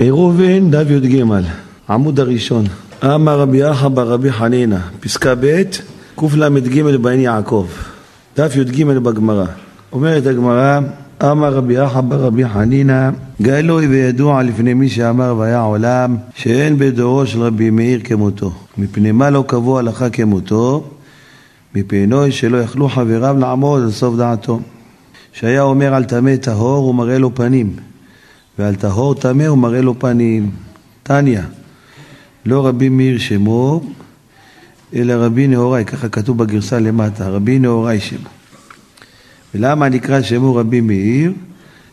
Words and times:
עירובין, 0.00 0.70
דף 0.70 0.86
י"ג, 0.90 1.24
עמוד 1.90 2.20
הראשון. 2.20 2.64
אמר 3.04 3.40
רבי 3.40 3.70
אחא 3.70 3.88
בר 3.88 4.08
רבי 4.08 4.32
חנינא, 4.32 4.76
פסקה 5.00 5.34
ב', 5.40 5.62
קל"ג 6.16 6.96
בעין 6.96 7.20
יעקב, 7.20 7.66
דף 8.36 8.56
י"ג 8.56 8.84
בגמרא. 8.84 9.44
אומרת 9.92 10.26
הגמרא, 10.26 10.80
אמר 11.22 11.54
רבי 11.54 11.84
אחא 11.84 12.00
בר 12.00 12.16
רבי 12.16 12.48
חנינא, 12.48 13.10
גלוי 13.42 13.86
וידוע 13.86 14.42
לפני 14.42 14.74
מי 14.74 14.88
שאמר 14.88 15.34
והיה 15.38 15.60
עולם, 15.60 16.16
שאין 16.34 16.78
בדורו 16.78 17.26
של 17.26 17.42
רבי 17.42 17.70
מאיר 17.70 18.00
כמותו. 18.04 18.52
מפני 18.78 19.12
מה 19.12 19.30
לא 19.30 19.44
קבעו 19.46 19.78
הלכה 19.78 20.10
כמותו? 20.10 20.84
מפני 21.74 22.32
שלא 22.32 22.56
יכלו 22.56 22.88
חבריו 22.88 23.36
לעמוד 23.38 23.82
על 23.82 23.90
סוף 23.90 24.16
דעתו. 24.16 24.60
שהיה 25.32 25.62
אומר 25.62 25.94
על 25.94 26.04
טמא 26.04 26.36
טהור 26.36 26.88
ומראה 26.88 27.18
לו 27.18 27.34
פנים, 27.34 27.76
ועל 28.58 28.74
טהור 28.74 29.14
טמא 29.14 29.42
ומראה 29.50 29.80
לו 29.80 29.98
פנים. 29.98 30.50
תניא, 31.02 31.40
לא 32.46 32.66
רבי 32.66 32.88
מאיר 32.88 33.18
שמו, 33.18 33.80
אלא 34.94 35.12
רבי 35.12 35.46
נהוראי, 35.46 35.84
ככה 35.84 36.08
כתוב 36.08 36.38
בגרסה 36.38 36.78
למטה, 36.78 37.28
רבי 37.28 37.58
נהוראי 37.58 38.00
שמו. 38.00 38.28
ולמה 39.54 39.88
נקרא 39.88 40.22
שמו 40.22 40.54
רבי 40.54 40.80
מאיר? 40.80 41.32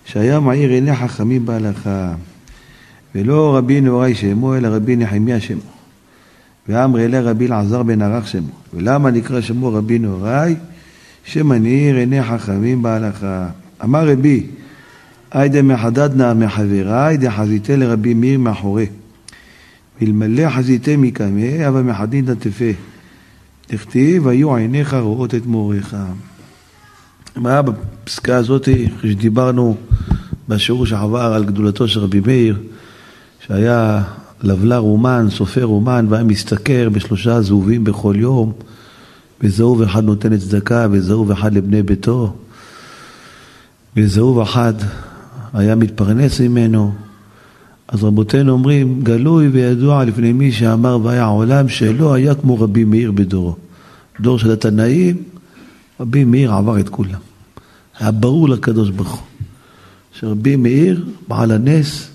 שהיה 0.05 0.39
מעיר 0.39 0.69
עיני 0.69 0.95
חכמים 0.95 1.45
בהלכה. 1.45 2.13
ולא 3.15 3.57
רבי 3.57 3.81
נהוראי 3.81 4.15
שמו, 4.15 4.55
אלא 4.55 4.67
רבי 4.67 4.95
נחמיה 4.95 5.39
שמו. 5.39 5.61
ואמרי 6.69 7.05
אלה 7.05 7.21
רבי 7.21 7.47
אלעזר 7.47 7.83
בן 7.83 8.01
ערך 8.01 8.27
שמו. 8.27 8.51
ולמה 8.73 9.11
נקרא 9.11 9.41
שמו 9.41 9.73
רבי 9.73 9.99
נהוראי? 9.99 10.55
שמנעיר 11.25 11.95
עיני 11.95 12.23
חכמים 12.23 12.81
בהלכה. 12.81 13.47
אמר 13.83 14.09
רבי, 14.09 14.47
היידה 15.31 15.61
מחדדנה 15.61 16.33
מחבריי, 16.33 17.17
דחזיתה 17.17 17.75
לרבי 17.75 18.13
מאיר 18.13 18.39
מאחורי. 18.39 18.85
ואלמלא 20.01 20.49
חזיתה 20.49 20.97
מקמא, 20.97 21.67
אבל 21.67 21.81
מחדין 21.81 22.25
דתפה. 22.25 22.71
תכתיב, 23.67 24.27
היו 24.27 24.55
עיניך 24.55 24.93
רואות 24.93 25.35
את 25.35 25.45
מוריך. 25.45 25.95
מה 27.35 27.61
בפסקה 27.61 28.35
הזאת, 28.35 28.69
אחרי 28.97 29.11
שדיברנו 29.11 29.75
בשיעור 30.49 30.85
שעבר 30.85 31.33
על 31.33 31.45
גדולתו 31.45 31.87
של 31.87 31.99
רבי 31.99 32.19
מאיר, 32.19 32.57
שהיה 33.47 34.03
לבלר 34.43 34.79
אומן, 34.79 35.27
סופר 35.29 35.65
אומן, 35.65 36.05
והיה 36.09 36.23
משתכר 36.23 36.89
בשלושה 36.89 37.41
זהובים 37.41 37.83
בכל 37.83 38.15
יום, 38.17 38.53
וזהוב 39.41 39.81
אחד 39.81 40.03
נותן 40.03 40.37
צדקה, 40.37 40.87
וזהוב 40.91 41.31
אחד 41.31 41.53
לבני 41.53 41.83
ביתו, 41.83 42.35
וזהוב 43.97 44.39
אחד 44.39 44.73
היה 45.57 45.75
מתפרנס 45.75 46.39
ממנו. 46.39 46.93
אז 47.87 48.03
רבותינו 48.03 48.51
אומרים, 48.51 49.01
גלוי 49.03 49.47
וידוע 49.47 50.05
לפני 50.05 50.33
מי 50.33 50.51
שאמר 50.51 50.99
והיה 51.03 51.25
עולם 51.25 51.69
שלא 51.69 52.13
היה 52.13 52.35
כמו 52.35 52.59
רבי 52.59 52.83
מאיר 52.83 53.11
בדורו. 53.11 53.55
דור 54.19 54.39
של 54.39 54.51
התנאים, 54.51 55.15
רבי 55.99 56.23
מאיר 56.23 56.53
עבר 56.53 56.79
את 56.79 56.89
כולם. 56.89 57.19
היה 57.99 58.11
ברור 58.11 58.49
לקדוש 58.49 58.89
ברוך 58.89 59.13
הוא, 59.13 59.27
שרבי 60.13 60.55
מאיר, 60.55 61.05
בעל 61.27 61.51
הנס, 61.51 62.09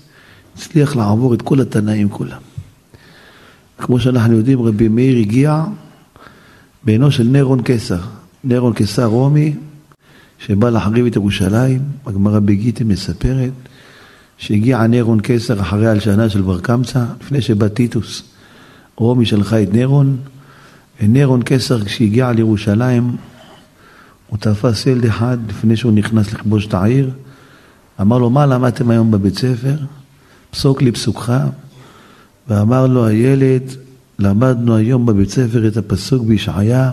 הצליח 0.55 0.95
לעבור 0.95 1.33
את 1.33 1.41
כל 1.41 1.61
התנאים 1.61 2.09
כולם. 2.09 2.39
כמו 3.77 3.99
שאנחנו 3.99 4.37
יודעים, 4.37 4.61
רבי 4.61 4.87
מאיר 4.87 5.17
הגיע 5.17 5.63
בעינו 6.83 7.11
של 7.11 7.23
נירון 7.23 7.61
קיסר. 7.61 7.99
נירון 8.43 8.73
קיסר 8.73 9.05
רומי, 9.05 9.53
שבא 10.45 10.69
להחריב 10.69 11.05
את 11.05 11.15
ירושלים, 11.15 11.81
הגמרא 12.05 12.39
בגיטין 12.39 12.87
מספרת, 12.87 13.51
שהגיע 14.37 14.87
נירון 14.87 15.19
קיסר 15.19 15.61
אחרי 15.61 15.87
הלשנה 15.87 16.29
של 16.29 16.41
בר 16.41 16.59
קמצא, 16.59 17.05
לפני 17.21 17.41
שבא 17.41 17.67
טיטוס. 17.67 18.23
רומי 18.95 19.25
שלחה 19.25 19.63
את 19.63 19.73
נירון, 19.73 20.17
ונירון 21.01 21.41
קיסר 21.41 21.83
כשהגיע 21.83 22.31
לירושלים, 22.31 23.15
הוא 24.27 24.37
תפס 24.37 24.85
ילד 24.85 25.05
אחד 25.05 25.37
לפני 25.49 25.77
שהוא 25.77 25.91
נכנס 25.91 26.33
לכבוש 26.33 26.65
את 26.65 26.73
העיר, 26.73 27.11
אמר 28.01 28.17
לו, 28.17 28.29
מה 28.29 28.45
למדתם 28.45 28.89
היום 28.89 29.11
בבית 29.11 29.37
ספר? 29.37 29.75
פסוק 30.51 30.81
לי 30.81 30.91
פסוקך. 30.91 31.33
ואמר 32.47 32.87
לו 32.87 33.05
הילד, 33.05 33.63
למדנו 34.19 34.75
היום 34.75 35.05
בבית 35.05 35.29
ספר 35.29 35.67
את 35.67 35.77
הפסוק 35.77 36.23
בישעיה, 36.23 36.91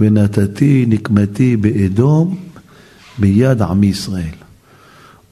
ונתתי 0.00 0.84
נקמתי 0.88 1.56
באדום 1.56 2.36
ביד 3.18 3.62
עמי 3.62 3.86
ישראל. 3.86 4.34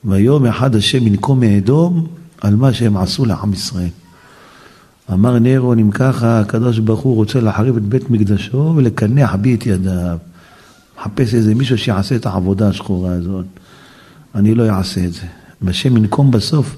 ויום 0.05 0.47
אחד 0.47 0.77
השם 0.77 1.07
ינקום 1.07 1.41
מאדום 1.41 2.07
על 2.41 2.57
מה 2.57 2.73
שהם 2.73 2.97
עשו 2.97 3.25
לעם 3.25 3.53
ישראל. 3.53 3.89
אמר 5.13 5.39
נירון, 5.39 5.79
אם 5.79 5.91
ככה, 5.91 6.41
הקדוש 6.41 6.79
ברוך 6.79 7.01
הוא 7.01 7.15
רוצה 7.15 7.41
להחריב 7.41 7.77
את 7.77 7.83
בית 7.83 8.11
מקדשו 8.11 8.73
ולקנח 8.77 9.35
בי 9.35 9.55
את 9.55 9.67
ידיו. 9.67 10.19
מחפש 10.99 11.35
איזה 11.35 11.55
מישהו 11.55 11.79
שיעשה 11.79 12.17
את 12.17 12.27
העבודה 12.27 12.69
השחורה 12.69 13.13
הזאת. 13.13 13.47
אני 14.35 14.55
לא 14.55 14.71
אעשה 14.71 15.05
את 15.05 15.13
זה. 15.13 15.27
אם 15.63 15.69
השם 15.69 15.97
ינקום 15.97 16.31
בסוף 16.31 16.77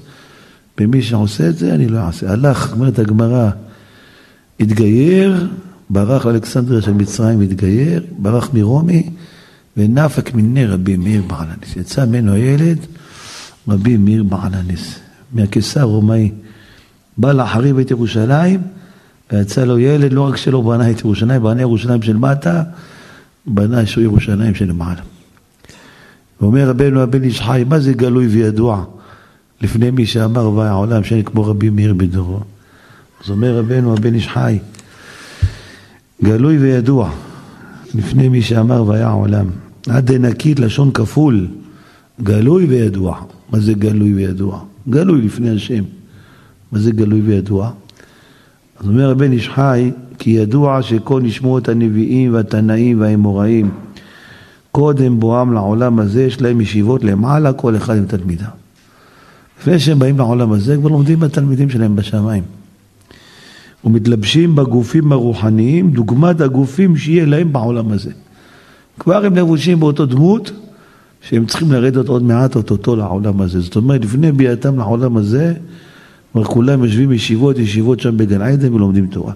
במי 0.79 1.03
שעושה 1.03 1.49
את 1.49 1.57
זה, 1.57 1.75
אני 1.75 1.89
לא 1.89 1.99
אעשה. 1.99 2.33
הלך, 2.33 2.73
אומרת 2.73 2.99
הגמרא, 2.99 3.51
התגייר, 4.61 5.49
ברח 5.91 6.27
לאלכסנדריה 6.27 6.83
של 6.83 6.93
מצרים, 6.93 7.41
התגייר, 7.41 8.03
ברח 8.19 8.51
מרומי, 8.55 9.11
ונפק 9.77 10.35
מיני 10.35 10.67
רבי 10.67 10.97
מאיר 10.97 11.23
בעל 11.23 11.47
הנס. 11.49 11.77
יצא 11.77 12.07
ממנו 12.07 12.33
הילד, 12.33 12.79
רבי 13.69 13.97
מאיר 13.97 14.23
בעל 14.23 14.55
הנס, 14.55 14.99
מהקיסר 15.33 15.81
הרומאי. 15.81 16.33
בא 17.19 17.33
להחריב 17.33 17.79
את 17.79 17.91
ירושלים, 17.91 18.61
ויצא 19.33 19.65
לו 19.65 19.79
ילד, 19.79 20.13
לא 20.13 20.29
רק 20.29 20.37
שלא 20.37 20.61
בנה 20.61 20.91
את 20.91 21.01
ירושלים, 21.01 21.43
בנה 21.43 21.61
ירושלים 21.61 22.03
של 22.03 22.17
מטה, 22.17 22.63
בנה 23.47 23.81
ירושלים 23.97 24.55
של 24.55 24.73
מעלה. 24.73 25.01
ואומר 26.41 26.69
רבנו 26.69 27.01
הבן 27.01 27.23
איש 27.23 27.41
חי, 27.41 27.65
מה 27.69 27.81
זה 27.81 27.93
גלוי 27.93 28.27
וידוע 28.27 28.85
לפני 29.61 29.91
מי 29.91 30.07
שאמר 30.07 30.51
והיה 30.51 30.71
העולם 30.71 31.05
שאין 31.05 31.23
כמו 31.23 31.45
רבי 31.45 31.71
מאיר 31.71 31.95
בדורו? 31.95 32.41
אז 33.25 33.31
אומר 33.31 33.59
רבנו 33.59 33.93
הבן 33.93 34.15
איש 34.15 34.29
חי, 34.29 34.59
גלוי 36.25 36.59
וידוע 36.59 37.11
לפני 37.95 38.29
מי 38.29 38.43
שאמר 38.43 38.89
והיה 38.89 39.09
העולם. 39.09 39.47
עד 39.89 40.13
דנקית 40.13 40.61
לשון 40.61 40.91
כפול, 40.91 41.47
גלוי 42.23 42.65
וידוע. 42.65 43.21
מה 43.51 43.61
זה 43.61 43.73
גלוי 43.73 44.15
וידוע? 44.15 44.61
גלוי 44.89 45.23
לפני 45.23 45.51
השם. 45.51 45.85
מה 46.73 46.79
זה 46.79 46.93
גלוי 46.93 47.21
וידוע? 47.21 47.71
אז 48.81 48.87
אומר 48.87 49.11
הבן 49.11 49.33
איש 49.33 49.49
חי, 49.49 49.91
כי 50.19 50.31
ידוע 50.31 50.83
שכל 50.83 51.23
נשמעות 51.23 51.69
הנביאים 51.69 52.35
והתנאים 52.35 53.01
והאמוראים 53.01 53.71
קודם 54.75 55.21
בואם 55.21 55.53
לעולם 55.53 55.99
הזה, 55.99 56.23
יש 56.23 56.41
להם 56.41 56.61
ישיבות 56.61 57.05
למעלה, 57.05 57.53
כל 57.53 57.77
אחד 57.77 57.97
עם 57.97 58.07
תלמידה. 58.07 58.49
לפני 59.61 59.79
שהם 59.79 59.99
באים 59.99 60.19
לעולם 60.19 60.53
הזה, 60.53 60.77
כבר 60.77 60.89
לומדים 60.89 61.21
בתלמידים 61.21 61.71
שלהם 61.71 61.97
בשמיים. 61.97 62.43
ומתלבשים 63.85 64.57
בגופים 64.57 65.13
הרוחניים, 65.13 65.91
דוגמת 65.91 66.41
הגופים 66.41 66.97
שיהיה 66.97 67.27
להם 67.27 67.53
בעולם 67.53 67.93
הזה. 67.93 68.11
כבר 68.99 69.25
הם 69.25 69.37
לבושים 69.37 69.81
באותו 69.81 70.07
דמות, 70.07 70.51
שהם 71.29 71.47
צריכים 71.47 71.73
לרדת 71.73 72.09
עוד 72.09 72.23
מעט 72.23 72.57
אותו 72.57 72.97
לעולם 72.97 73.41
הזה. 73.41 73.61
זאת 73.61 73.77
אומרת, 73.77 74.05
לפני 74.05 74.33
ביאתם 74.33 74.79
לעולם 74.79 75.17
הזה, 75.17 75.55
כבר 76.33 76.45
כולם 76.45 76.85
יושבים 76.85 77.13
ישיבות, 77.13 77.59
ישיבות 77.59 78.01
שם 78.01 78.17
בגן 78.17 78.43
עדן 78.43 78.75
ולומדים 78.75 79.07
תורה. 79.07 79.33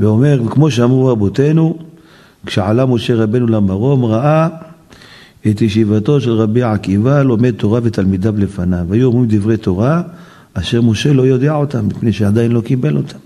ואומר, 0.00 0.40
כמו 0.50 0.70
שאמרו 0.70 1.06
רבותינו, 1.06 1.78
כשעלה 2.46 2.86
משה 2.86 3.14
רבנו 3.14 3.46
למרום, 3.46 4.04
ראה 4.04 4.48
את 5.50 5.62
ישיבתו 5.62 6.20
של 6.20 6.30
רבי 6.30 6.62
עקיבא, 6.62 7.22
לומד 7.22 7.54
תורה 7.54 7.80
ותלמידיו 7.82 8.34
לפניו. 8.38 8.86
היו 8.90 9.06
אומרים 9.06 9.26
דברי 9.28 9.56
תורה, 9.56 10.02
אשר 10.54 10.82
משה 10.82 11.12
לא 11.12 11.22
יודע 11.22 11.54
אותם, 11.54 11.86
מפני 11.86 12.12
שעדיין 12.12 12.52
לא 12.52 12.60
קיבל 12.60 12.96
אותם, 12.96 13.18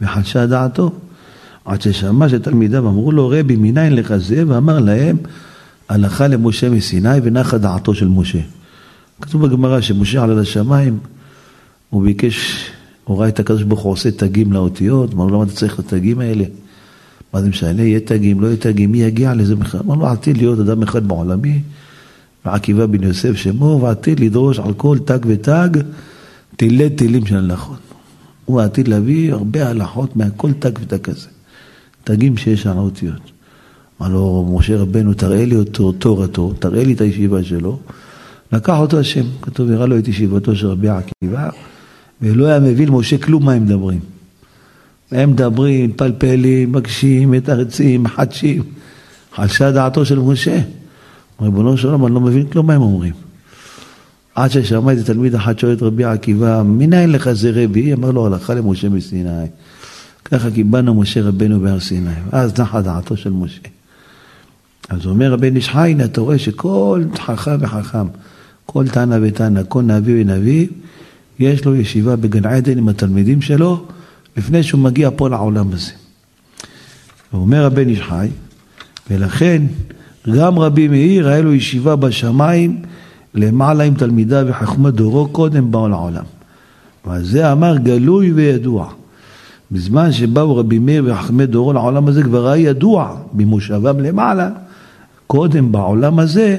וחדשה 0.00 0.46
דעתו. 0.46 0.90
עד 1.64 1.82
ששמע 1.82 2.28
שתלמידיו 2.28 2.88
אמרו 2.88 3.12
לו, 3.12 3.28
רבי, 3.28 3.56
מניין 3.56 3.94
לך 3.94 4.16
זה? 4.16 4.44
ואמר 4.46 4.78
להם, 4.78 5.16
הלכה 5.88 6.28
למשה 6.28 6.70
מסיני 6.70 7.18
ונחה 7.22 7.58
דעתו 7.58 7.94
של 7.94 8.08
משה. 8.08 8.40
כתוב 9.20 9.46
בגמרא 9.46 9.80
שמשה 9.80 10.22
עלה 10.22 10.34
לשמיים, 10.34 10.98
הוא 11.90 12.02
ביקש, 12.02 12.66
הוא 13.04 13.18
ראה 13.18 13.28
את 13.28 13.40
הקדוש 13.40 13.62
ברוך 13.62 13.80
הוא 13.80 13.92
עושה 13.92 14.10
תגים 14.10 14.52
לאותיות, 14.52 15.14
אמר 15.14 15.26
לו, 15.26 15.34
למה 15.34 15.44
אתה 15.44 15.52
צריך 15.52 15.80
את 15.80 15.92
התגים 15.92 16.20
האלה? 16.20 16.44
מה 17.34 17.42
זה 17.42 17.48
משנה, 17.48 17.82
יהיה 17.82 18.00
תגים, 18.00 18.40
לא 18.40 18.46
יהיה 18.46 18.56
תגים, 18.56 18.92
מי 18.92 19.02
יגיע 19.02 19.34
לזה 19.34 19.56
בכלל? 19.56 19.80
אמר 19.84 19.94
לו, 19.94 20.06
עתיד 20.06 20.36
להיות 20.36 20.60
אדם 20.60 20.82
אחד 20.82 21.08
בעולמי, 21.08 21.60
ועקיבא 22.44 22.86
בן 22.86 23.02
יוסף 23.02 23.36
שמו, 23.36 23.78
ועתיד 23.82 24.20
לדרוש 24.20 24.58
על 24.58 24.74
כל 24.74 24.98
תג 25.04 25.18
ותג 25.26 25.68
תילי 26.56 26.90
תילים 26.90 27.26
של 27.26 27.36
הלכות. 27.36 27.78
הוא 28.44 28.60
עתיד 28.60 28.88
להביא 28.88 29.32
הרבה 29.32 29.68
הלכות 29.68 30.16
מהכל 30.16 30.52
תג 30.52 30.70
ותג 30.82 30.98
כזה. 30.98 31.28
תגים 32.04 32.36
שיש 32.36 32.66
על 32.66 32.76
האותיות. 32.76 33.32
אמר 34.00 34.08
לו, 34.08 34.54
משה 34.58 34.76
רבנו, 34.76 35.14
תראה 35.14 35.44
לי 35.44 35.56
אותו, 35.56 35.92
תורתו, 35.92 36.52
תראה 36.58 36.84
לי 36.84 36.92
את 36.92 37.00
הישיבה 37.00 37.44
שלו. 37.44 37.78
לקח 38.52 38.78
אותו 38.78 39.00
השם, 39.00 39.24
כתוב, 39.42 39.70
הראה 39.70 39.86
לו 39.86 39.98
את 39.98 40.08
ישיבתו 40.08 40.56
של 40.56 40.66
רבי 40.66 40.88
עקיבא, 40.88 41.48
ולא 42.22 42.46
היה 42.46 42.60
מביא 42.60 42.86
למשה 42.86 43.18
כלום 43.18 43.44
מה 43.44 43.52
הם 43.52 43.64
מדברים. 43.64 44.00
הם 45.12 45.30
מדברים, 45.30 45.90
מתפלפלים, 45.90 46.72
מקשים, 46.72 47.30
מתרצים, 47.30 48.02
מחדשים. 48.02 48.62
חלשה 49.34 49.70
דעתו 49.70 50.04
של 50.04 50.18
משה. 50.18 50.60
ריבונו 51.40 51.76
של 51.76 51.88
עולם, 51.88 52.06
אני 52.06 52.14
לא 52.14 52.20
מבין 52.20 52.46
כלום 52.46 52.66
מה 52.66 52.74
הם 52.74 52.82
אומרים. 52.82 53.12
עד 54.34 54.50
ששמע 54.50 54.90
איזה 54.90 55.04
תלמיד 55.04 55.34
אחד 55.34 55.58
שואל 55.58 55.72
את 55.72 55.82
רבי 55.82 56.04
עקיבא, 56.04 56.62
מנין 56.62 57.12
לך 57.12 57.32
זה 57.32 57.50
רבי? 57.54 57.92
אמר 57.92 58.10
לו, 58.10 58.26
הלכה 58.26 58.54
למשה 58.54 58.88
מסיני. 58.88 59.46
ככה 60.24 60.50
קיבלנו 60.50 60.94
משה 60.94 61.22
רבנו 61.22 61.60
בהר 61.60 61.80
סיני. 61.80 62.10
אז 62.32 62.60
נחה 62.60 62.80
דעתו 62.80 63.16
של 63.16 63.30
משה. 63.30 63.60
אז 64.88 65.06
אומר 65.06 65.32
רבי 65.32 65.50
הנה 65.72 66.04
אתה 66.04 66.20
רואה 66.20 66.38
שכל 66.38 67.04
חכם 67.18 67.56
וחכם, 67.60 68.06
כל 68.66 68.88
תנא 68.88 69.18
ותנא, 69.22 69.60
כל 69.68 69.82
נביא 69.82 70.22
ונביא, 70.22 70.66
יש 71.38 71.64
לו 71.64 71.76
ישיבה 71.76 72.16
בגן 72.16 72.46
עדן 72.46 72.78
עם 72.78 72.88
התלמידים 72.88 73.42
שלו, 73.42 73.86
לפני 74.36 74.62
שהוא 74.62 74.80
מגיע 74.80 75.10
פה 75.16 75.28
לעולם 75.28 75.72
הזה. 75.72 75.92
ואומר 77.32 77.64
הבן 77.64 77.88
איש 77.88 78.02
ולכן 79.10 79.62
גם 80.36 80.58
רבי 80.58 80.88
מאיר 80.88 81.28
היה 81.28 81.42
לו 81.42 81.54
ישיבה 81.54 81.96
בשמיים 81.96 82.82
למעלה 83.34 83.84
עם 83.84 83.94
תלמידיו 83.94 84.44
וחכמת 84.48 84.94
דורו 84.94 85.28
קודם 85.28 85.70
באו 85.70 85.88
לעולם. 85.88 86.24
ועל 87.04 87.24
זה 87.24 87.52
אמר 87.52 87.76
גלוי 87.76 88.32
וידוע. 88.32 88.92
בזמן 89.72 90.12
שבאו 90.12 90.56
רבי 90.56 90.78
מאיר 90.78 91.04
וחכמי 91.06 91.46
דורו 91.46 91.72
לעולם 91.72 92.08
הזה 92.08 92.22
כבר 92.22 92.48
היה 92.48 92.70
ידוע 92.70 93.16
במושבם 93.32 94.00
למעלה, 94.00 94.50
קודם 95.26 95.72
בעולם 95.72 96.18
הזה, 96.18 96.58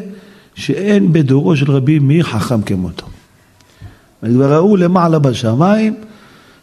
שאין 0.56 1.14
בדורו 1.14 1.56
של 1.56 1.72
רבי 1.72 2.00
מאיר 2.00 2.24
חכם 2.24 2.62
כמותו. 2.62 3.06
וכבר 4.24 4.54
ראו 4.54 4.78
למעלה 4.78 5.20
בשמיים 5.20 5.96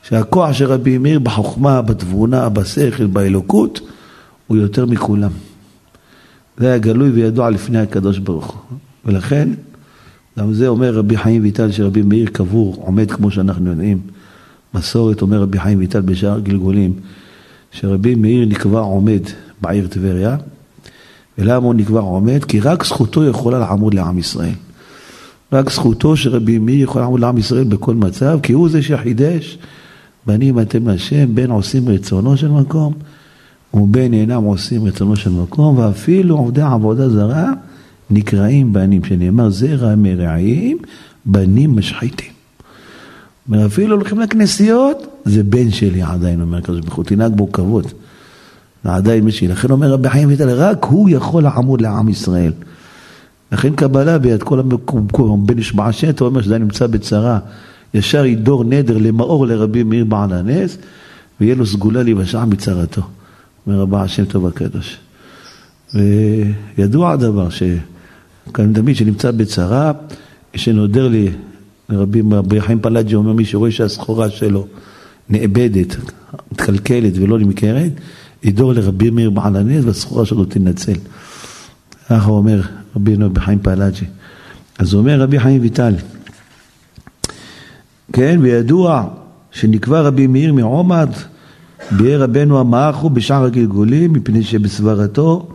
שהכוח 0.03 0.53
של 0.53 0.65
רבי 0.65 0.99
מאיר 0.99 1.19
בחוכמה, 1.19 1.83
בתבונה, 1.83 2.49
בשכל, 2.49 3.07
באלוקות, 3.07 3.81
הוא 4.47 4.57
יותר 4.57 4.87
מכולם. 4.87 5.31
זה 6.59 6.67
היה 6.67 6.79
גלוי 6.79 7.11
וידוע 7.11 7.51
לפני 7.51 7.79
הקדוש 7.79 8.19
ברוך 8.19 8.47
הוא. 8.47 8.79
ולכן, 9.05 9.49
גם 10.39 10.53
זה 10.53 10.69
אומר 10.69 10.95
רבי 10.95 11.17
חיים 11.17 11.43
ויטל 11.43 11.73
שרבי 11.73 12.03
מאיר 12.03 12.27
קבור, 12.33 12.83
עומד 12.85 13.11
כמו 13.11 13.31
שאנחנו 13.31 13.71
יודעים. 13.71 14.01
מסורת 14.75 15.23
אומר 15.23 15.43
רבי 15.43 15.61
חיים 15.61 15.79
ויטל 15.79 16.01
בשאר 16.01 16.41
גלגולים, 16.41 16.93
שרבי 17.73 18.15
מאיר 18.15 18.49
נקבע 18.49 18.81
עומד 18.81 19.21
בעיר 19.61 19.87
טבריה, 19.87 20.37
ולמה 21.39 21.67
הוא 21.67 21.75
נקבע 21.75 22.01
עומד? 22.01 22.45
כי 22.45 22.61
רק 22.61 22.85
זכותו 22.85 23.25
יכולה 23.25 23.59
לעמוד 23.59 23.95
לעם 23.95 24.19
ישראל. 24.19 24.55
רק 25.53 25.71
זכותו 25.71 26.17
של 26.17 26.31
רבי 26.31 26.59
מאיר 26.59 26.83
יכול 26.83 27.03
לעמוד 27.03 27.21
לעם 27.21 27.39
ישראל 27.39 27.65
בכל 27.65 27.95
מצב, 27.95 28.39
כי 28.43 28.53
הוא 28.53 28.69
זה 28.69 28.83
שחידש, 28.83 29.59
בנים 30.27 30.61
אתם 30.61 30.89
השם, 30.89 31.35
בין 31.35 31.51
עושים 31.51 31.89
רצונו 31.89 32.37
של 32.37 32.49
מקום, 32.49 32.93
ובין 33.75 34.15
אינם 34.15 34.43
עושים 34.43 34.85
רצונו 34.85 35.17
של 35.17 35.31
מקום, 35.31 35.79
ואפילו 35.79 36.37
עובדי 36.37 36.63
עבודה 36.63 37.09
זרה 37.09 37.53
נקראים 38.11 38.73
בנים, 38.73 39.05
שנאמר 39.05 39.51
זרע 39.51 39.95
מרעים, 39.97 40.79
בנים 41.25 41.77
משחיתים. 41.77 42.40
אומר, 43.51 43.67
אפילו 43.67 43.97
הולכים 43.97 44.21
לכנסיות, 44.21 45.07
זה 45.25 45.43
בן 45.43 45.71
שלי 45.71 46.03
עדיין, 46.03 46.41
אומר 46.41 46.59
הקדוש 46.59 46.81
ברוך 46.81 46.95
הוא, 46.95 47.05
תנהג 47.05 47.33
בו 47.37 47.53
כבוד. 47.53 47.87
עדיין 48.85 49.25
מי 49.25 49.31
לכן 49.49 49.71
אומר 49.71 49.93
רבי 49.93 50.09
חיים 50.09 50.29
ויטל, 50.29 50.51
רק 50.51 50.85
הוא 50.85 51.11
יכול 51.11 51.43
לעמוד 51.43 51.81
לעם 51.81 52.09
ישראל. 52.09 52.53
לכן 53.53 53.75
קבלה 53.75 54.19
ביד 54.19 54.43
כל 54.43 54.61
המקום, 54.61 55.47
בן 55.47 55.59
ישבע 55.59 55.93
שם, 55.93 56.09
אתה 56.09 56.25
אומר 56.25 56.43
שזה 56.43 56.59
נמצא 56.59 56.87
בצרה, 56.87 57.39
ישר 57.95 58.25
ידור 58.25 58.65
נדר 58.65 58.99
למאור 58.99 59.47
לרבי 59.47 59.83
מאיר 59.83 60.05
בעל 60.05 60.33
הנס, 60.33 60.79
ויהיה 61.41 61.55
לו 61.55 61.67
סגולה 61.67 62.03
להיוושע 62.03 62.45
מצרתו. 62.45 63.03
אומר 63.67 63.81
רבה 63.81 64.03
השם 64.03 64.25
טוב 64.25 64.47
הקדוש. 64.47 64.99
וידוע 65.95 67.13
הדבר, 67.13 67.49
שכאן 67.51 68.73
תמיד 68.73 68.97
שנמצא 68.97 69.31
בצרה, 69.31 69.93
שנודר 70.55 71.09
לי, 71.09 71.29
רבי, 71.91 72.61
חיים 72.61 72.81
פלאג'י 72.81 73.15
אומר 73.15 73.33
מי 73.33 73.45
שרואה 73.45 73.71
שהסחורה 73.71 74.31
שלו 74.31 74.67
נאבדת, 75.29 75.97
מתקלקלת 76.53 77.13
ולא 77.17 77.39
נמכרת, 77.39 77.93
ידור 78.43 78.73
לרבי 78.73 79.11
מאיר 79.11 79.31
בעל 79.31 79.57
הנס 79.57 79.85
והסחורה 79.85 80.27
שלו 80.27 80.45
תנצל. 80.45 80.93
ככה 82.09 82.31
אומר 82.31 82.61
רבי 82.97 83.17
חיים 83.39 83.59
פלאג'י. 83.59 84.07
אז 84.79 84.95
אומר 84.95 85.21
רבי 85.21 85.41
חיים 85.41 85.63
ויטל, 85.63 85.95
כן, 88.13 88.39
וידוע 88.43 89.09
שנקבע 89.51 90.01
רבי 90.01 90.27
מאיר 90.27 90.53
מעומד, 90.53 91.09
ביאר 91.91 92.23
רבנו 92.23 92.61
המאחו 92.61 93.11
בשאר 93.11 93.45
הגלגולים, 93.45 94.13
מפני 94.13 94.43
שבסברתו 94.43 95.49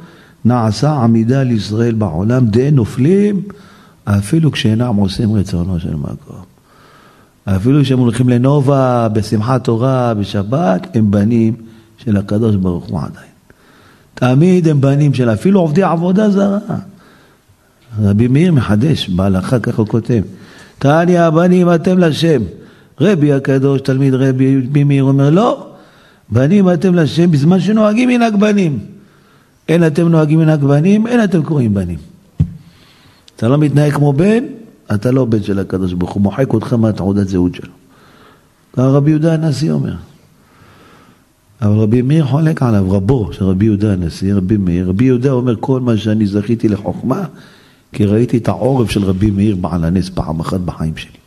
נעשה 0.45 0.93
עמידה 0.93 1.43
לישראל 1.43 1.93
בעולם, 1.93 2.47
די 2.47 2.71
נופלים, 2.71 3.41
אפילו 4.05 4.51
כשאינם 4.51 4.95
עושים 4.95 5.33
רצונו 5.33 5.79
של 5.79 5.95
מקום. 5.95 6.55
אפילו 7.45 7.81
כשהם 7.81 7.99
הולכים 7.99 8.29
לנובה, 8.29 9.07
בשמחת 9.13 9.63
תורה, 9.63 10.13
בשבת, 10.13 10.87
הם 10.93 11.11
בנים 11.11 11.53
של 11.97 12.17
הקדוש 12.17 12.55
ברוך 12.55 12.85
הוא 12.85 12.99
עדיין. 12.99 13.35
תמיד 14.13 14.67
הם 14.67 14.81
בנים 14.81 15.13
של 15.13 15.29
אפילו 15.29 15.59
עובדי 15.59 15.83
עבודה 15.83 16.29
זרה. 16.29 16.59
רבי 18.01 18.27
מאיר 18.27 18.53
מחדש 18.53 19.09
בהלכה, 19.09 19.59
ככה 19.59 19.77
הוא 19.77 19.87
כותב. 19.87 20.21
תעני 20.79 21.17
הבנים 21.17 21.73
אתם 21.73 21.99
לשם. 21.99 22.41
רבי 23.01 23.33
הקדוש, 23.33 23.81
תלמיד 23.81 24.13
רבי, 24.13 24.57
רבי 24.57 24.83
מאיר 24.83 25.03
אומר, 25.03 25.29
לא, 25.29 25.67
בנים 26.29 26.69
אתם 26.69 26.95
לשם 26.95 27.31
בזמן 27.31 27.59
שנוהגים 27.59 28.09
מנהג 28.09 28.35
בנים. 28.35 28.79
אין 29.69 29.87
אתם 29.87 30.07
נוהגים 30.07 30.39
מנהג 30.39 30.63
בנים, 30.63 31.07
אין 31.07 31.23
אתם 31.23 31.43
קוראים 31.43 31.73
בנים. 31.73 31.97
אתה 33.35 33.47
לא 33.47 33.57
מתנהג 33.57 33.93
כמו 33.93 34.13
בן, 34.13 34.43
אתה 34.95 35.11
לא 35.11 35.25
בן 35.25 35.43
של 35.43 35.59
הקדוש 35.59 35.93
ברוך 35.93 36.11
הוא, 36.11 36.21
מוחק 36.23 36.53
אותך 36.53 36.73
מהתעודת 36.73 37.27
זהות 37.27 37.55
שלו. 37.55 37.71
ככה 38.73 38.87
רבי 38.87 39.09
יהודה 39.11 39.33
הנשיא 39.33 39.71
אומר. 39.71 39.93
אבל 41.61 41.75
רבי 41.75 42.01
מאיר 42.01 42.25
חולק 42.25 42.63
עליו, 42.63 42.91
רבו 42.91 43.33
של 43.33 43.45
רבי 43.45 43.65
יהודה 43.65 43.93
הנשיא, 43.93 44.33
רבי 44.33 44.57
מאיר. 44.57 44.89
רבי 44.89 45.05
יהודה 45.05 45.31
אומר, 45.31 45.55
כל 45.59 45.79
מה 45.79 45.97
שאני 45.97 46.27
זכיתי 46.27 46.67
לחוכמה, 46.67 47.23
כי 47.91 48.05
ראיתי 48.05 48.37
את 48.37 48.47
העורף 48.47 48.89
של 48.89 49.03
רבי 49.03 49.31
מאיר 49.31 49.55
בעל 49.55 49.85
הנס 49.85 50.09
פעם 50.09 50.39
אחת 50.39 50.59
בחיים 50.59 50.97
שלי. 50.97 51.17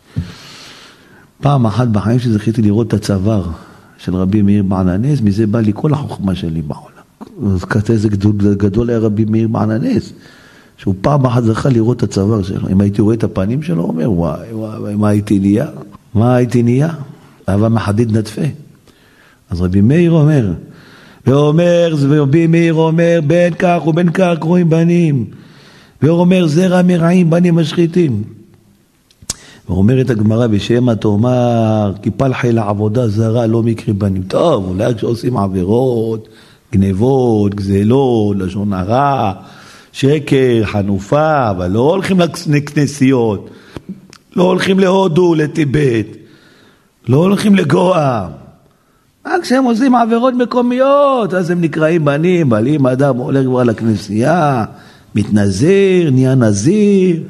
פעם 1.40 1.66
אחת 1.66 1.88
בחיים 1.88 2.18
שלי 2.18 2.32
זכיתי 2.32 2.62
לראות 2.62 2.88
את 2.88 2.94
הצוואר 2.94 3.44
של 3.98 4.14
רבי 4.14 4.42
מאיר 4.42 4.62
בעל 4.62 4.88
הנס, 4.88 5.20
מזה 5.20 5.46
בא 5.46 5.60
לי 5.60 5.72
כל 5.74 5.92
החוכמה 5.92 6.34
שלי 6.34 6.62
בעולם. 6.62 7.58
איזה 7.88 8.08
גדול, 8.08 8.54
גדול 8.54 8.90
היה 8.90 8.98
רבי 8.98 9.24
מאיר 9.24 9.48
בעל 9.48 9.70
הנס, 9.70 10.12
שהוא 10.78 10.94
פעם 11.00 11.26
אחת 11.26 11.44
זכה 11.44 11.68
לראות 11.68 11.96
את 11.96 12.02
הצוואר 12.02 12.42
שלו. 12.42 12.68
אם 12.68 12.80
הייתי 12.80 13.02
רואה 13.02 13.14
את 13.14 13.24
הפנים 13.24 13.62
שלו, 13.62 13.82
הוא 13.82 13.88
אומר, 13.88 14.12
וואי, 14.12 14.52
וואי, 14.52 14.94
מה 14.94 15.08
הייתי 15.08 15.38
נהיה? 15.38 15.66
מה 16.14 16.34
הייתי 16.34 16.62
נהיה? 16.62 16.88
אהבה 17.48 17.68
מחדיד 17.68 18.16
נדפה. 18.16 18.42
אז 19.50 19.60
רבי 19.60 19.80
מאיר 19.80 20.10
אומר, 20.10 20.52
ואומר, 21.26 21.94
רבי 22.08 22.46
מאיר 22.46 22.74
אומר, 22.74 23.20
בין 23.26 23.54
כך 23.58 23.86
ובין 23.86 24.10
כך 24.10 24.34
קרואים 24.40 24.70
בנים. 24.70 25.24
והוא 26.02 26.20
אומר, 26.20 26.46
זרע 26.46 26.82
מרעים 26.82 27.30
בנים 27.30 27.56
משחיתים. 27.56 28.22
ואומרת 29.68 30.10
הגמרא 30.10 30.46
בשמא 30.46 30.92
תאמר, 30.92 31.92
כי 32.02 32.10
פלחי 32.10 32.52
לעבודה 32.52 33.08
זרה 33.08 33.46
לא 33.46 33.62
מקרי 33.62 33.92
בנים. 33.94 34.22
טוב, 34.22 34.68
אולי 34.68 34.94
כשעושים 34.94 35.36
עבירות, 35.36 36.28
גנבות, 36.72 37.54
גזלות, 37.54 38.36
לשון 38.36 38.72
הרע, 38.72 39.32
שקר, 39.92 40.62
חנופה, 40.64 41.50
אבל 41.50 41.66
לא 41.66 41.80
הולכים 41.80 42.20
לכנסיות, 42.46 43.50
לא 44.36 44.42
הולכים 44.42 44.78
להודו, 44.80 45.34
לטיבט, 45.34 46.06
לא 47.08 47.16
הולכים 47.16 47.54
לגואה. 47.54 48.28
רק 49.26 49.42
כשהם 49.42 49.64
עושים 49.64 49.94
עבירות 49.94 50.34
מקומיות, 50.34 51.34
אז 51.34 51.50
הם 51.50 51.60
נקראים 51.60 52.04
בנים, 52.04 52.52
אבל 52.52 52.68
אם 52.68 52.86
אדם 52.86 53.16
הולך 53.16 53.44
כבר 53.44 53.62
לכנסייה, 53.62 54.64
מתנזר, 55.14 56.10
נהיה 56.12 56.34
נזיר, 56.34 57.22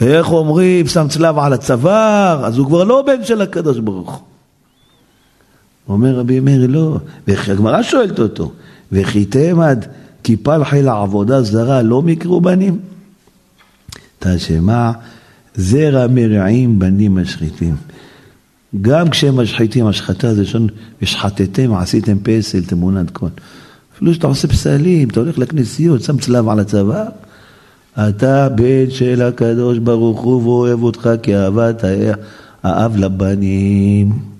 ואיך 0.00 0.32
אומרים, 0.32 0.86
שם 0.86 1.06
צלב 1.08 1.38
על 1.38 1.52
הצוואר, 1.52 2.44
אז 2.44 2.58
הוא 2.58 2.66
כבר 2.66 2.84
לא 2.84 3.02
בן 3.06 3.24
של 3.24 3.42
הקדוש 3.42 3.78
ברוך 3.78 4.10
הוא. 4.14 4.24
אומר 5.88 6.14
רבי 6.14 6.40
מאיר, 6.40 6.66
לא, 6.68 6.96
והגמרא 7.28 7.82
שואלת 7.82 8.18
אותו, 8.18 8.52
וכי 8.92 9.24
תמד 9.24 9.84
כי 10.22 10.36
פלחי 10.36 10.82
לעבודה 10.82 11.42
זרה 11.42 11.82
לא 11.82 12.02
מקרו 12.02 12.40
בנים? 12.40 12.78
תשמע, 14.18 14.90
זרע 15.54 16.06
מרעים 16.06 16.78
בנים 16.78 17.14
משחיתים. 17.14 17.76
גם 18.80 19.10
כשהם 19.10 19.40
משחיתים, 19.40 19.86
השחתה 19.86 20.34
זה 20.34 20.46
שון, 20.46 20.66
ושחטתם, 21.02 21.74
עשיתם 21.74 22.16
פסל, 22.22 22.64
תמונת 22.64 23.10
כל. 23.10 23.28
אפילו 23.94 24.14
שאתה 24.14 24.26
עושה 24.26 24.48
פסלים, 24.48 25.08
אתה 25.08 25.20
הולך 25.20 25.38
לכנסיות, 25.38 26.02
שם 26.02 26.18
צלב 26.18 26.48
על 26.48 26.60
הצבא, 26.60 27.04
אתה 27.98 28.48
בן 28.48 28.90
של 28.90 29.22
הקדוש 29.22 29.78
ברוך 29.78 30.20
הוא 30.20 30.42
ואוהב 30.42 30.82
אותך 30.82 31.10
כאהבת 31.22 31.84
האב 32.62 32.96
לבנים. 32.96 34.37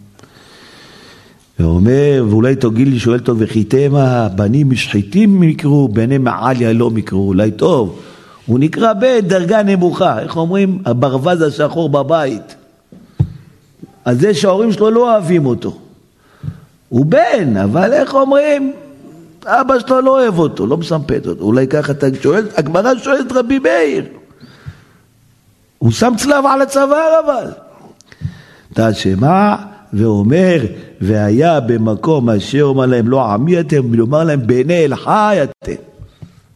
ואומר, 1.58 2.24
ואולי 2.28 2.56
תגיד 2.56 2.88
לי, 2.88 2.98
שואל 2.98 3.18
טוב, 3.18 3.36
וחיתם 3.40 3.94
הבנים 3.94 4.70
משחיתים 4.70 5.42
יקראו, 5.42 5.88
בני 5.88 6.18
מעליה 6.18 6.72
לא 6.72 6.90
יקראו, 6.96 7.28
אולי 7.28 7.50
טוב. 7.50 8.00
הוא 8.46 8.58
נקרא 8.58 8.92
בן 8.92 9.20
דרגה 9.20 9.62
נמוכה, 9.62 10.20
איך 10.20 10.36
אומרים? 10.36 10.82
הברווז 10.84 11.42
השחור 11.42 11.88
בבית. 11.88 12.54
אז 14.04 14.20
זה 14.20 14.34
שההורים 14.34 14.72
שלו 14.72 14.90
לא 14.90 15.12
אוהבים 15.12 15.46
אותו. 15.46 15.78
הוא 16.88 17.06
בן, 17.06 17.56
אבל 17.56 17.92
איך 17.92 18.14
אומרים? 18.14 18.72
אבא 19.46 19.78
שלו 19.78 20.00
לא 20.00 20.10
אוהב 20.10 20.38
אותו, 20.38 20.66
לא 20.66 20.76
מסמפת 20.76 21.26
אותו. 21.26 21.44
אולי 21.44 21.66
ככה 21.66 21.92
אתה 21.92 22.06
שואל, 22.22 22.46
הגמרא 22.56 22.92
שואלת 23.02 23.32
רבי 23.32 23.58
מאיר. 23.58 24.04
הוא 25.78 25.90
שם 25.90 26.12
צלב 26.16 26.46
על 26.46 26.62
הצוואר 26.62 27.20
אבל. 27.24 27.50
אתה 28.72 28.94
שמע 28.94 29.54
ואומר, 29.92 30.60
והיה 31.00 31.60
במקום 31.60 32.30
אשר 32.30 32.62
אומר 32.62 32.86
להם 32.86 33.08
לא 33.08 33.32
עמי 33.32 33.60
אתם, 33.60 33.82
ולומר 33.90 34.24
להם 34.24 34.46
בני 34.46 34.84
אל 34.84 34.96
חי 34.96 35.38
אתם. 35.42 35.82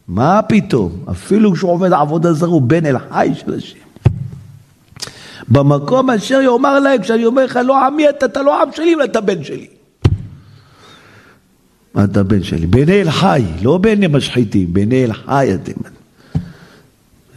מה 0.07 0.41
פתאום? 0.41 0.91
אפילו 1.11 1.53
כשהוא 1.53 1.71
עובד 1.71 1.93
עבודה 1.93 2.33
זרה 2.33 2.49
הוא 2.49 2.61
בן 2.61 2.85
אל 2.85 2.99
חי 2.99 3.29
של 3.35 3.53
השם. 3.53 3.77
במקום 5.47 6.09
אשר 6.09 6.41
יאמר 6.41 6.79
להם, 6.79 7.01
כשאני 7.01 7.25
אומר 7.25 7.45
לך 7.45 7.59
לא 7.65 7.85
עמי 7.85 8.09
אתה, 8.09 8.25
אתה 8.25 8.41
לא 8.41 8.61
עם 8.61 8.69
שלי, 8.75 8.95
אבל 8.95 9.05
אתה 9.05 9.21
בן 9.21 9.43
שלי. 9.43 9.67
אתה 12.03 12.23
בן 12.23 12.43
שלי. 12.43 12.67
בני 12.67 13.01
אל 13.01 13.11
חי, 13.11 13.43
לא 13.61 13.77
בני 13.77 14.07
משחיתים, 14.07 14.73
בני 14.73 15.03
אל 15.03 15.13
חי 15.13 15.49
אתם. 15.53 15.81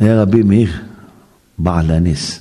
היה 0.00 0.22
רבי 0.22 0.42
מאיר 0.42 0.70
בעל 1.58 1.90
הנס. 1.90 2.40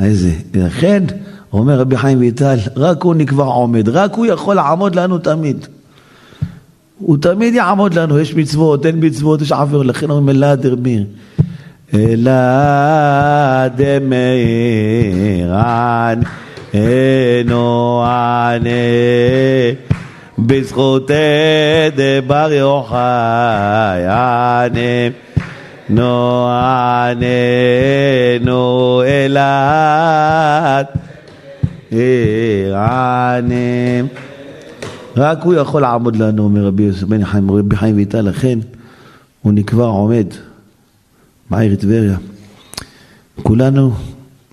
איזה, 0.00 0.32
לכן 0.54 1.04
אומר 1.52 1.80
רבי 1.80 1.96
חיים 1.96 2.18
ויטל, 2.18 2.56
רק 2.76 3.02
הוא 3.02 3.14
נקבע 3.14 3.44
עומד, 3.44 3.88
רק 3.88 4.14
הוא 4.14 4.26
יכול 4.26 4.56
לעמוד 4.56 4.94
לנו 4.94 5.18
תמיד. 5.18 5.66
הוא 6.98 7.16
תמיד 7.20 7.54
יעמוד 7.54 7.94
לנו, 7.94 8.18
יש 8.18 8.34
מצוות, 8.34 8.86
אין 8.86 8.96
מצוות, 8.98 9.42
יש 9.42 9.52
עבירות, 9.52 9.86
לכן 9.86 10.10
אומרים 10.10 10.28
אלא 10.28 10.54
דרמיר. 10.54 11.04
אלא 11.94 12.32
דמירן 13.76 16.20
אינו 16.74 18.04
ענה 18.04 18.70
בזכות 20.38 21.10
דבר 21.96 22.52
יוחאי 22.52 24.06
ענה 24.06 25.08
נועננו 25.88 27.12
אלת 29.06 31.07
ענה 31.92 33.54
רק 35.16 35.42
הוא 35.42 35.54
יכול 35.54 35.82
לעמוד 35.82 36.16
לנו, 36.16 36.42
אומר 36.42 36.66
רבי 36.66 36.82
יוסף 36.82 37.02
בן 37.02 37.24
חיים, 37.24 37.50
רבי 37.50 37.76
חיים 37.76 37.96
ויטל, 37.96 38.20
לכן 38.20 38.58
הוא 39.42 39.52
נקבע 39.52 39.84
עומד 39.84 40.26
בעיר 41.50 41.76
טבריה. 41.76 42.16
כולנו 43.42 43.94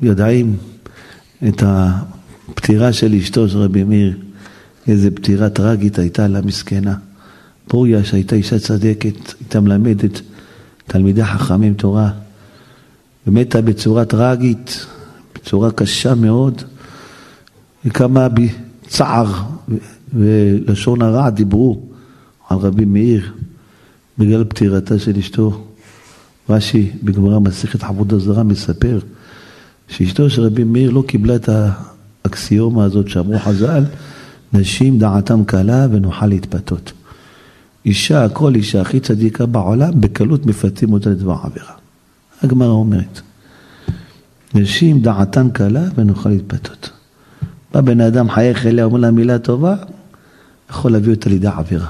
יודעים 0.01 0.57
את 1.47 1.63
הפטירה 1.65 2.93
של 2.93 3.13
אשתו 3.13 3.49
של 3.49 3.57
רבי 3.57 3.83
מאיר, 3.83 4.17
איזה 4.87 5.11
פטירה 5.11 5.49
טרגית 5.49 5.99
הייתה 5.99 6.27
לה 6.27 6.41
מסכנה. 6.41 6.95
פוריה 7.67 8.03
שהייתה 8.03 8.35
אישה 8.35 8.59
צדקת, 8.59 9.33
הייתה 9.39 9.59
מלמדת 9.59 10.21
תלמידי 10.87 11.25
חכמים 11.25 11.73
תורה, 11.73 12.09
ומתה 13.27 13.61
בצורה 13.61 14.05
טרגית, 14.05 14.85
בצורה 15.35 15.71
קשה 15.71 16.15
מאוד, 16.15 16.63
וכמה 17.85 18.27
בצער 18.29 19.33
ולשון 20.13 21.01
הרע 21.01 21.29
דיברו 21.29 21.81
על 22.49 22.57
רבי 22.57 22.85
מאיר 22.85 23.31
בגלל 24.17 24.43
פטירתה 24.43 24.99
של 24.99 25.17
אשתו. 25.17 25.63
רש"י 26.49 26.91
בגמרא 27.03 27.39
מסכת 27.39 27.83
עבודה 27.83 28.19
זרה 28.19 28.43
מספר 28.43 28.99
שאשתו 29.87 30.29
של 30.29 30.41
רבי 30.41 30.63
מאיר 30.63 30.91
לא 30.91 31.03
קיבלה 31.07 31.35
את 31.35 31.49
האקסיומה 32.25 32.83
הזאת 32.83 33.09
שאמרו 33.09 33.39
חז"ל, 33.39 33.83
נשים 34.53 34.99
דעתם 34.99 35.43
קלה 35.43 35.87
ונוכל 35.91 36.25
להתפתות. 36.25 36.91
אישה, 37.85 38.29
כל 38.29 38.55
אישה 38.55 38.81
הכי 38.81 38.99
צדיקה 38.99 39.45
בעולם, 39.45 40.01
בקלות 40.01 40.45
מפתים 40.45 40.93
אותה 40.93 41.09
לדבר 41.09 41.35
עבירה. 41.43 41.73
הגמרא 42.41 42.67
אומרת, 42.67 43.21
נשים 44.53 45.01
דעתן 45.01 45.49
קלה 45.49 45.83
ונוכל 45.95 46.29
להתפתות. 46.29 46.94
בא 47.75 47.81
בן 47.81 48.01
אדם 48.01 48.29
חייך 48.29 48.65
אליה, 48.65 48.85
אומר 48.85 48.99
לה 48.99 49.11
מילה 49.11 49.39
טובה, 49.39 49.75
יכול 50.69 50.91
להביא 50.91 51.13
אותה 51.13 51.29
לידי 51.29 51.47
עבירה. 51.47 51.87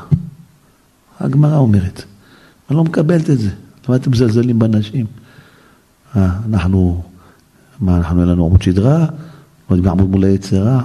הגמרא 1.19 1.57
אומרת, 1.57 2.03
אני 2.69 2.77
לא 2.77 2.83
מקבלת 2.83 3.29
את 3.29 3.39
זה. 3.39 3.49
למה 3.87 3.95
אתם 3.95 4.11
מזלזלים 4.11 4.59
בנשים? 4.59 5.05
אה, 6.15 6.29
אנחנו, 6.49 7.03
מה, 7.79 7.97
אנחנו 7.97 8.21
אין 8.21 8.29
לנו 8.29 8.45
עמוד 8.45 8.61
שדרה? 8.61 9.05
עוד 9.67 9.83
בעמוד 9.83 10.09
מול 10.09 10.23
היצרה? 10.23 10.83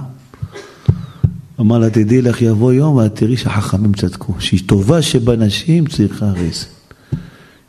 אמר 1.59 1.79
לה, 1.79 1.89
תדעי 1.89 2.21
לך, 2.21 2.41
יבוא 2.41 2.73
יום 2.73 2.95
ואת 2.95 3.15
תראי 3.15 3.37
שהחכמים 3.37 3.93
צדקו, 3.93 4.33
שהיא 4.39 4.59
טובה 4.65 5.01
שבנשים 5.01 5.85
צריכה 5.85 6.25
רסן. 6.25 6.67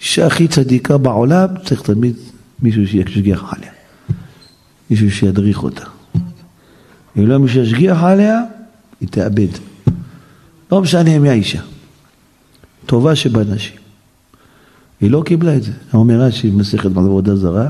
אישה 0.01 0.27
הכי 0.27 0.49
צדיקה 0.49 0.99
בעולם, 0.99 1.49
צריך 1.65 1.83
תמיד 1.83 2.15
מישהו 2.63 2.87
שישגיח 2.87 3.55
עליה. 3.57 3.71
מישהו 4.91 5.11
שידריך 5.11 5.63
אותה. 5.63 6.02
אם 7.19 7.27
לא 7.27 7.39
מישהו 7.39 7.65
שישגיח 7.65 8.03
עליה, 8.03 8.41
היא 9.01 9.09
תאבד. 9.09 9.49
לא 10.73 10.81
משנה 10.81 11.19
מי 11.19 11.29
האישה. 11.29 11.61
טובה 12.87 13.15
שבנשים. 13.15 13.77
היא 15.01 15.11
לא 15.11 15.23
קיבלה 15.27 15.57
את 15.57 15.63
זה. 15.63 15.73
אומר 15.95 16.21
רש"י 16.21 16.51
במסכת 16.51 16.91
בעבודה 16.91 17.37
זרה, 17.37 17.69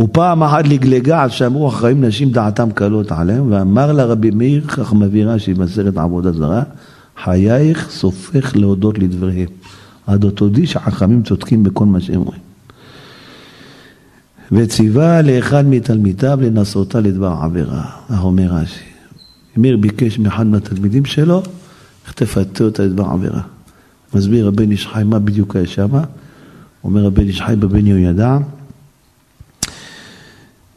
ופעם 0.00 0.42
אחת 0.42 0.68
לגלגה 0.68 1.22
עד 1.22 1.30
שאמרו 1.30 1.68
אחראים 1.68 2.04
נשים 2.04 2.30
דעתם 2.30 2.70
קלות 2.70 3.12
עליהם, 3.12 3.52
ואמר 3.52 3.92
לה 3.92 4.04
רבי 4.04 4.30
מאיר, 4.30 4.66
כך 4.66 4.92
מביא 4.92 5.24
רש"י 5.24 5.54
במסכת 5.54 5.96
עבודה 5.96 6.32
זרה, 6.32 6.62
חייך 7.24 7.90
סופך 7.90 8.56
להודות 8.56 8.98
לדבריהם. 8.98 9.48
עד 10.06 10.30
תודי 10.30 10.66
שחכמים 10.66 11.22
צודקים 11.22 11.62
בכל 11.62 11.84
מה 11.84 12.00
שהם 12.00 12.20
אומרים. 12.20 12.45
וציווה 14.52 15.22
לאחד 15.22 15.66
מתלמידיו 15.66 16.38
לנסותה 16.42 17.00
לדבר 17.00 17.36
עבירה, 17.42 17.84
אומר 18.20 18.46
רש"י. 18.50 18.84
מאיר 19.56 19.76
ביקש 19.76 20.18
מאחד 20.18 20.46
מהתלמידים 20.46 21.04
שלו, 21.04 21.42
איך 22.04 22.12
תפתה 22.12 22.64
אותה 22.64 22.82
לדבר 22.82 23.04
עבירה. 23.04 23.40
מסביר 24.14 24.48
הבן 24.48 24.70
איש 24.70 24.86
חי 24.86 25.02
מה 25.04 25.18
בדיוק 25.18 25.56
היה 25.56 25.66
שמה, 25.66 26.04
אומר 26.84 27.06
הבן 27.06 27.26
איש 27.26 27.42
חי 27.42 27.54
בבן 27.58 27.86
יהוידע, 27.86 28.38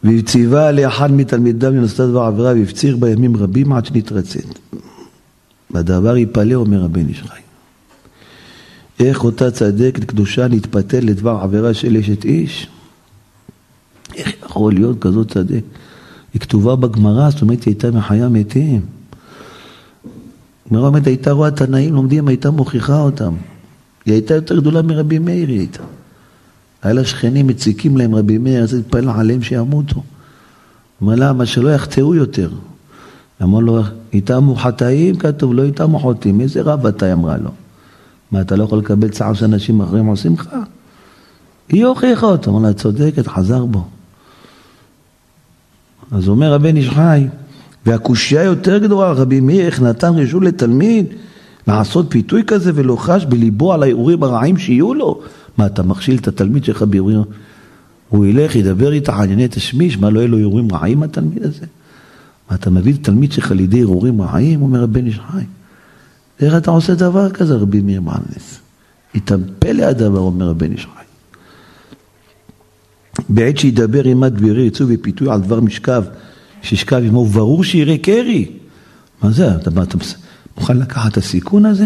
וציווה 0.03 0.71
לאחד 0.71 1.11
מתלמידיו 1.11 1.71
לנסות 1.71 2.09
דבר 2.09 2.21
עבירה 2.21 2.53
והפציר 2.53 2.97
בימים 2.97 3.37
רבים 3.37 3.73
עד 3.73 3.85
שנתרצת. 3.85 4.59
בדבר 5.71 6.17
יפלא, 6.17 6.55
אומר 6.55 6.83
הבן 6.83 7.07
איש 7.07 7.21
חי. 7.21 7.39
איך 8.99 9.23
אותה 9.23 9.51
צדקת 9.51 10.03
קדושה 10.03 10.47
נתפתל 10.47 10.99
לדבר 10.99 11.39
עבירה 11.41 11.73
של 11.73 11.97
אשת 11.97 12.25
איש? 12.25 12.67
יכול 14.59 14.73
להיות 14.73 14.99
כזאת 15.01 15.31
צדק? 15.31 15.63
היא 16.33 16.41
כתובה 16.41 16.75
בגמרא, 16.75 17.29
זאת 17.29 17.41
אומרת 17.41 17.63
היא 17.63 17.71
הייתה 17.71 17.91
מחיה 17.91 18.29
מתים. 18.29 18.81
הגמרא 20.67 20.87
אומרת, 20.87 21.07
הייתה 21.07 21.31
רואה 21.31 21.51
תנאים 21.51 21.93
לומדים, 21.93 22.27
הייתה 22.27 22.51
מוכיחה 22.51 23.01
אותם. 23.01 23.33
היא 24.05 24.13
הייתה 24.13 24.33
יותר 24.33 24.59
גדולה 24.59 24.81
מרבי 24.81 25.19
מאיר, 25.19 25.49
היא 25.49 25.59
הייתה. 25.59 25.83
היה 26.81 26.93
לה 26.93 27.05
שכנים 27.05 27.47
מציקים 27.47 27.97
להם 27.97 28.15
רבי 28.15 28.37
מאיר, 28.37 28.63
אז 28.63 28.73
התפלל 28.73 29.09
עליהם 29.09 29.41
שימותו. 29.41 30.03
אמר 31.03 31.13
למה? 31.15 31.45
שלא 31.45 31.69
יחטאו 31.69 32.15
יותר. 32.15 32.49
אמר 33.43 33.59
לו, 33.59 33.81
איתמו 34.13 34.55
חטאים? 34.55 35.15
כתוב, 35.15 35.53
לא 35.53 35.63
איתמו 35.63 35.99
חוטאים. 35.99 36.41
איזה 36.41 36.61
רב 36.61 36.85
אתה? 36.85 37.13
אמרה 37.13 37.37
לו. 37.37 37.49
מה, 38.31 38.41
אתה 38.41 38.55
לא 38.55 38.63
יכול 38.63 38.79
לקבל 38.79 39.09
צער 39.09 39.33
שאנשים 39.33 39.81
אחרים 39.81 40.05
עושים 40.05 40.33
לך? 40.33 40.49
היא 41.69 41.85
הוכיחה 41.85 42.25
אותו. 42.25 42.51
אמר 42.51 42.67
לה, 42.67 42.73
צודקת, 42.73 43.27
חזר 43.27 43.65
בו. 43.65 43.85
אז 46.11 46.27
אומר 46.27 46.53
הבן 46.53 46.77
איש 46.77 46.89
חי, 46.89 47.27
והקושייה 47.85 48.43
יותר 48.43 48.77
גדולה, 48.77 49.11
רבי 49.11 49.39
מאיר, 49.39 49.65
איך 49.65 49.81
נתן 49.81 50.13
רשות 50.15 50.43
לתלמיד 50.43 51.05
לעשות 51.67 52.05
פיתוי 52.09 52.43
כזה 52.47 52.71
ולא 52.75 52.95
חש 52.95 53.25
בליבו 53.25 53.73
על 53.73 53.83
האירועים 53.83 54.23
הרעים 54.23 54.57
שיהיו 54.57 54.93
לו? 54.93 55.21
מה, 55.57 55.65
אתה 55.65 55.83
מכשיל 55.83 56.17
את 56.17 56.27
התלמיד 56.27 56.63
שלך 56.63 56.81
באירועים? 56.81 57.21
הוא 58.09 58.25
ילך, 58.25 58.55
ידבר 58.55 58.91
איתך 58.91 59.13
על 59.13 59.23
ענייני 59.23 59.47
תשמיש, 59.47 59.97
מה, 59.97 60.09
לא 60.09 60.19
יהיו 60.19 60.27
לו 60.27 60.37
אירועים 60.37 60.67
רעים 60.71 61.03
התלמיד 61.03 61.43
הזה? 61.43 61.65
מה, 62.49 62.55
אתה 62.55 62.69
מביא 62.69 62.93
את 62.93 62.99
התלמיד 62.99 63.31
שלך 63.31 63.51
לידי 63.51 63.77
אירועים 63.77 64.21
רעים? 64.21 64.61
אומר 64.61 64.83
הבן 64.83 65.05
איש 65.05 65.19
חי. 65.31 65.43
איך 66.39 66.55
אתה 66.57 66.71
עושה 66.71 66.95
דבר 66.95 67.29
כזה, 67.29 67.55
רבי 67.55 67.81
מאיר 67.81 68.01
מעלנס? 68.01 68.59
יתאמפה 69.15 69.69
הדבר, 69.89 70.19
אומר 70.19 70.49
הבן 70.49 70.71
איש 70.71 70.85
חי. 70.85 71.08
בעת 73.29 73.57
שידבר 73.57 74.03
עימת 74.03 74.33
דברי 74.33 74.61
יצאו 74.61 74.85
ופיתוי 74.89 75.31
על 75.31 75.41
דבר 75.41 75.59
משכב, 75.59 76.03
שישכב 76.61 77.01
עמו, 77.05 77.25
ברור 77.25 77.63
שיראה 77.63 77.97
קרי. 77.97 78.51
מה 79.21 79.31
זה, 79.31 79.55
אתה, 79.55 79.69
אתה 79.83 79.97
מוכן 80.57 80.77
לקחת 80.77 81.11
את 81.11 81.17
הסיכון 81.17 81.65
הזה? 81.65 81.85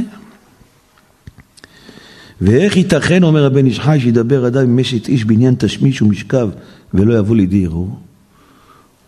ואיך 2.41 2.77
ייתכן, 2.77 3.23
אומר 3.23 3.45
הבן 3.45 3.65
איש 3.65 3.79
חי, 3.79 3.99
שידבר 4.01 4.47
אדם 4.47 4.63
עם 4.63 4.79
אשת 4.79 5.07
איש 5.07 5.25
בעניין 5.25 5.55
תשמיש 5.57 6.01
ומשכב 6.01 6.49
ולא 6.93 7.17
יבוא 7.17 7.35
לידי 7.35 7.65
ערעור? 7.65 7.99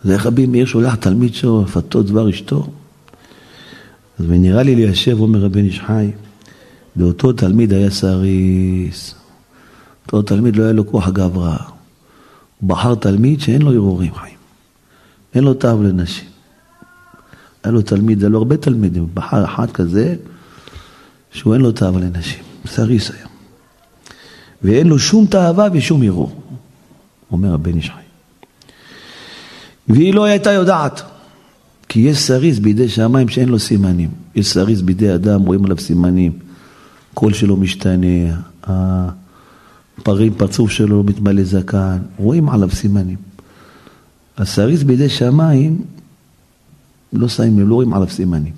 אז 0.03 0.11
איך 0.11 0.25
רבי 0.25 0.45
מאיר 0.45 0.65
שולח 0.65 0.95
תלמיד 0.95 1.33
שלו 1.33 1.63
לפתות 1.63 2.05
דבר 2.05 2.29
אשתו? 2.29 2.67
אז 4.19 4.25
נראה 4.29 4.63
לי 4.63 4.75
ליישב, 4.75 5.19
אומר 5.19 5.45
הבן 5.45 5.65
איש 5.65 5.79
חי, 5.79 6.11
באותו 6.95 7.33
תלמיד 7.33 7.73
היה 7.73 7.89
סריס. 7.89 9.15
אותו 10.07 10.21
תלמיד 10.21 10.55
לא 10.55 10.63
היה 10.63 10.73
לו 10.73 10.87
כוח 10.87 11.09
גברא. 11.09 11.57
הוא 12.59 12.69
בחר 12.69 12.95
תלמיד 12.95 13.41
שאין 13.41 13.61
לו 13.61 13.71
ערעורים 13.71 14.15
חיים. 14.15 14.35
אין 15.35 15.43
לו 15.43 15.53
תאו 15.53 15.83
לנשים. 15.83 16.25
היה 17.63 17.71
לו 17.71 17.81
תלמיד, 17.81 18.21
היה 18.21 18.29
לו 18.29 18.37
הרבה 18.37 18.57
תלמידים, 18.57 19.01
הוא 19.01 19.09
בחר 19.13 19.45
אחד 19.45 19.71
כזה 19.71 20.15
שהוא 21.31 21.53
אין 21.53 21.61
לו 21.61 21.71
תאווה 21.71 22.01
לנשים. 22.01 22.43
סריס 22.67 23.11
היה. 23.11 23.27
ואין 24.61 24.87
לו 24.87 24.99
שום 24.99 25.25
תאווה 25.25 25.67
ושום 25.73 26.03
הרהור, 26.03 26.41
אומר 27.31 27.53
הבן 27.53 27.77
איש 27.77 27.89
חי. 27.89 28.01
והיא 29.87 30.13
לא 30.13 30.23
הייתה 30.23 30.51
יודעת. 30.51 31.01
כי 31.89 31.99
יש 31.99 32.17
סריס 32.17 32.59
בידי 32.59 32.89
שמיים 32.89 33.29
שאין 33.29 33.49
לו 33.49 33.59
סימנים. 33.59 34.09
יש 34.35 34.47
סריס 34.47 34.81
בידי 34.81 35.15
אדם, 35.15 35.41
רואים 35.41 35.65
עליו 35.65 35.77
סימנים. 35.77 36.31
קול 37.13 37.33
שלו 37.33 37.57
משתנה, 37.57 38.35
הפרים, 39.97 40.33
פרצוף 40.33 40.71
שלו 40.71 41.03
מתמלא 41.03 41.43
זקן, 41.43 41.97
רואים 42.17 42.49
עליו 42.49 42.69
סימנים. 42.69 43.17
הסריס 44.37 44.83
בידי 44.83 45.09
שמיים, 45.09 45.81
לא 47.13 47.27
שמים 47.27 47.59
לב, 47.59 47.67
לא 47.67 47.75
רואים 47.75 47.93
עליו 47.93 48.09
סימנים. 48.09 48.53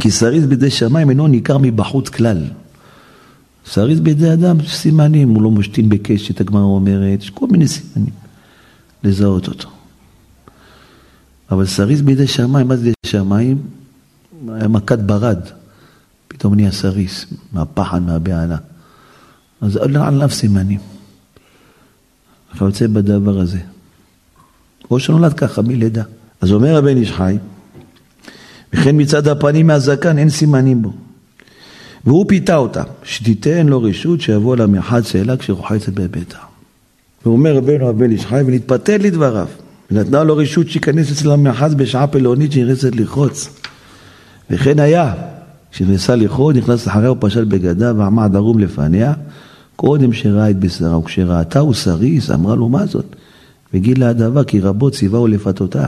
כי 0.00 0.10
סריס 0.10 0.44
בידי 0.44 0.70
שמיים 0.70 1.10
אינו 1.10 1.28
ניכר 1.28 1.58
מבחוץ 1.58 2.08
כלל. 2.08 2.44
סריס 3.66 3.98
בידי 3.98 4.32
אדם, 4.32 4.56
סימנים, 4.66 5.28
הוא 5.28 5.42
לא 5.42 5.50
משתין 5.50 5.88
בקשת, 5.88 6.40
הגמרא 6.40 6.62
אומרת, 6.62 7.22
יש 7.22 7.30
כל 7.30 7.46
מיני 7.46 7.68
סימנים 7.68 8.14
לזהות 9.04 9.48
אותו. 9.48 9.68
אבל 11.50 11.66
סריס 11.66 12.00
בידי 12.00 12.26
שמיים, 12.26 12.68
מה 12.68 12.76
זה 12.76 12.92
שמיים? 13.06 13.58
היה 14.48 14.68
מכת 14.68 14.98
ברד, 14.98 15.38
פתאום 16.30 16.54
נהיה 16.54 16.72
סריס, 16.72 17.26
מהפחד, 17.52 18.02
מהבהלה. 18.02 18.56
אין 19.60 19.76
עליו 19.76 20.30
סימנים. 20.30 20.78
אתה 22.56 22.64
יוצא 22.64 22.86
בדבר 22.86 23.38
הזה. 23.38 23.58
או 24.90 25.00
שנולד 25.00 25.32
ככה 25.32 25.62
מלידה. 25.62 26.02
אז 26.40 26.52
אומר 26.52 26.76
הבן 26.76 26.96
איש 26.96 27.12
חי, 27.12 27.36
וכן 28.72 29.00
מצד 29.00 29.28
הפנים 29.28 29.66
מהזקן 29.66 30.18
אין 30.18 30.30
סימנים 30.30 30.82
בו. 30.82 30.92
והוא 32.04 32.24
פיתה 32.28 32.56
אותה, 32.56 32.82
שתיתן 33.04 33.66
לו 33.66 33.82
רשות 33.82 34.20
שיבוא 34.20 34.56
לה 34.56 34.66
מחד 34.66 35.02
שאלה 35.02 35.36
כשרוחצת 35.36 35.92
בביתה. 35.92 36.38
ואומר 37.26 37.56
רבנו 37.56 37.88
הבן 37.88 38.10
איש 38.10 38.26
חי 38.26 38.42
ונתפתל 38.46 38.96
לדבריו. 39.00 39.48
ונתנה 39.90 40.24
לו 40.24 40.36
רשות 40.36 40.68
שייכנס 40.68 41.12
אצל 41.12 41.30
המאחז 41.30 41.74
בשעה 41.74 42.06
פלאונית 42.06 42.52
שנכנסת 42.52 42.96
לחוץ. 42.96 43.48
וכן 44.50 44.78
היה, 44.78 45.14
כשנכנסה 45.72 46.16
לחוץ, 46.16 46.56
נכנס 46.56 46.88
אחריה 46.88 47.12
ופשט 47.12 47.46
בגדיו 47.46 47.94
ועמד 47.98 48.36
ערום 48.36 48.58
לפניה, 48.58 49.12
קודם 49.76 50.12
שראה 50.12 50.50
את 50.50 50.58
בשרה, 50.58 50.98
וכשראתה 50.98 51.58
הוא 51.58 51.74
סריס, 51.74 52.30
אמרה 52.30 52.54
לו 52.54 52.68
מה 52.68 52.86
זאת? 52.86 53.16
וגילה 53.74 54.08
הדבר 54.08 54.44
כי 54.44 54.60
רבות 54.60 54.92
ציווהו 54.92 55.26
לפתותה. 55.26 55.86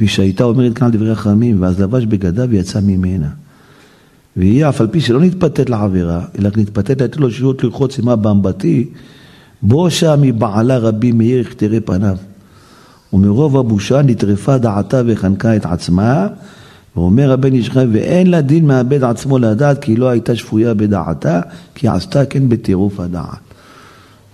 ושהייתה 0.00 0.44
אומרת 0.44 0.74
כאן 0.74 0.90
דברי 0.90 1.14
חכמים, 1.14 1.62
ואז 1.62 1.80
לבש 1.80 2.04
בגדיו 2.06 2.48
ויצא 2.50 2.80
ממנה. 2.80 3.28
והיא 4.36 4.66
אף 4.68 4.80
על 4.80 4.86
פי 4.86 5.00
שלא 5.00 5.20
נתפתת 5.20 5.70
לעבירה, 5.70 6.24
אלא 6.38 6.50
נתפתת 6.56 7.00
לתת 7.00 7.16
לו 7.16 7.30
שירות 7.30 7.64
ללחוץ 7.64 7.98
עמה 7.98 8.16
באמבטי, 8.16 8.90
בושה 9.62 10.16
מבעלה 10.20 10.78
רבי 10.78 11.12
מאיר 11.12 11.40
יכתרי 11.40 11.80
פניו. 11.80 12.16
ומרוב 13.12 13.56
הבושה 13.56 14.02
נטרפה 14.02 14.58
דעתה 14.58 15.02
וחנקה 15.06 15.56
את 15.56 15.66
עצמה, 15.66 16.26
ואומר 16.96 17.32
הבן 17.32 17.52
איש 17.52 17.70
חי, 17.70 17.84
ואין 17.92 18.30
לה 18.30 18.40
דין 18.40 18.66
מאבד 18.66 19.04
עצמו 19.04 19.38
לדעת, 19.38 19.82
כי 19.82 19.96
לא 19.96 20.08
הייתה 20.08 20.36
שפויה 20.36 20.74
בדעתה, 20.74 21.40
כי 21.74 21.88
עשתה 21.88 22.24
כן 22.24 22.48
בטירוף 22.48 23.00
הדעת. 23.00 23.38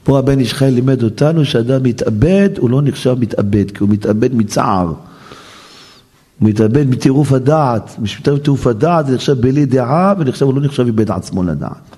פה 0.04 0.18
הבן 0.18 0.40
איש 0.40 0.54
חי 0.54 0.70
לימד 0.70 1.02
אותנו 1.02 1.44
שאדם 1.44 1.82
מתאבד, 1.82 2.48
הוא 2.58 2.70
לא 2.70 2.82
נחשב 2.82 3.16
מתאבד, 3.20 3.70
כי 3.70 3.78
הוא 3.80 3.88
מתאבד 3.88 4.34
מצער. 4.34 4.86
הוא 4.86 6.48
מתאבד 6.48 6.88
מטירוף 6.88 7.32
הדעת, 7.32 7.96
מטירוף 7.98 8.66
הדעת 8.66 9.06
זה 9.06 9.14
נחשב 9.14 9.40
בלי 9.40 9.66
דעה, 9.66 10.14
ונחשב, 10.18 10.46
הוא 10.46 10.54
לא 10.54 10.60
נחשב 10.60 10.86
איבד 10.86 11.10
עצמו 11.10 11.42
לדעת. 11.42 11.96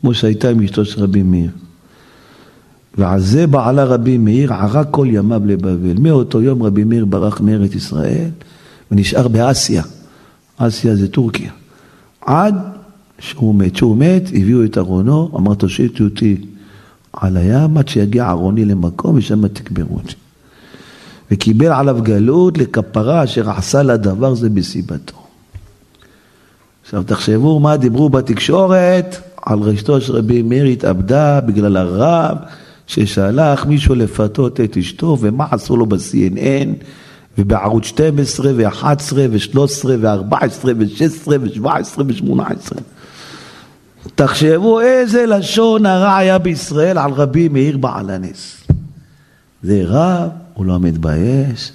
כמו 0.00 0.14
שהייתה 0.14 0.48
עם 0.48 0.62
אשתו 0.62 0.84
של 0.84 1.02
רבי 1.02 1.22
מאיר. 1.22 1.50
ועל 2.98 3.20
זה 3.20 3.46
בעלה 3.46 3.84
רבי 3.84 4.18
מאיר 4.18 4.52
ערק 4.52 4.86
כל 4.90 5.06
ימיו 5.10 5.42
לבבל. 5.46 5.94
מאותו 5.98 6.42
יום 6.42 6.62
רבי 6.62 6.84
מאיר 6.84 7.04
ברח 7.04 7.40
מארץ 7.40 7.74
ישראל 7.74 8.28
ונשאר 8.92 9.28
באסיה. 9.28 9.82
אסיה 10.56 10.96
זה 10.96 11.08
טורקיה. 11.08 11.50
עד 12.20 12.54
שהוא 13.18 13.54
מת. 13.54 13.74
כשהוא 13.74 13.96
מת, 13.96 14.28
הביאו 14.28 14.64
את 14.64 14.78
ארונו, 14.78 15.30
אמר 15.36 15.54
תושיטו 15.54 16.04
אותי 16.04 16.36
על 17.12 17.36
הים 17.36 17.76
עד 17.76 17.88
שיגיע 17.88 18.30
ארוני 18.30 18.64
למקום 18.64 19.16
ושם 19.16 19.48
תקברו 19.48 19.96
אותי. 19.96 20.14
וקיבל 21.30 21.72
עליו 21.72 21.98
גלות 22.02 22.58
לכפרה 22.58 23.24
אשר 23.24 23.50
עשה 23.50 23.82
לדבר 23.82 24.34
זה 24.34 24.50
בסיבתו. 24.50 25.16
עכשיו 26.84 27.02
תחשבו 27.02 27.60
מה 27.60 27.76
דיברו 27.76 28.08
בתקשורת 28.08 29.16
על 29.42 29.58
רשתו 29.58 30.00
של 30.00 30.12
רבי 30.12 30.42
מאיר 30.42 30.64
התאבדה 30.64 31.40
בגלל 31.40 31.76
הרב 31.76 32.36
ששלח 32.86 33.66
מישהו 33.66 33.94
לפתות 33.94 34.60
את 34.60 34.76
אשתו, 34.76 35.18
ומה 35.20 35.46
עשו 35.50 35.76
לו 35.76 35.86
ב-CNN, 35.86 36.84
ובערוץ 37.38 37.84
12, 37.84 38.52
ו-11, 38.56 39.12
ו-13, 39.14 39.84
ו-14, 39.84 40.64
ו-16, 40.64 41.28
ו-17, 41.28 41.98
ו-18. 41.98 42.80
תחשבו 44.14 44.80
איזה 44.80 45.26
לשון 45.26 45.86
הרע 45.86 46.16
היה 46.16 46.38
בישראל 46.38 46.98
על 46.98 47.10
רבי 47.10 47.48
מאיר 47.48 47.76
בעל 47.76 48.10
הנס. 48.10 48.56
זה 49.62 49.82
רב, 49.86 50.28
הוא 50.54 50.66
לא 50.66 50.78
מתבייש, 50.78 51.72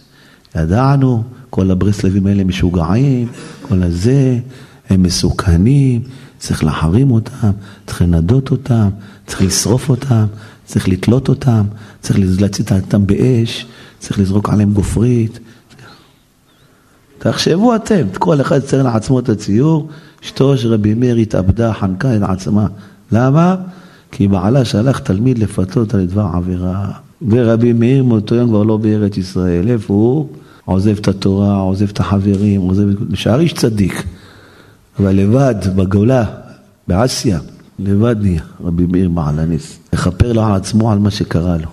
ידענו, 0.56 1.24
כל 1.50 1.72
הברסלבים 1.72 2.28
האלה 2.28 2.43
משוגעים, 2.43 3.28
כל 3.62 3.84
הזה, 3.84 4.39
הם 4.89 5.04
מסוכנים, 5.04 6.02
צריך 6.38 6.63
להחרים 6.63 7.12
אותם, 7.12 7.52
צריך 7.88 8.02
לנדות 8.02 8.52
אותם, 8.52 8.89
צריך 9.28 9.41
לשרוף 9.41 9.89
אותם, 9.89 10.26
צריך 10.65 10.89
לתלות 10.89 11.30
אותם, 11.30 11.65
צריך 12.02 12.20
להצית 12.41 12.72
אותם 12.72 13.08
באש, 13.08 13.65
צריך 14.00 14.20
לזרוק 14.20 14.50
עליהם 14.50 14.74
גופרית. 14.74 15.39
תחשבו 17.19 17.75
אתם, 17.75 18.08
כל 18.19 18.41
אחד 18.41 18.60
צריך 18.60 18.86
לעצמו 18.86 19.19
את 19.19 19.30
הציור, 19.30 19.88
אשתו 20.23 20.58
של 20.58 20.73
רבי 20.73 20.93
מאיר 20.93 21.15
התאבדה, 21.15 21.73
חנקה 21.73 22.15
את 22.15 22.21
עצמה. 22.23 22.67
למה? 23.12 23.56
כי 24.12 24.27
בעלה 24.27 24.65
שלח 24.65 24.99
תלמיד 24.99 25.39
לפתות 25.39 25.77
אותה 25.77 25.97
לדבר 25.97 26.27
עבירה. 26.34 26.91
ורבי 27.30 27.73
מאיר 27.73 28.03
מאותו 28.03 28.36
יום 28.36 28.49
כבר 28.49 28.63
לא 28.63 28.77
בארץ 28.77 29.17
ישראל. 29.17 29.67
איפה 29.67 29.93
הוא? 29.93 30.27
עוזב 30.65 30.97
את 30.97 31.08
התורה, 31.08 31.56
עוזב 31.56 31.89
את 31.89 31.99
החברים, 31.99 32.62
עוזב... 32.62 32.84
נשאר 33.10 33.39
איש 33.39 33.53
צדיק. 33.53 34.03
אבל 34.99 35.12
לבד, 35.12 35.56
בגולה, 35.75 36.25
באסיה, 36.88 37.39
לבד 37.80 38.15
נהיה 38.21 38.41
רבי 38.63 38.86
מאיר 38.86 39.10
בעל 39.10 39.39
הנס. 39.39 39.80
לכפר 39.93 40.30
על 40.45 40.56
עצמו 40.56 40.91
על 40.91 40.99
מה 40.99 41.12
שקרה 41.12 41.58
לו. 41.58 41.69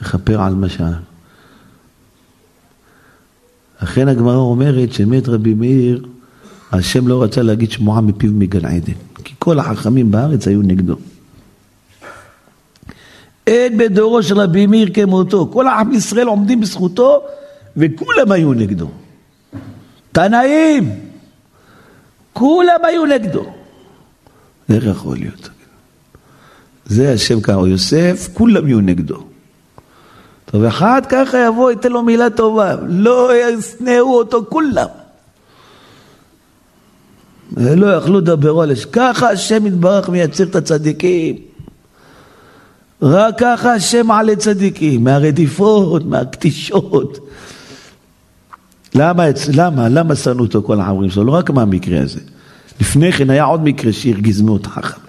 לכפר 0.00 0.42
על 0.42 0.54
מה 0.54 0.68
שהיה. 0.68 0.98
לכן 3.84 4.08
הגמרא 4.08 4.36
אומרת 4.36 4.92
שמת 4.92 5.28
רבי 5.28 5.54
מאיר, 5.54 6.06
השם 6.72 7.08
לא 7.08 7.22
רצה 7.22 7.42
להגיד 7.42 7.70
שמועה 7.70 8.00
מפיו 8.00 8.32
מגן 8.32 8.64
עדן. 8.64 8.92
כי 9.24 9.34
כל 9.38 9.58
החכמים 9.58 10.10
בארץ 10.10 10.48
היו 10.48 10.62
נגדו. 10.62 10.96
אין 13.46 13.78
בדורו 13.78 14.22
של 14.22 14.38
רבי 14.38 14.66
מאיר 14.66 14.90
כמותו. 14.94 15.50
כל 15.52 15.66
העם 15.66 15.92
ישראל 15.92 16.26
עומדים 16.26 16.60
בזכותו 16.60 17.22
וכולם 17.76 18.32
היו 18.32 18.52
נגדו. 18.52 18.90
תנאים, 20.12 20.90
כולם 22.32 22.80
היו 22.82 23.06
נגדו. 23.06 23.44
איך 24.68 24.84
יכול 24.84 25.16
להיות? 25.16 25.48
זה 26.86 27.12
השם 27.12 27.40
קראו 27.40 27.66
יוסף, 27.66 28.28
כולם 28.34 28.66
יהיו 28.68 28.80
נגדו. 28.80 29.24
טוב, 30.46 30.64
אחד 30.64 31.02
ככה 31.08 31.38
יבוא, 31.38 31.70
ייתן 31.70 31.92
לו 31.92 32.02
מילה 32.02 32.30
טובה, 32.30 32.74
לא 32.88 33.30
ישנאו 33.36 34.18
אותו 34.18 34.44
כולם. 34.48 34.86
לא 37.56 37.86
יכלו 37.86 38.18
לדברו 38.18 38.62
על 38.62 38.72
אש. 38.72 38.84
ככה 38.84 39.30
השם 39.30 39.66
יתברך 39.66 40.08
מייצר 40.08 40.44
את 40.44 40.56
הצדיקים. 40.56 41.36
רק 43.02 43.34
ככה 43.38 43.74
השם 43.74 44.06
מעלה 44.06 44.36
צדיקים, 44.36 45.04
מהרדיפות, 45.04 46.04
מהקטישות. 46.06 47.28
למה, 48.94 49.24
למה, 49.52 49.88
למה 49.88 50.14
שנאו 50.14 50.44
אותו 50.44 50.62
כל 50.62 50.80
החברים 50.80 51.10
שלו? 51.10 51.24
לא 51.24 51.32
רק 51.32 51.50
מהמקרה 51.50 52.02
הזה. 52.02 52.20
לפני 52.80 53.12
כן 53.12 53.30
היה 53.30 53.44
עוד 53.44 53.64
מקרה 53.64 53.92
שהרגיז 53.92 54.40
מאוד 54.40 54.66
חכם. 54.66 55.00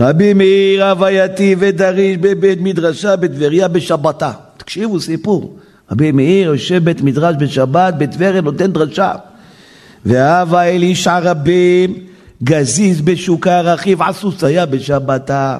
רבי 0.00 0.34
מאיר 0.34 0.86
הווייתי 0.86 1.56
ודריש 1.58 2.16
בבית 2.16 2.58
מדרשה 2.60 3.16
בטבריה 3.16 3.68
בשבתה. 3.68 4.32
תקשיבו, 4.56 5.00
סיפור. 5.00 5.56
רבי 5.92 6.12
מאיר 6.12 6.46
יושב 6.46 6.84
בית 6.84 7.00
מדרש 7.00 7.36
בשבת 7.38 7.94
בטבריה 7.98 8.40
נותן 8.40 8.72
דרשה. 8.72 9.12
והווה 10.04 10.64
אלישע 10.64 11.18
רבים 11.18 11.94
גזיז 12.42 13.00
בשוקה 13.00 13.60
רכיב 13.60 14.02
עסוס 14.02 14.44
היה 14.44 14.66
בשבתה. 14.66 15.58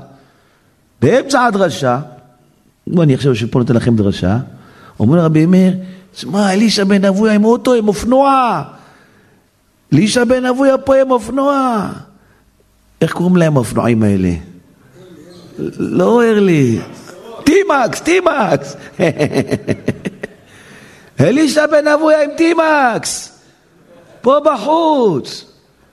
באמצע 1.02 1.44
הדרשה, 1.44 1.98
אני 2.98 3.14
עכשיו 3.14 3.30
יושב 3.30 3.46
פה 3.46 3.58
נותן 3.58 3.74
לכם 3.74 3.96
דרשה, 3.96 4.38
אומר 5.00 5.18
רבי 5.18 5.46
מאיר, 5.46 5.74
שמע, 6.14 6.52
אלישע 6.52 6.84
בן 6.84 7.04
אבויה 7.04 7.34
עם 7.34 7.44
אוטו, 7.44 7.74
עם 7.74 7.88
אופנוע. 7.88 8.62
אלישע 9.92 10.24
בן 10.24 10.44
אבויה 10.44 10.78
פה 10.78 10.96
עם 11.00 11.10
אופנוע. 11.10 11.88
איך 13.06 13.12
קוראים 13.12 13.36
להם 13.36 13.56
האופנועים 13.56 14.02
האלה? 14.02 14.30
לא 15.78 16.22
ארלי. 16.22 16.78
טימקס, 17.44 18.00
טימקס. 18.00 18.76
אלישע 21.20 21.66
בן 21.66 21.88
אבויה 21.88 22.22
עם 22.22 22.30
טימקס. 22.36 23.38
פה 24.20 24.38
בחוץ. 24.44 25.44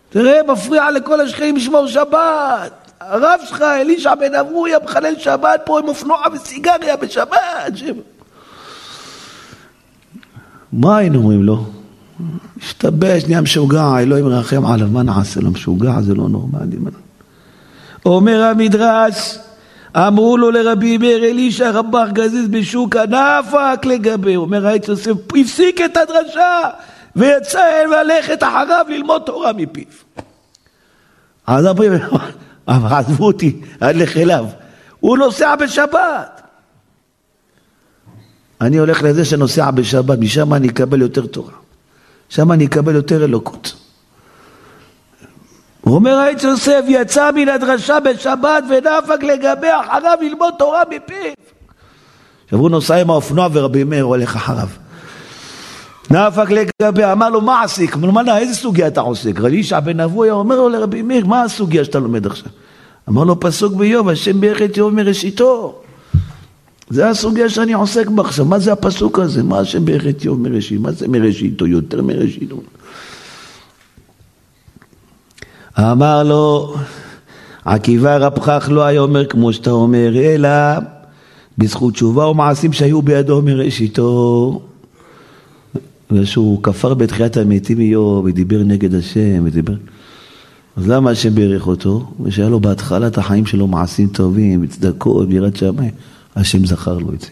תראה, 0.10 0.40
מפריע 0.48 0.92
לכל 0.92 1.22
השכנים 1.22 1.56
לשמור 1.56 1.88
שבת. 1.88 2.92
הרב 3.00 3.40
שלך, 3.48 3.62
אלישע 3.62 4.16
בן 4.16 4.36
אבויה, 4.36 4.78
מחלל 4.84 5.14
שבת 5.20 5.62
פה 5.66 5.80
עם 5.80 5.88
אופנוע 5.88 6.18
וסיגריה 6.34 6.98
בשבת. 6.98 7.74
מה 10.74 10.98
היינו 10.98 11.20
אומרים 11.20 11.44
לו? 11.44 11.66
השתבש, 12.62 13.26
נהיה 13.26 13.42
משוגע, 13.42 14.00
אלוהים 14.00 14.26
מרחם 14.26 14.66
עליו, 14.66 14.88
מה 14.88 15.04
נעשה 15.04 15.40
לו? 15.40 15.52
משוגע 15.52 16.02
זה 16.02 16.16
לא 16.16 16.30
נורמלי. 16.30 16.78
אומר 18.06 18.44
המדרש, 18.44 19.38
אמרו 19.96 20.38
לו 20.38 20.52
לרבי 20.52 20.98
מאיר 20.98 21.26
אלישע 21.26 21.72
רבח 21.72 22.08
גזיז 22.14 22.48
בשוקה, 22.48 23.04
נפק 23.06 23.86
לגבי, 23.86 24.36
אומר 24.36 24.68
העץ 24.68 24.88
יוסף, 24.88 25.12
הפסיק 25.40 25.82
את 25.82 25.98
הדרשה 25.98 26.70
ויצא 27.16 27.84
ללכת 27.92 28.44
אחריו 28.44 28.86
ללמוד 28.90 29.22
תורה 29.26 29.54
מפיו. 29.54 29.86
אז 31.48 31.66
עזבו 32.68 33.26
אותי, 33.26 33.62
אלך 33.82 34.18
אליו. 34.18 34.46
הוא 35.00 35.18
נוסע 35.18 35.56
בשבת. 35.56 36.42
אני 38.62 38.78
הולך 38.78 39.04
לזה 39.04 39.26
שנוסע 39.26 39.72
בשבת, 39.72 40.20
משם 40.20 40.54
אני 40.54 40.68
אקבל 40.68 41.02
יותר 41.02 41.26
תורה. 41.26 41.54
שם 42.30 42.52
אני 42.52 42.66
אקבל 42.66 42.96
יותר 42.96 43.24
אלוקות. 43.24 43.83
הוא 45.84 45.96
אומר 45.96 46.16
העץ 46.16 46.44
יוסף, 46.44 46.82
יצא 46.88 47.32
מן 47.36 47.50
הדרשה 47.50 48.00
בשבת 48.00 48.64
ונפק 48.70 49.24
לגבי 49.24 49.68
אחריו 49.68 50.18
ללמוד 50.22 50.54
תורה 50.60 50.84
מפיו. 50.88 51.34
עכשיו 52.44 52.60
הוא 52.60 52.70
נוסע 52.70 52.96
עם 52.96 53.10
האופנוע 53.10 53.48
ורבי 53.54 53.84
מאיר 53.84 54.04
הולך 54.04 54.36
אחריו. 54.36 54.68
נפק 56.12 56.50
לגבי, 56.50 57.12
אמר 57.12 57.30
לו, 57.30 57.42
מה 57.42 57.64
עסיק? 57.64 57.96
אמר 57.96 58.08
לו, 58.08 58.14
מה, 58.14 58.38
איזה 58.38 58.56
סוגיה 58.56 58.88
אתה 58.88 59.02
עוסק? 59.02 59.40
רבי 59.40 59.56
ישע 59.56 59.80
בן 59.80 60.00
אבויה 60.00 60.34
אומר 60.34 60.56
לו 60.56 60.70
לרבי 60.70 61.02
מאיר, 61.02 61.26
מה 61.26 61.44
הסוגיה 61.44 61.86
שאתה 61.86 62.00
לומד 62.00 62.26
עכשיו? 62.26 62.48
אמר 63.10 63.24
לו, 63.24 63.40
פסוק 63.40 63.74
ביום, 63.74 64.10
השם 64.10 64.42
בירך 64.42 64.62
את 64.62 64.78
יום 64.78 64.96
מראשיתו. 64.96 65.82
זה 66.90 67.10
הסוגיה 67.10 67.50
שאני 67.50 67.74
עוסק 67.74 68.08
בה 68.08 68.24
עכשיו, 68.24 68.46
מה 68.46 68.60
זה 68.60 68.74
הפסוק 68.74 69.20
הזה? 69.20 69.44
מה 69.44 69.60
השם 69.60 69.86
בירך 69.86 70.08
את 70.08 70.26
יום 70.26 70.44
מראשית? 70.44 70.82
מה 70.82 70.92
זה 70.92 71.08
מראשיתו? 71.08 71.68
יותר 71.68 72.02
מראשיתו. 72.02 72.56
אמר 75.80 76.24
לו, 76.24 76.76
עקיבא 77.66 78.18
רב 78.18 78.40
חך 78.40 78.70
לא 78.72 78.84
היה 78.84 79.02
אומר 79.02 79.26
כמו 79.26 79.54
שאתה 79.54 79.72
אומר, 79.72 80.16
אלא 80.16 80.50
בזכות 81.58 81.94
תשובה 81.94 82.28
ומעשים 82.28 82.74
שהיו 82.74 83.02
בידו 83.02 83.42
מראשיתו. 83.42 84.62
ושהוא 86.12 86.64
כפר 86.64 86.94
בתחיית 86.94 87.38
המתים 87.38 87.80
איוב 87.80 88.26
ודיבר 88.26 88.64
נגד 88.64 88.96
השם 88.96 89.44
ודיבר... 89.44 89.74
אז 90.76 90.88
למה 90.88 91.12
השם 91.12 91.36
בירך 91.36 91.68
אותו? 91.68 92.12
ושהיה 92.24 92.50
לו 92.50 92.60
בהתחלת 92.60 93.18
החיים 93.18 93.46
שלו 93.46 93.68
מעשים 93.68 94.08
טובים, 94.08 94.68
צדקות, 94.68 95.30
בירת 95.30 95.56
שמיים, 95.56 95.92
השם 96.36 96.66
זכר 96.66 96.98
לו 96.98 97.14
את 97.14 97.22
זה. 97.22 97.28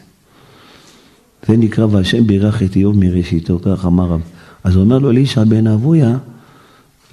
זה 1.47 1.57
נקרא 1.57 1.85
והשם 1.85 2.27
בירך 2.27 2.63
את 2.63 2.75
איוב 2.75 2.95
מראשיתו, 2.97 3.59
כך 3.59 3.85
אמר 3.85 4.05
רב. 4.05 4.21
אז 4.63 4.75
הוא 4.75 4.83
אומר 4.83 4.99
לו 4.99 5.09
אלישע 5.09 5.43
בן 5.43 5.67
אבויה, 5.67 6.17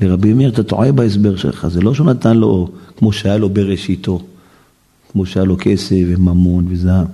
לרבי 0.01 0.33
מאיר, 0.33 0.51
אתה 0.51 0.63
טועה 0.63 0.93
בהסבר 0.93 1.37
שלך, 1.37 1.69
זה 1.69 1.81
לא 1.81 1.95
שהוא 1.95 2.07
נתן 2.07 2.37
לו 2.37 2.69
כמו 2.97 3.13
שהיה 3.13 3.37
לו 3.37 3.49
בראשיתו, 3.49 4.21
כמו 5.13 5.27
שהיה 5.27 5.45
לו 5.45 5.57
כסף 5.59 5.97
וממון 6.07 6.65
וזהב, 6.69 7.07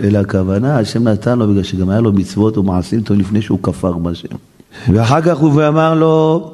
אלא 0.00 0.18
הכוונה, 0.18 0.78
השם 0.78 1.08
נתן 1.08 1.38
לו 1.38 1.48
בגלל 1.48 1.62
שגם 1.62 1.90
היה 1.90 2.00
לו 2.00 2.12
מצוות 2.12 2.58
ומעשים 2.58 3.00
טובים 3.00 3.20
לפני 3.20 3.42
שהוא 3.42 3.58
כפר 3.62 3.92
בשם. 3.92 4.28
ואחר 4.88 5.22
כך 5.22 5.38
הוא 5.38 5.62
אמר 5.68 5.94
לו, 5.94 6.50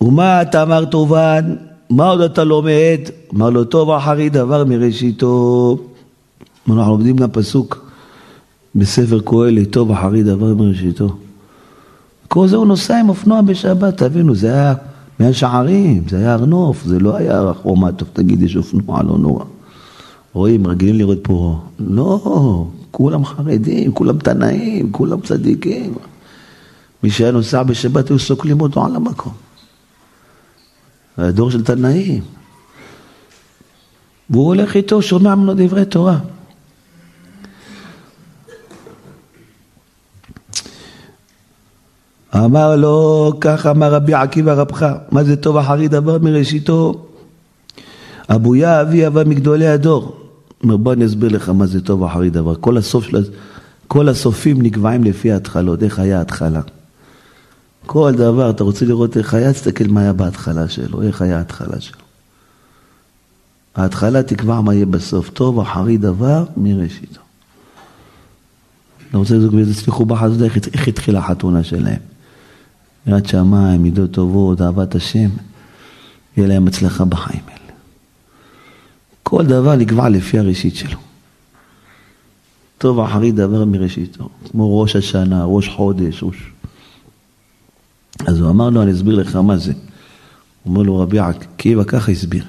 ומה 0.00 0.42
אתה 0.42 0.62
אמר 0.62 0.84
טובן? 0.84 1.54
מה 1.90 2.08
עוד 2.08 2.20
אתה 2.20 2.44
לומד? 2.44 3.00
אמר 3.34 3.50
לו, 3.50 3.64
טוב 3.64 3.90
אחרי 3.90 4.28
דבר 4.28 4.64
מראשיתו. 4.64 5.78
אנחנו 6.68 6.92
לומדים 6.92 7.16
גם 7.16 7.30
פסוק 7.30 7.90
בספר 8.74 9.20
קהלת, 9.24 9.70
טוב 9.70 9.90
אחרי 9.90 10.22
דבר 10.22 10.54
מראשיתו. 10.54 11.16
כל 12.28 12.48
זה 12.48 12.56
הוא 12.56 12.66
נוסע 12.66 13.00
עם 13.00 13.08
אופנוע 13.08 13.40
בשבת, 13.40 13.96
תבינו, 13.96 14.34
זה 14.34 14.52
היה 14.52 14.74
מהשערים, 15.18 16.04
זה 16.08 16.18
היה 16.18 16.34
ארנוף, 16.34 16.84
זה 16.84 16.98
לא 16.98 17.16
היה 17.16 17.52
חומה, 17.62 17.92
טוב 17.92 18.08
תגיד 18.12 18.42
יש 18.42 18.56
אופנוע, 18.56 19.02
לא 19.02 19.18
נורא. 19.18 19.44
רואים, 20.32 20.66
רגילים 20.66 20.96
לראות 20.96 21.18
פה, 21.22 21.60
לא, 21.78 22.66
כולם 22.90 23.24
חרדים, 23.24 23.92
כולם 23.92 24.18
תנאים, 24.18 24.92
כולם 24.92 25.20
צדיקים. 25.20 25.94
מי 27.02 27.10
שהיה 27.10 27.30
נוסע 27.30 27.62
בשבת 27.62 28.08
היו 28.08 28.18
סוקלים 28.18 28.60
אותו 28.60 28.84
על 28.84 28.96
המקום. 28.96 29.32
הדור 31.18 31.50
של 31.50 31.64
תנאים. 31.64 32.22
והוא 34.30 34.46
הולך 34.46 34.76
איתו, 34.76 35.02
שומע 35.02 35.34
ממנו 35.34 35.54
דברי 35.54 35.84
תורה. 35.84 36.18
אמר 42.34 42.76
לו, 42.76 43.32
כך 43.40 43.66
אמר 43.66 43.94
רבי 43.94 44.14
עקיבא 44.14 44.52
רבך, 44.52 44.86
מה 45.10 45.24
זה 45.24 45.36
טוב 45.36 45.56
אחרי 45.56 45.88
דבר 45.88 46.18
מראשיתו? 46.18 47.06
אבויה 48.28 48.80
אבי 48.80 49.06
אבה 49.06 49.24
מגדולי 49.24 49.66
הדור. 49.66 50.16
אומר, 50.62 50.76
בוא 50.76 50.92
אני 50.92 51.06
אסביר 51.06 51.30
לך 51.30 51.48
מה 51.48 51.66
זה 51.66 51.80
טוב 51.80 52.04
אחרי 52.04 52.30
דבר. 52.30 52.54
כל 52.54 52.76
הסוף 52.76 53.04
של... 53.04 53.24
כל 53.88 54.08
הסופים 54.08 54.62
נקבעים 54.62 55.04
לפי 55.04 55.32
ההתחלות, 55.32 55.82
איך 55.82 55.98
היה 55.98 56.18
ההתחלה. 56.18 56.60
כל 57.86 58.12
דבר, 58.16 58.50
אתה 58.50 58.64
רוצה 58.64 58.84
לראות 58.84 59.16
איך 59.16 59.34
היה, 59.34 59.52
תסתכל 59.52 59.84
מה 59.88 60.00
היה 60.00 60.12
בהתחלה 60.12 60.68
שלו, 60.68 61.02
איך 61.02 61.22
היה 61.22 61.38
ההתחלה 61.38 61.80
שלו. 61.80 62.00
ההתחלה 63.76 64.22
תקבע 64.22 64.60
מה 64.60 64.74
יהיה 64.74 64.86
בסוף, 64.86 65.30
טוב 65.30 65.60
אחרי 65.60 65.96
דבר 65.96 66.44
מראשיתו. 66.56 67.20
אתה 69.10 69.18
רוצה 69.18 69.34
לזוג 69.34 69.54
באיזה 69.54 69.74
צליחו 69.74 70.04
בחזות, 70.04 70.42
איך 70.74 70.88
התחילה 70.88 71.18
החתונה 71.18 71.64
שלהם. 71.64 72.15
יראת 73.06 73.26
שמיים, 73.26 73.82
מידות 73.82 74.10
טובות, 74.10 74.60
אהבת 74.60 74.94
השם, 74.94 75.28
יהיה 76.36 76.48
להם 76.48 76.66
הצלחה 76.66 77.04
בחיים 77.04 77.42
האלה. 77.46 77.72
כל 79.22 79.46
דבר 79.46 79.76
נקבע 79.76 80.08
לפי 80.08 80.38
הראשית 80.38 80.76
שלו. 80.76 80.98
טוב 82.78 83.00
אחרי 83.00 83.32
דבר 83.32 83.64
מראשיתו, 83.64 84.28
כמו 84.50 84.80
ראש 84.80 84.96
השנה, 84.96 85.44
ראש 85.44 85.68
חודש, 85.68 86.22
ראש... 86.22 86.36
אז 88.26 88.40
הוא 88.40 88.50
אמר 88.50 88.70
לו, 88.70 88.82
אני 88.82 88.92
אסביר 88.92 89.14
לך 89.14 89.36
מה 89.36 89.56
זה. 89.56 89.72
אומר 90.66 90.82
לו, 90.82 90.98
רבי 90.98 91.18
עקיבא 91.18 91.84
ככה 91.84 92.12
הסביר. 92.12 92.44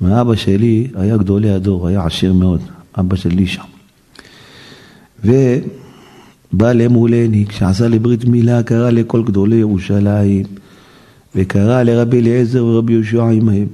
ואבא 0.00 0.36
שלי 0.36 0.90
היה 0.94 1.16
גדולי 1.16 1.50
הדור, 1.50 1.88
היה 1.88 2.04
עשיר 2.04 2.32
מאוד, 2.32 2.60
אבא 2.98 3.16
של 3.16 3.28
לישה. 3.28 3.62
ובא 6.52 6.72
למולני, 6.72 7.46
כשעשה 7.48 7.88
לברית 7.88 8.24
מילה, 8.24 8.62
קרא 8.62 8.90
לכל 8.90 9.22
גדולי 9.22 9.56
ירושלים, 9.56 10.44
וקרא 11.34 11.82
לרבי 11.82 12.20
אליעזר 12.20 12.64
ורבי 12.64 12.92
יהושע 12.92 13.24
עמהם. 13.24 13.66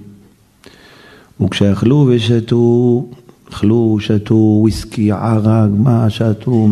וכשאכלו 1.41 2.11
ושתו, 2.11 3.07
אכלו, 3.51 3.97
שתו, 4.01 4.35
וויסקי, 4.35 5.13
ערק, 5.13 5.71
מה 5.79 6.11
שתו, 6.11 6.69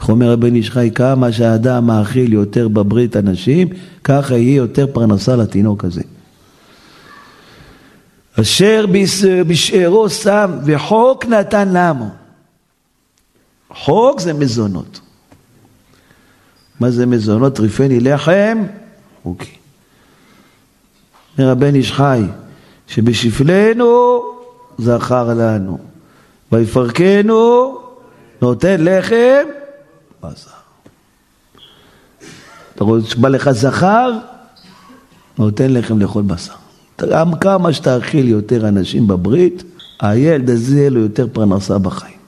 איך 0.00 0.08
אומר 0.08 0.30
הבן 0.30 0.54
איש 0.54 0.70
חי, 0.70 0.90
כמה 0.94 1.32
שהאדם 1.32 1.86
מאכיל 1.86 2.32
יותר 2.32 2.68
בברית 2.68 3.16
אנשים, 3.16 3.68
ככה 4.04 4.36
יהיה 4.36 4.56
יותר 4.56 4.86
פרנסה 4.92 5.36
לתינוק 5.36 5.84
הזה. 5.84 6.02
אשר 8.40 8.84
בשארו 9.46 10.10
שם 10.10 10.50
וחוק 10.64 11.26
נתן 11.26 11.68
למו. 11.72 12.08
חוק 13.74 14.20
זה 14.20 14.32
מזונות. 14.32 15.00
מה 16.80 16.90
זה 16.90 17.06
מזונות? 17.06 17.54
טריפני 17.54 18.00
לחם? 18.00 18.58
אוקיי. 19.24 19.52
אומר 21.38 21.50
הבן 21.50 21.74
איש 21.74 21.92
חי, 21.92 22.22
שבשפלנו 22.86 24.22
זכר 24.78 25.34
לנו, 25.34 25.78
ויפרקנו 26.52 27.78
נותן 28.42 28.76
לחם 28.84 29.44
בשר. 30.22 30.50
אתה 32.74 32.84
רואה 32.84 33.00
שבא 33.04 33.28
לך 33.28 33.50
זכר, 33.50 34.12
נותן 35.38 35.72
לחם 35.72 35.98
לאכול 35.98 36.22
בשר. 36.22 36.54
גם 37.10 37.34
כמה 37.34 37.72
שתאכיל 37.72 38.28
יותר 38.28 38.68
אנשים 38.68 39.06
בברית, 39.06 39.62
הילד 40.00 40.50
הזה 40.50 40.76
יהיה 40.78 40.90
לו 40.90 41.00
יותר 41.00 41.26
פרנסה 41.32 41.78
בחיים. 41.78 42.20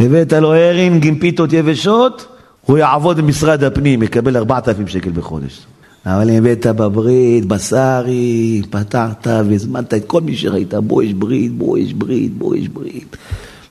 הבאת 0.00 0.32
לו 0.32 0.54
הרינג 0.54 1.06
עם 1.06 1.18
פיתות 1.18 1.52
יבשות, 1.52 2.35
הוא 2.66 2.78
יעבוד 2.78 3.16
במשרד 3.16 3.64
הפנים, 3.64 4.02
יקבל 4.02 4.36
4,000 4.36 4.88
שקל 4.88 5.10
בחודש. 5.10 5.66
אבל 6.06 6.30
אם 6.30 6.36
הבאת 6.36 6.66
בברית, 6.66 7.44
בשרי, 7.44 8.62
פתרת 8.70 9.26
והזמנת 9.26 9.94
את 9.94 10.04
כל 10.06 10.20
מי 10.20 10.36
שראית, 10.36 10.74
בו 10.74 11.02
יש 11.02 11.12
ברית, 11.12 11.52
בו 11.52 11.78
יש 11.78 11.92
ברית, 11.92 12.38
בו 12.38 12.54
יש 12.54 12.68
ברית. 12.68 13.16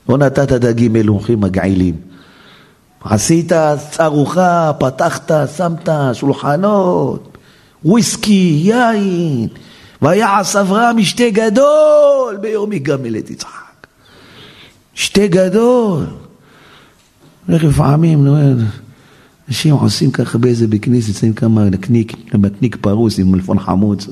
לא 0.08 0.18
נתת 0.18 0.52
דגים 0.52 0.92
מלוכים 0.92 1.40
מגעילים. 1.40 1.94
עשית 3.04 3.52
ארוחה, 4.00 4.72
פתחת, 4.78 5.30
שמת 5.56 5.88
שולחנות, 6.12 7.38
וויסקי, 7.84 8.60
יין, 8.64 9.48
ויעש 10.02 10.56
אברהם 10.56 10.96
משתה 10.96 11.30
גדול 11.30 12.36
ביום 12.40 12.72
יגמל 12.72 13.16
את 13.18 13.30
יצחק. 13.30 13.86
שתה 14.94 15.26
גדול. 15.26 16.04
לפעמים, 17.48 18.24
נו, 18.24 18.36
אנשים 19.48 19.74
עושים 19.74 20.10
ככה 20.10 20.38
באיזה 20.38 20.66
בכניס, 20.66 21.08
יוצאים 21.08 21.32
כמה 21.32 21.64
נקניק, 21.64 22.34
נקניק 22.34 22.76
פרוס 22.76 23.18
עם 23.18 23.32
מלפון 23.32 23.58
חמוץ. 23.58 24.06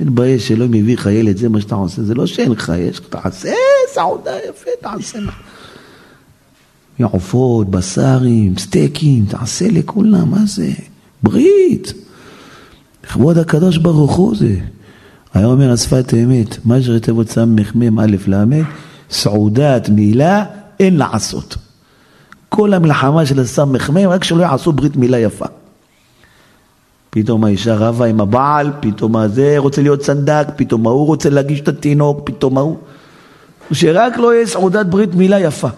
מתבייש 0.00 0.48
שלא 0.48 0.66
מביא 0.68 0.94
לך 0.94 1.06
ילד, 1.06 1.36
זה 1.36 1.48
מה 1.48 1.60
שאתה 1.60 1.74
עושה. 1.74 2.02
זה 2.02 2.14
לא 2.14 2.26
שאין 2.26 2.52
לך, 2.52 2.72
יש, 2.78 3.00
תעשה 3.00 3.52
סעודה 3.94 4.30
יפה, 4.48 4.70
תעשה. 4.80 5.18
עופות, 7.02 7.70
בשרים, 7.70 8.58
סטייקים, 8.58 9.24
תעשה 9.28 9.68
לכולם, 9.70 10.30
מה 10.30 10.46
זה? 10.46 10.70
ברית. 11.22 11.92
לכבוד 13.04 13.38
הקדוש 13.38 13.76
ברוך 13.76 14.16
הוא 14.16 14.36
זה. 14.36 14.56
היה 15.34 15.46
אומר 15.46 15.72
השפת 15.72 16.14
אמת, 16.14 16.58
מה 16.64 16.82
שרתבות 16.82 17.28
סמ"ם 17.28 17.98
א' 17.98 18.16
ל', 18.28 18.44
סעודת 19.10 19.88
מילה 19.88 20.44
אין 20.80 20.96
לעשות. 20.96 21.56
כל 22.48 22.74
המלחמה 22.74 23.26
של 23.26 23.40
הסמ"ם, 23.40 23.96
רק 24.08 24.24
שלא 24.24 24.42
יעשו 24.42 24.72
ברית 24.72 24.96
מילה 24.96 25.18
יפה. 25.18 25.46
פתאום 27.10 27.44
האישה 27.44 27.74
רבה 27.74 28.06
עם 28.06 28.20
הבעל, 28.20 28.72
פתאום 28.80 29.16
הזה 29.16 29.54
רוצה 29.58 29.82
להיות 29.82 30.02
סנדק, 30.02 30.46
פתאום 30.56 30.86
ההוא 30.86 31.06
רוצה 31.06 31.30
להגיש 31.30 31.60
את 31.60 31.68
התינוק, 31.68 32.20
פתאום 32.24 32.58
ההוא... 32.58 32.76
שרק 33.72 34.16
לא 34.16 34.34
יהיה 34.34 34.46
סעודת 34.46 34.86
ברית 34.86 35.14
מילה 35.14 35.40
יפה. 35.40 35.68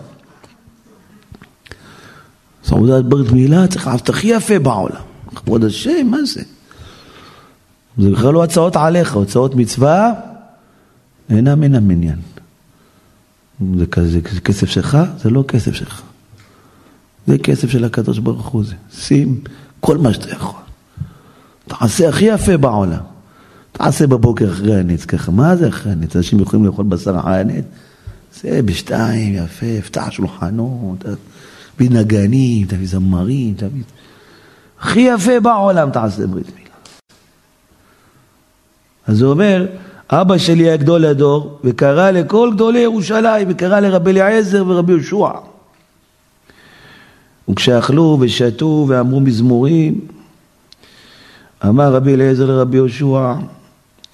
סעודת 2.65 3.05
ברית 3.05 3.33
מילה 3.33 3.67
צריך 3.67 3.87
לעשות 3.87 4.09
הכי 4.09 4.27
יפה 4.27 4.59
בעולם. 4.59 5.03
כבוד 5.35 5.65
השם, 5.65 6.07
מה 6.07 6.25
זה? 6.25 6.43
זה 7.99 8.11
בכלל 8.11 8.33
לא 8.33 8.45
הצעות 8.45 8.77
עליך, 8.77 9.17
הצעות 9.17 9.55
מצווה 9.55 10.13
אינם 11.31 11.61
מן 11.61 11.75
המניין. 11.75 12.19
זה, 13.77 13.85
זה, 13.97 14.21
זה 14.33 14.41
כסף 14.41 14.69
שלך? 14.69 14.99
זה 15.19 15.31
לא 15.31 15.45
כסף 15.49 15.75
שלך. 15.75 16.03
זה 17.29 17.39
כסף 17.39 17.71
של 17.71 17.85
הקדוש 17.85 18.19
ברוך 18.19 18.47
הוא 18.47 18.65
זה. 18.65 18.75
שים 18.93 19.41
כל 19.81 19.99
מה 19.99 20.13
שאתה 20.13 20.31
יכול. 20.31 20.61
תעשה 21.69 22.09
הכי 22.09 22.25
יפה 22.25 22.57
בעולם. 22.57 23.01
תעשה 23.73 24.07
בבוקר 24.07 24.53
אחרי 24.53 24.81
הנץ 24.81 25.05
ככה. 25.05 25.33
מה 25.33 25.57
זה 25.57 25.69
אחרי 25.69 25.93
הנץ? 25.93 26.17
אנשים 26.17 26.41
יכולים 26.41 26.67
לאכול 26.67 26.85
בשר 26.85 27.19
אחרי 27.19 27.37
הנץ? 27.37 27.65
זה 28.43 28.61
בשתיים, 28.65 29.35
יפה, 29.35 29.83
פתח 29.85 30.11
שולחנות, 30.11 31.05
תביא 31.77 31.91
נגנים, 31.91 32.67
תביא 32.67 32.87
זמרים, 32.87 33.55
תביא... 33.55 33.83
הכי 34.81 35.01
יפה 35.01 35.41
בעולם 35.41 35.91
תעשה 35.91 36.27
ברית 36.27 36.47
מילה. 36.57 36.69
אז 39.07 39.23
הוא 39.23 39.31
אומר, 39.31 39.67
אבא 40.11 40.39
שלי 40.39 40.65
היה 40.65 40.77
גדול 40.77 41.05
הדור, 41.05 41.59
וקרא 41.65 42.11
לכל 42.11 42.51
גדולי 42.55 42.79
ירושלים, 42.79 43.49
וקרא 43.51 43.81
לרבי 43.81 44.11
אליעזר 44.11 44.65
ורבי 44.67 44.93
יהושע. 44.93 45.29
וכשאכלו 47.49 48.17
ושתו 48.21 48.85
ואמרו 48.89 49.21
מזמורים, 49.21 50.01
אמר 51.67 51.95
רבי 51.95 52.15
אליעזר 52.15 52.47
לרבי 52.47 52.77
יהושע, 52.77 53.35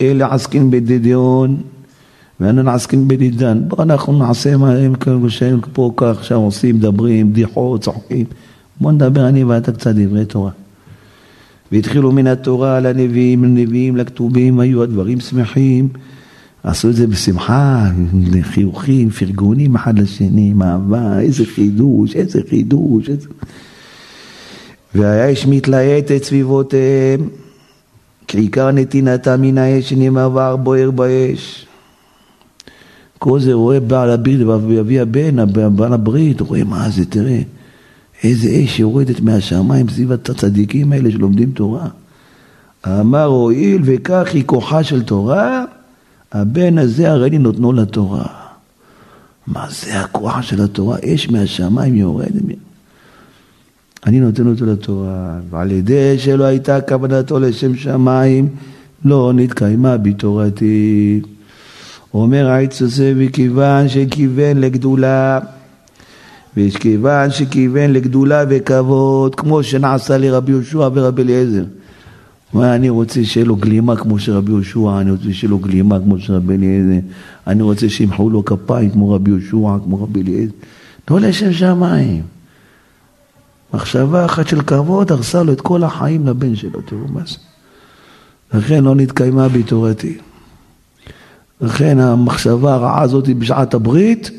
אלה 0.00 0.34
עסקין 0.34 0.70
בדידיון 0.70 1.56
ואנו 2.40 2.70
עסקין 2.70 3.08
בדידן. 3.08 3.62
בואו 3.68 3.82
אנחנו 3.82 4.18
נעשה 4.18 4.56
מה 4.56 4.72
הם 4.72 4.94
שהם 5.28 5.60
פה 5.72 5.92
כך, 5.96 6.24
שם 6.24 6.34
עושים, 6.34 6.76
מדברים, 6.76 7.32
בדיחות, 7.32 7.80
צוחקים. 7.80 8.26
בואו 8.80 8.92
נדבר 8.92 9.28
אני 9.28 9.44
ואתה 9.44 9.72
קצת 9.72 9.94
דברי 9.94 10.24
תורה. 10.24 10.50
והתחילו 11.72 12.12
מן 12.12 12.26
התורה 12.26 12.80
לנביאים, 12.80 13.44
לנביאים, 13.44 13.96
לכתובים, 13.96 14.60
היו 14.60 14.82
הדברים 14.82 15.20
שמחים. 15.20 15.88
עשו 16.64 16.90
את 16.90 16.96
זה 16.96 17.06
בשמחה, 17.06 17.90
חיוכים, 18.42 19.10
פרגונים 19.10 19.74
אחד 19.74 19.98
לשני, 19.98 20.50
עם 20.50 20.62
אהבה, 20.62 21.20
איזה 21.20 21.44
חידוש, 21.46 22.16
איזה 22.16 22.40
חידוש. 22.48 23.08
איזה... 23.08 23.28
והאש 24.94 25.46
מתלהטת 25.46 26.24
סביבותיהם, 26.24 27.28
כעיקר 28.28 28.70
נתינתה 28.70 29.36
מן 29.36 29.58
האש 29.58 29.88
שנאמר 29.88 30.30
וער 30.34 30.56
בוער 30.56 30.90
באש. 30.90 31.66
כל 33.18 33.40
זה 33.40 33.52
רואה 33.52 33.80
בעל 33.80 34.10
הברית 34.10 34.40
ואבי 34.40 35.00
הבן, 35.00 35.52
בעל 35.76 35.92
הברית, 35.92 36.40
רואה 36.40 36.64
מה 36.64 36.90
זה, 36.90 37.04
תראה, 37.04 37.40
איזה 38.24 38.48
אש 38.64 38.80
יורדת 38.80 39.20
מהשמיים 39.20 39.88
סביב 39.88 40.12
הצדיקים 40.12 40.92
האלה 40.92 41.10
שלומדים 41.10 41.50
תורה. 41.50 41.88
אמר 42.86 43.24
הואיל 43.24 43.82
וכך 43.84 44.28
היא 44.34 44.42
כוחה 44.46 44.84
של 44.84 45.02
תורה, 45.02 45.64
הבן 46.34 46.78
הזה 46.78 47.10
הרי 47.10 47.38
נותנו 47.38 47.72
לתורה. 47.72 48.26
מה 49.46 49.66
זה 49.70 50.00
הכוח 50.00 50.42
של 50.42 50.62
התורה? 50.62 50.96
אש 51.04 51.30
מהשמיים 51.30 51.94
יורדת. 51.94 52.42
אני 54.06 54.20
נותן 54.20 54.46
אותו 54.46 54.66
לתורה, 54.66 55.38
ועל 55.50 55.72
ידי 55.72 56.18
שלא 56.18 56.44
הייתה 56.44 56.80
כוונתו 56.80 57.40
לשם 57.40 57.76
שמיים, 57.76 58.48
לא 59.04 59.32
נתקיימה 59.34 59.96
בתורתי. 59.96 61.20
אומר 62.14 62.48
העץ 62.48 62.82
הזה, 62.82 63.12
וכיוון 63.16 63.88
שכיוון 63.88 64.60
לגדולה, 64.60 65.40
וכיוון 66.56 67.30
שכיוון 67.30 67.92
לגדולה 67.92 68.44
וכבוד, 68.48 69.34
כמו 69.34 69.62
שנעשה 69.62 70.18
לרבי 70.18 70.52
יהושע 70.52 70.88
ורבי 70.94 71.22
אליעזר. 71.22 71.64
אני 72.62 72.88
רוצה 72.88 73.24
שיהיה 73.24 73.46
לו 73.46 73.56
גלימה 73.56 73.96
כמו 73.96 74.18
שרבי 74.18 74.52
יהושע, 74.52 75.00
אני 75.00 75.10
רוצה 75.10 75.32
שיהיה 75.32 75.50
לו 75.50 75.58
גלימה 75.58 75.98
כמו 76.00 76.18
שרבי 76.18 76.54
אליעזר, 76.54 77.06
אני 77.46 77.62
רוצה 77.62 77.88
שימחאו 77.88 78.30
לו 78.30 78.44
כפיים 78.44 78.90
כמו 78.90 79.12
רבי 79.12 79.30
יהושע, 79.30 79.78
כמו 79.84 80.02
רבי 80.02 80.22
אליעזר. 80.22 80.52
לא 81.10 81.20
לשם 81.20 81.52
שמיים. 81.52 82.22
מחשבה 83.74 84.24
אחת 84.24 84.48
של 84.48 84.62
כבוד 84.62 85.12
הרסה 85.12 85.42
לו 85.42 85.52
את 85.52 85.60
כל 85.60 85.84
החיים 85.84 86.26
לבן 86.26 86.56
שלו, 86.56 86.80
תראו 86.80 87.08
מה 87.08 87.20
זה. 87.26 87.36
לכן 88.54 88.84
לא 88.84 88.94
נתקיימה 88.94 89.48
בי 89.48 89.62
תורתי. 89.62 90.18
לכן 91.60 91.98
המחשבה 91.98 92.74
הרעה 92.74 93.02
הזאת 93.02 93.28
בשעת 93.28 93.74
הברית, 93.74 94.30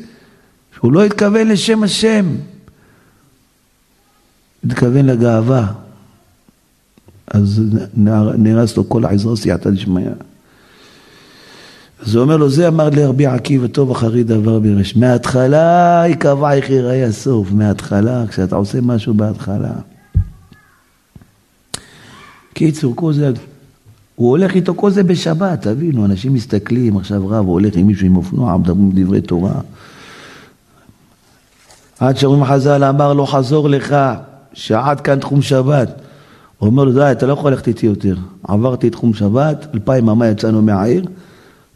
שהוא 0.74 0.92
לא 0.92 1.04
התכוון 1.04 1.48
לשם 1.48 1.82
השם, 1.82 2.26
התכוון 4.64 5.06
לגאווה. 5.06 5.72
אז 7.30 7.62
נהרס 8.38 8.76
לו 8.76 8.88
כל 8.88 9.04
העזרה 9.04 9.36
סייעתא 9.36 9.70
דשמיא. 9.70 10.08
אז 12.02 12.14
הוא 12.14 12.22
אומר 12.22 12.36
לו, 12.36 12.50
זה 12.50 12.68
אמר 12.68 12.90
לרבי 12.90 13.26
עקיבא, 13.26 13.66
טוב 13.66 13.90
אחרי 13.90 14.24
דבר 14.24 14.58
ברש. 14.58 14.96
מההתחלה 14.96 16.04
יקבע 16.08 16.52
איך 16.52 16.70
ייראה 16.70 17.06
הסוף, 17.06 17.52
מההתחלה, 17.52 18.24
כשאתה 18.28 18.56
עושה 18.56 18.80
משהו 18.80 19.14
בהתחלה. 19.14 19.72
קיצור, 22.54 22.96
כל 22.96 23.12
זה, 23.12 23.30
הוא 24.14 24.30
הולך 24.30 24.54
איתו 24.54 24.74
כל 24.74 24.90
זה 24.90 25.02
בשבת, 25.02 25.62
תבינו, 25.62 26.04
אנשים 26.04 26.34
מסתכלים, 26.34 26.96
עכשיו 26.96 27.28
רב 27.28 27.46
הולך 27.46 27.76
עם 27.76 27.86
מישהו 27.86 28.06
עם 28.06 28.16
אופנוע, 28.16 28.56
מדברים 28.56 28.90
דברי 28.94 29.20
תורה. 29.20 29.60
עד 32.00 32.16
שאומרים 32.16 32.44
חז"ל, 32.44 32.84
אמר 32.84 33.12
לו 33.12 33.26
חזור 33.26 33.68
לך, 33.68 33.96
שעד 34.52 35.00
כאן 35.00 35.20
תחום 35.20 35.42
שבת. 35.42 36.00
הוא 36.58 36.66
אומר 36.66 36.84
לו, 36.84 36.92
די, 36.92 37.12
אתה 37.12 37.26
לא 37.26 37.32
יכול 37.32 37.50
ללכת 37.50 37.68
איתי 37.68 37.86
יותר. 37.86 38.16
עברתי 38.42 38.88
את 38.88 38.92
תחום 38.92 39.14
שבת, 39.14 39.66
אלפיים 39.74 40.08
אמה 40.08 40.28
יצאנו 40.28 40.62
מהעיר, 40.62 41.06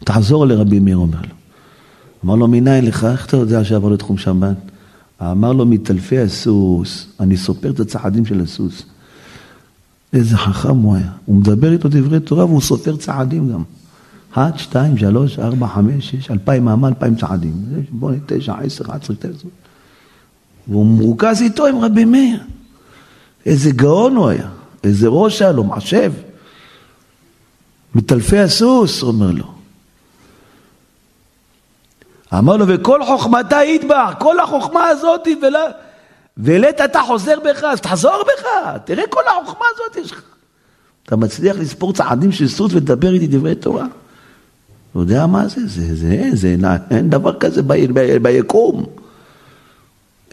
תחזור 0.05 0.47
לרבי 0.47 0.81
מאיר, 0.81 0.97
אומר 0.97 1.21
לו. 1.21 1.35
אמר 2.25 2.35
לו, 2.35 2.49
מניין 2.49 2.85
לך? 2.85 3.05
איך 3.05 3.27
אתה 3.27 3.37
יודע 3.37 3.65
שעברנו 3.65 3.95
את 3.95 3.99
תחום 3.99 4.19
שבת? 4.19 4.57
אמר 5.23 5.53
לו, 5.53 5.67
מטלפי 5.67 6.19
הסוס, 6.19 7.07
אני 7.21 7.37
סופר 7.37 7.71
את 7.71 7.81
הצעדים 7.81 8.27
של 8.27 8.41
הסוס. 8.41 8.83
איזה 10.13 10.37
חכם 10.37 10.77
הוא 10.77 10.97
היה. 10.97 11.11
הוא 11.25 11.37
מדבר 11.37 11.73
איתו 11.73 11.89
דברי 11.89 12.21
תורה 12.21 12.45
והוא 12.45 12.61
סופר 12.61 12.97
צעדים 12.97 13.53
גם. 13.53 13.63
אחת, 14.33 14.59
שתיים, 14.59 14.99
שלוש, 14.99 15.39
ארבע, 15.39 15.67
חמש, 15.67 16.11
שש, 16.11 16.31
אלפיים 16.31 16.65
מאמה, 16.65 16.89
אלפיים 16.89 17.15
צעדים. 17.15 17.53
בוא 17.91 18.13
תשע, 18.27 18.55
עשר, 18.55 18.85
עשרה, 18.85 19.17
תשע. 19.17 19.49
והוא 20.69 20.87
מרוכז 20.87 21.43
איתו 21.43 21.67
עם 21.67 21.79
רבי 21.79 22.05
מאיר. 22.05 22.41
איזה 23.47 23.71
גאון 23.71 24.17
הוא 24.17 24.29
היה, 24.29 24.49
איזה 24.85 25.09
ראש 25.09 25.43
היה 25.43 25.53
לו, 25.53 25.65
מחשב. 25.65 26.13
מטלפי 27.95 28.39
הסוס, 28.39 29.03
אומר 29.03 29.31
לו. 29.31 29.45
אמר 32.39 32.57
לו, 32.57 32.65
וכל 32.69 33.05
חוכמתה 33.05 33.65
ידבח, 33.65 34.15
כל 34.19 34.41
החוכמה 34.41 34.85
הזאת. 34.85 35.29
ולית 36.39 36.81
אתה 36.81 37.01
חוזר 37.07 37.39
בך, 37.45 37.65
אז 37.65 37.81
תחזור 37.81 38.23
בך, 38.23 38.47
תראה 38.85 39.05
כל 39.11 39.23
החוכמה 39.27 39.67
הזאת 39.75 40.05
יש 40.05 40.13
לך. 40.13 40.23
אתה 41.07 41.17
מצליח 41.17 41.57
לספור 41.57 41.93
צעדים 41.93 42.33
של 42.33 42.49
סוס 42.49 42.73
ולדבר 42.73 43.13
איתי 43.13 43.27
דברי 43.27 43.55
תורה? 43.55 43.87
לא 44.95 45.01
יודע 45.01 45.27
מה 45.27 45.49
זה, 45.49 45.61
זה, 45.67 45.95
זה, 45.95 46.31
זה, 46.33 46.57
אין 46.91 47.11
דבר 47.11 47.39
כזה 47.39 47.63
ביקום. 48.23 48.87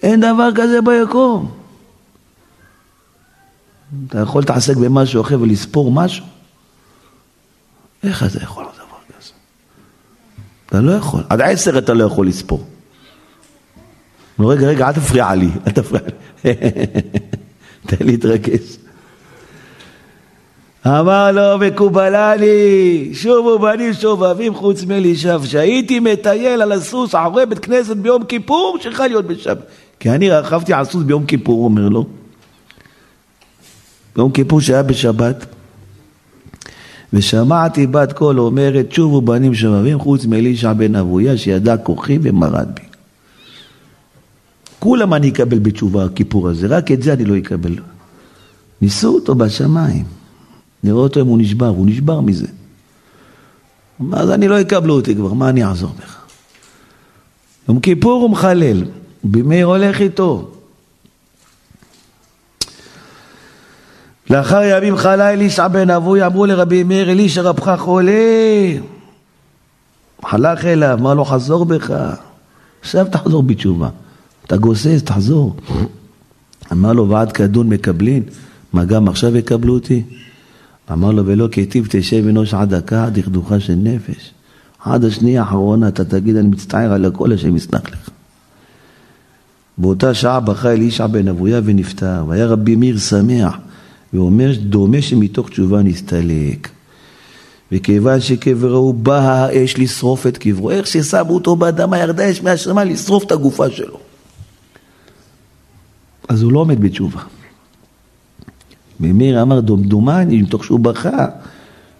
אין 0.04 0.20
דבר 0.20 0.50
כזה 0.56 0.82
ביקום. 0.82 1.52
אתה 4.08 4.20
יכול 4.20 4.42
להתעסק 4.42 4.78
במשהו 4.78 5.22
אחר 5.22 5.42
ולספור 5.42 5.92
משהו? 5.92 6.26
איך 8.04 8.24
אתה 8.24 8.44
יכול 8.44 8.64
לעשות 8.64 8.78
דבר 8.78 9.18
כזה? 9.20 9.32
אתה 10.66 10.82
לא 10.82 10.92
יכול. 10.92 11.24
עד 11.30 11.42
עשר 11.42 11.78
אתה 11.78 11.94
לא 11.94 12.04
יכול 12.04 12.28
לספור. 12.28 12.66
רגע, 14.40 14.68
רגע, 14.68 14.88
אל 14.88 14.94
תפריע 14.94 15.36
לי, 15.36 15.50
אל 15.68 15.72
תפריע 15.72 16.02
לי. 16.06 16.12
תן 17.88 18.06
לי 18.06 18.12
להתרכז. 18.12 18.78
אמר 20.88 21.32
לו, 21.32 21.58
מקובלה 21.58 22.36
לי, 22.36 23.10
שובו 23.14 23.60
בנים 23.60 23.94
שובבים 23.94 24.56
חוץ 24.56 24.84
מלישב, 24.84 25.42
שהייתי 25.46 26.00
מטייל 26.00 26.62
על 26.62 26.72
הסוס 26.72 27.16
אחרי 27.16 27.46
בית 27.46 27.60
כנסת 27.60 27.96
ביום 27.96 28.24
כיפור, 28.24 28.78
שלך 28.82 29.00
להיות 29.00 29.26
בשבת. 29.26 29.58
כי 30.00 30.10
אני 30.10 30.30
רכבתי 30.30 30.74
על 30.74 30.86
סוס 30.86 31.04
ביום 31.04 31.26
כיפור, 31.26 31.64
אומר 31.64 31.90
לו. 31.90 32.06
ביום 34.18 34.32
כיפור 34.32 34.62
שהיה 34.62 34.84
בשבת. 34.84 35.46
ושמעתי 37.14 37.88
בת 37.88 38.14
קול 38.14 38.40
אומרת, 38.40 38.92
שובו 38.92 39.22
בנים 39.22 39.54
שובבים 39.54 40.00
חוץ 40.00 40.26
מאלישע 40.26 40.74
בן 40.74 40.96
אבויה, 40.96 41.38
שידע 41.38 41.78
כוחי 41.78 42.20
ומרד 42.22 42.68
בי. 42.76 42.82
כולם 44.80 45.14
אני 45.14 45.30
אקבל 45.30 45.60
בתשובה, 45.60 46.06
הכיפור 46.06 46.50
הזה, 46.50 46.68
רק 46.68 46.92
את 46.92 47.04
זה 47.04 47.14
אני 47.14 47.26
לא 47.26 47.38
אקבל. 47.38 47.76
ניסו 48.82 49.16
אותו 49.16 49.36
בשמיים. 49.36 50.06
נראה 50.84 50.98
אותו 50.98 51.22
אם 51.22 51.28
הוא 51.28 51.38
נשבר, 51.38 51.68
הוא 51.68 51.88
נשבר 51.88 52.22
מזה. 52.22 52.48
אז 54.14 54.32
אני 54.32 54.48
לא 54.48 54.60
יקבלו 54.60 54.94
אותי 54.94 55.16
כבר, 55.16 55.34
מה 55.34 55.50
אני 55.50 55.64
אעזור 55.64 55.92
לך? 56.04 56.18
יום 57.70 57.80
כיפור 57.80 58.22
הוא 58.22 58.30
מחלל, 58.30 58.84
במאיר 59.24 59.66
הולך 59.66 60.02
איתו. 60.02 60.57
לאחר 64.30 64.62
ימים 64.64 64.98
חלה 64.98 65.34
אלישע 65.34 65.68
בן 65.68 65.90
אבוי, 65.90 66.26
אמרו 66.26 66.46
לרבי 66.46 66.84
מאיר, 66.84 67.12
אלישע 67.12 67.42
רבך 67.42 67.76
חולה. 67.80 68.12
הלך 70.24 70.66
אליו, 70.66 70.98
אמר 71.00 71.14
לו, 71.14 71.26
חזור 71.26 71.66
בך. 71.66 71.94
עכשיו 72.82 73.06
תחזור 73.12 73.44
בתשובה. 73.44 73.90
אתה 74.46 74.58
גוסס, 74.58 75.02
תחזור. 75.04 75.56
אמר 76.72 76.94
לו, 76.94 77.10
ועד 77.10 77.32
כדון 77.32 77.70
מקבלין? 77.70 78.24
מה, 78.74 78.86
גם 78.86 79.08
עכשיו 79.08 79.38
יקבלו 79.38 79.74
אותי? 79.74 80.04
אמר 80.92 81.12
לו, 81.12 81.26
ולא 81.26 81.48
כתיב 81.52 81.88
תשב 81.90 82.28
אנוש 82.28 82.54
עד 82.54 82.76
דקה, 82.76 83.10
דכדוכה 83.12 83.60
של 83.60 83.76
נפש. 83.76 84.32
עד 84.86 85.06
השנייה 85.06 85.42
האחרונה 85.42 85.88
אתה 85.88 86.06
תגיד, 86.06 86.36
אני 86.36 86.48
מצטער 86.48 86.94
על 86.94 87.06
הכל, 87.06 87.34
השם 87.34 87.56
יסלח 87.56 87.82
לך. 87.92 88.10
באותה 89.78 90.14
שעה 90.14 90.40
בכה 90.40 90.72
אלישע 90.72 91.08
בן 91.08 91.28
אבויה 91.28 91.62
ונפטר, 91.64 92.24
והיה 92.28 92.46
רבי 92.46 92.76
מאיר 92.76 92.98
שמח, 92.98 93.58
ואומר, 94.14 94.52
דומה 94.60 95.02
שמתוך 95.02 95.50
תשובה 95.50 95.82
נסתלק. 95.84 96.70
וכיוון 97.72 98.22
שקברו 98.22 98.94
באה 98.94 99.46
האש 99.46 99.78
לשרוף 99.78 100.28
את 100.28 100.38
קברו, 100.38 100.72
איך 100.72 100.88
ששמו 100.88 101.34
אותו 101.34 101.56
באדמה, 101.56 101.98
ירדה 101.98 102.32
אש 102.32 102.42
מהשמה 102.42 102.84
לשרוף 102.84 103.24
את 103.24 103.32
הגופה 103.32 103.70
שלו. 103.70 104.00
אז 106.30 106.42
הוא 106.42 106.52
לא 106.52 106.60
עומד 106.60 106.82
בתשובה. 106.82 107.22
ומאיר 109.00 109.42
אמר, 109.42 109.60
דומדומני, 109.60 110.42
מתוך 110.42 110.66
שהוא 110.66 110.80
בכה, 110.80 111.26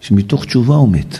שמתוך 0.00 0.44
תשובה 0.44 0.74
הוא 0.74 0.88
מת. 0.88 1.18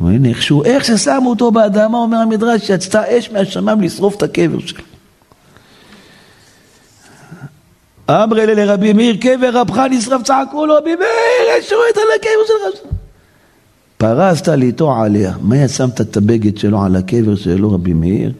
והנה, 0.00 0.28
איכשהו, 0.28 0.64
איך 0.64 0.84
ששמו 0.84 1.30
אותו 1.30 1.50
באדמה, 1.50 1.98
אומר 1.98 2.16
המדרש, 2.16 2.66
שיצתה 2.66 3.18
אש 3.18 3.30
מהשמיים 3.30 3.80
לשרוף 3.80 4.16
את 4.16 4.22
הקבר 4.22 4.58
שלו. 4.58 4.93
אמרי 8.10 8.46
לרבי 8.46 8.92
מאיר, 8.92 9.16
קבר 9.16 9.50
רבך 9.52 9.78
נשרף, 9.90 10.22
צעקו 10.22 10.66
לו, 10.66 10.74
רבי 10.76 10.94
מאיר, 10.96 11.58
יש 11.58 11.68
שורט 11.70 11.96
על 11.96 12.02
הקבר 12.16 12.72
שלך. 12.72 12.92
פרסת 13.96 14.48
ליטו 14.48 14.94
עליה. 14.94 15.32
מה 15.40 15.68
שמת 15.68 16.00
את 16.00 16.16
הבגד 16.16 16.58
שלו 16.58 16.82
על 16.82 16.96
הקבר 16.96 17.34
שלו, 17.34 17.72
רבי 17.72 17.92
מאיר? 17.92 18.32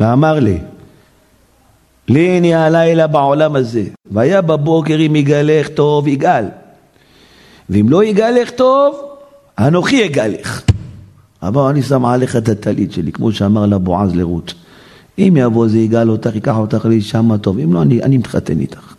ואמר 0.00 0.40
לי, 0.40 0.58
לי 2.08 2.40
נהיה 2.40 2.66
הלילה 2.66 3.06
בעולם 3.06 3.56
הזה, 3.56 3.84
והיה 4.10 4.42
בבוקר 4.42 4.96
אם 5.06 5.16
יגאלך 5.16 5.68
טוב, 5.68 6.08
יגאל. 6.08 6.44
ואם 7.70 7.86
לא 7.88 8.04
יגאלך 8.04 8.50
טוב, 8.50 9.02
אנוכי 9.58 9.96
יגאלך. 9.96 10.62
אבל 11.42 11.62
אני 11.62 11.82
שם 11.82 12.04
עליך 12.04 12.36
את 12.36 12.48
הטלית 12.48 12.92
שלי, 12.92 13.12
כמו 13.12 13.32
שאמר 13.32 13.66
לבועז 13.66 14.14
לרות. 14.14 14.54
אם 15.18 15.34
יבוא 15.36 15.68
זה 15.68 15.78
יגאל 15.78 16.10
אותך, 16.10 16.34
ייקח 16.34 16.56
אותך 16.56 16.84
לי 16.84 17.00
שמה 17.00 17.38
טוב, 17.38 17.58
אם 17.58 17.72
לא, 17.72 17.82
אני, 17.82 18.02
אני 18.02 18.18
מתחתן 18.18 18.60
איתך. 18.60 18.94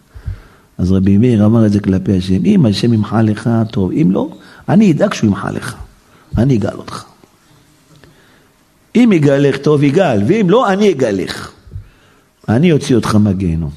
אז 0.78 0.92
רבי 0.92 1.18
מאיר 1.18 1.46
אמר 1.46 1.66
את 1.66 1.72
זה 1.72 1.80
כלפי 1.80 2.18
השם, 2.18 2.46
אם 2.46 2.66
השם 2.66 2.94
ימחל 2.94 3.22
לך, 3.22 3.50
טוב, 3.72 3.92
אם 3.92 4.08
לא, 4.12 4.30
אני 4.70 4.92
אדאג 4.92 5.14
שהוא 5.14 5.28
ימחל 5.28 5.52
לך, 5.52 5.76
אני 6.38 6.58
אגאל 6.58 6.78
אותך. 6.78 7.04
אם 8.96 9.10
יגאלך 9.14 9.58
טוב, 9.58 9.84
יגאל, 9.84 10.22
ואם 10.28 10.50
לא, 10.50 10.70
אני 10.74 10.92
אגאלך. 10.92 11.52
אני 12.50 12.72
אוציא 12.72 12.96
אותך 12.96 13.16
מהגיהנום. 13.16 13.70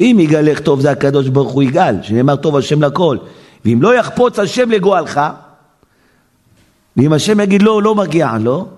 אם 0.00 0.16
יגאלך 0.20 0.60
טוב 0.60 0.80
זה 0.80 0.90
הקדוש 0.90 1.28
ברוך 1.28 1.52
הוא 1.52 1.62
יגאל, 1.62 2.02
שנאמר 2.02 2.36
טוב 2.36 2.56
השם 2.56 2.82
לכל. 2.82 3.16
ואם 3.64 3.82
לא 3.82 3.94
יחפוץ 3.98 4.38
השם 4.38 4.70
לגואלך, 4.70 5.20
ואם 6.96 7.12
השם 7.12 7.40
יגיד 7.40 7.62
לא, 7.62 7.82
לא 7.82 7.94
מגיע 7.94 8.38
לו, 8.40 8.68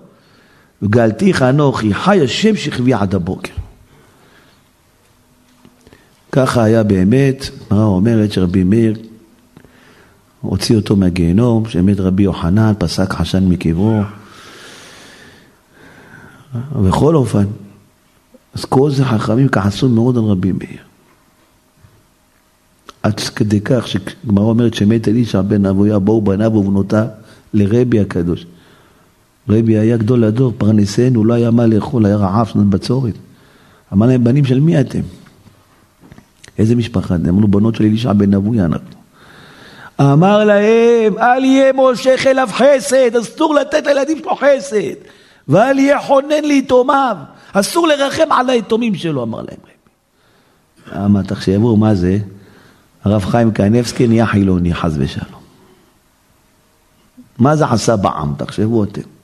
וגאלתיך 0.85 1.41
אנוכי, 1.41 1.93
חי 1.93 2.21
השם 2.23 2.55
שכבי 2.55 2.93
עד 2.93 3.15
הבוקר. 3.15 3.53
ככה 6.31 6.63
היה 6.63 6.83
באמת, 6.83 7.49
הגמרא 7.65 7.85
אומרת 7.85 8.31
שרבי 8.31 8.63
מאיר 8.63 8.95
הוציא 10.41 10.75
אותו 10.75 10.95
מהגיהנום, 10.95 11.69
שבאמת 11.69 11.99
רבי 11.99 12.23
יוחנן 12.23 12.73
פסק 12.77 13.13
חשן 13.13 13.49
מקברו. 13.49 14.01
בכל 16.71 17.15
אופן, 17.15 17.45
אז 18.53 18.65
כל 18.65 18.91
זה 18.91 19.05
חכמים 19.05 19.49
כעסו 19.49 19.89
מאוד 19.89 20.17
על 20.17 20.23
רבי 20.23 20.51
מאיר. 20.51 20.79
עד 23.03 23.19
כדי 23.19 23.61
כך 23.61 23.87
שגמרא 23.87 24.43
אומרת 24.43 24.73
שמת 24.73 25.07
אלישע 25.07 25.41
בן 25.41 25.65
אבויה, 25.65 25.99
בואו 25.99 26.21
בניו 26.21 26.55
ובנותיו 26.55 27.05
לרבי 27.53 27.99
הקדוש. 27.99 28.45
רבי 29.49 29.77
היה 29.77 29.97
גדול 29.97 30.23
הדור, 30.23 30.53
פרנסנו, 30.57 31.25
לא 31.25 31.33
היה 31.33 31.51
מה 31.51 31.65
לאכול, 31.65 32.05
היה 32.05 32.15
רעב 32.15 32.47
שנות 32.47 32.65
בצורת. 32.65 33.13
אמר 33.93 34.07
להם, 34.07 34.23
בנים 34.23 34.45
של 34.45 34.59
מי 34.59 34.79
אתם? 34.79 35.01
איזה 36.57 36.75
משפחה? 36.75 37.15
אמרו, 37.15 37.47
בנות 37.47 37.75
של 37.75 37.83
אלישע 37.83 38.13
בן 38.13 38.33
אבויה 38.33 38.65
אנחנו. 38.65 38.95
אמר 40.01 40.43
להם, 40.43 41.17
אל 41.17 41.45
יהיה 41.45 41.73
מושך 41.73 42.23
אליו 42.27 42.49
חסד, 42.51 43.15
אסור 43.15 43.55
לתת 43.55 43.85
לילדים 43.85 44.17
שלו 44.17 44.35
חסד, 44.35 44.95
ואל 45.47 45.79
יהיה 45.79 45.99
חונן 45.99 46.43
ליתומיו. 46.43 47.17
אסור 47.53 47.87
לרחם 47.87 48.31
על 48.31 48.49
היתומים 48.49 48.95
שלו, 48.95 49.23
אמר 49.23 49.37
להם 49.37 49.57
רבי. 49.63 50.99
למה, 50.99 51.23
תחשבו, 51.23 51.77
מה 51.77 51.95
זה? 51.95 52.17
הרב 53.03 53.25
חיים 53.25 53.51
קניבסקי 53.51 54.07
נהיה 54.07 54.25
חילוני, 54.25 54.73
חס 54.73 54.93
ושלום. 54.97 55.41
מה 57.37 57.55
זה 57.55 57.65
עשה 57.65 57.95
בעם? 57.95 58.33
תחשבו 58.37 58.83
אתם. 58.83 59.14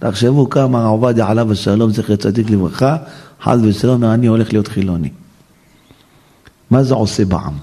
תחשבו 0.00 0.50
כמה 0.50 0.78
הרב 0.78 0.90
עובדיה 0.90 1.28
עליו 1.28 1.52
השלום, 1.52 1.90
זכר 1.90 2.16
צדיק 2.16 2.50
לברכה, 2.50 2.96
חס 3.42 3.58
ושלום, 3.62 4.04
אני 4.04 4.26
הולך 4.26 4.52
להיות 4.52 4.68
חילוני. 4.68 5.10
מה 6.70 6.82
זה 6.82 6.94
עושה 6.94 7.24
בעם? 7.24 7.54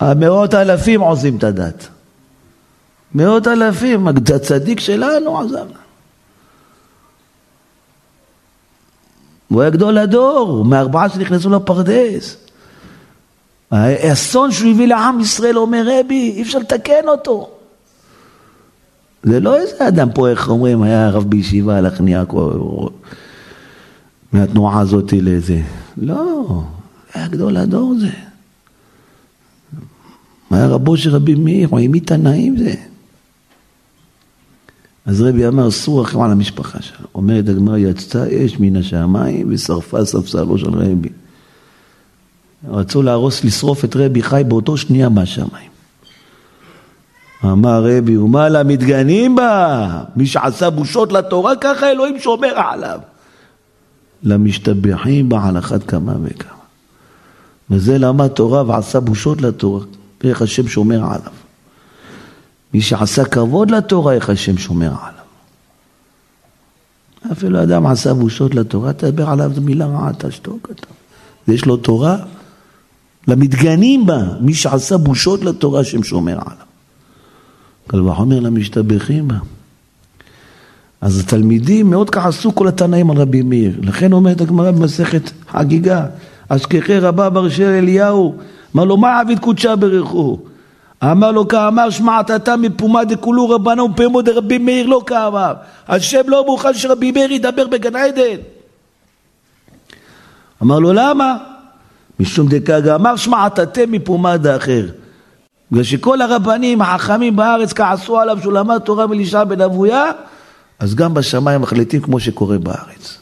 המאות 0.00 0.54
אלפים 0.54 1.00
עושים 1.00 1.36
את 1.36 1.44
הדת. 1.44 1.88
מאות 3.14 3.46
אלפים, 3.46 4.08
הצדיק 4.08 4.80
שלנו 4.80 5.40
עזב. 5.40 5.66
הוא 9.48 9.62
היה 9.62 9.70
גדול 9.70 9.98
הדור, 9.98 10.64
מארבעה 10.64 11.08
שנכנסו 11.08 11.50
לפרדס. 11.50 12.36
האסון 13.70 14.52
שהוא 14.52 14.70
הביא 14.70 14.86
לעם 14.86 15.20
ישראל, 15.20 15.58
אומר 15.58 15.86
רבי, 15.86 16.32
אי 16.36 16.42
אפשר 16.42 16.58
לתקן 16.58 17.08
אותו. 17.08 17.53
זה 19.24 19.40
לא 19.40 19.60
איזה 19.60 19.88
אדם 19.88 20.08
פה, 20.14 20.28
איך 20.28 20.48
אומרים, 20.48 20.82
היה 20.82 21.10
רב 21.10 21.24
בישיבה, 21.24 21.76
הלך 21.76 22.00
נהיה 22.00 22.24
מהתנועה 24.32 24.80
הזאת 24.80 25.12
לזה. 25.12 25.60
לא, 25.96 26.62
היה 27.14 27.28
גדול 27.28 27.56
הדור 27.56 27.94
זה. 28.00 28.10
היה 30.50 30.66
רבו 30.66 30.96
של 30.96 31.10
רבי 31.10 31.34
מאיר, 31.34 31.68
הוא 31.68 31.78
העמיד 31.78 32.04
תנאים 32.04 32.56
זה. 32.56 32.74
אז 35.06 35.20
רבי 35.20 35.46
אמר, 35.46 35.68
אסור 35.68 36.02
לכם 36.02 36.20
על 36.20 36.30
המשפחה 36.30 36.82
שלו. 36.82 37.06
אומרת 37.14 37.48
הגמרא, 37.48 37.76
יצאה 37.76 38.46
אש 38.46 38.60
מן 38.60 38.76
השמיים 38.76 39.46
ושרפה 39.50 40.04
ספסלו 40.04 40.58
של 40.58 40.70
רבי. 40.70 41.08
רצו 42.68 43.02
להרוס, 43.02 43.44
לשרוף 43.44 43.84
את 43.84 43.96
רבי 43.96 44.22
חי 44.22 44.42
באותו 44.48 44.76
שנייה 44.76 45.08
מהשמיים. 45.08 45.73
אמר 47.52 47.84
רבי, 47.84 48.16
ומה 48.16 48.48
למתגנים 48.48 49.36
בה? 49.36 50.04
מי 50.16 50.26
שעשה 50.26 50.70
בושות 50.70 51.12
לתורה, 51.12 51.56
ככה 51.60 51.90
אלוהים 51.90 52.18
שומר 52.18 52.52
עליו. 52.56 52.98
למשתבחים 54.22 55.28
בה 55.28 55.48
על 55.48 55.58
אחת 55.58 55.82
כמה 55.82 56.12
וכמה. 56.22 56.54
וזה 57.70 57.98
למד 57.98 58.28
תורה 58.28 58.62
ועשה 58.66 59.00
בושות 59.00 59.42
לתורה, 59.42 59.84
איך 60.24 60.42
השם 60.42 60.68
שומר 60.68 60.96
עליו. 60.96 61.32
מי 62.74 62.80
שעשה 62.80 63.24
כבוד 63.24 63.70
לתורה, 63.70 64.12
איך 64.12 64.30
השם 64.30 64.58
שומר 64.58 64.92
עליו. 65.02 65.24
אפילו 67.32 67.62
אדם 67.62 67.86
עשה 67.86 68.14
בושות 68.14 68.54
לתורה, 68.54 68.92
תדבר 68.92 69.30
עליו 69.30 69.50
זו 69.54 69.60
מילה 69.60 69.86
רעה, 69.86 70.10
תשתוק 70.18 70.68
אתה. 70.70 70.86
יש 71.52 71.66
לו 71.66 71.76
תורה, 71.76 72.16
למתגנים 73.28 74.06
בה, 74.06 74.22
מי 74.40 74.54
שעשה 74.54 74.96
בושות 74.96 75.44
לתורה, 75.44 75.80
השם 75.80 76.02
שומר 76.02 76.32
עליו. 76.32 76.73
קל 77.86 78.00
וחומר 78.00 78.40
למשתבחים 78.40 79.28
בה. 79.28 79.34
אז 81.00 81.20
התלמידים 81.20 81.90
מאוד 81.90 82.10
כעסו 82.10 82.54
כל 82.54 82.68
התנאים 82.68 83.10
על 83.10 83.16
רבי 83.16 83.42
מאיר. 83.42 83.72
לכן 83.82 84.12
אומרת 84.12 84.40
הגמרא 84.40 84.70
במסכת 84.70 85.30
חגיגה, 85.48 86.06
אשכחי 86.48 86.98
רבה 86.98 87.30
בר 87.30 87.48
של 87.48 87.64
אליהו, 87.64 88.34
אמר 88.74 88.84
לו 88.84 88.96
מה 88.96 89.20
עביד 89.20 89.38
קודשה 89.38 89.76
ברכו? 89.76 90.38
אמר 91.02 91.32
לו 91.32 91.48
כאמר 91.48 91.90
שמעת 91.90 92.30
אתה 92.30 92.56
מפומה 92.56 93.04
דכולו 93.04 93.48
רבנה 93.48 93.84
ופמו 93.84 94.22
דרבי 94.22 94.58
מאיר 94.58 94.86
לא 94.86 95.02
כאמר. 95.06 95.52
השם 95.88 96.20
לא 96.26 96.44
מוכן 96.46 96.74
שרבי 96.74 97.12
מאיר 97.12 97.32
ידבר 97.32 97.66
בגן 97.66 97.96
עדן. 97.96 98.36
אמר 100.62 100.78
לו 100.78 100.92
למה? 100.92 101.36
משום 102.20 102.48
דקאגה 102.48 102.94
אמר 102.94 103.14
אתם 103.62 103.92
מפומה 103.92 104.36
דאחר. 104.36 104.86
בגלל 105.70 105.84
שכל 105.84 106.20
הרבנים 106.20 106.82
החכמים 106.82 107.36
בארץ 107.36 107.72
כעסו 107.72 108.20
עליו 108.20 108.38
שהוא 108.42 108.52
למד 108.52 108.78
תורה 108.78 109.06
מלישע 109.06 109.44
בן 109.44 109.60
אבויה, 109.60 110.10
אז 110.78 110.94
גם 110.94 111.14
בשמיים 111.14 111.60
מחליטים 111.60 112.00
כמו 112.00 112.20
שקורה 112.20 112.58
בארץ. 112.58 113.18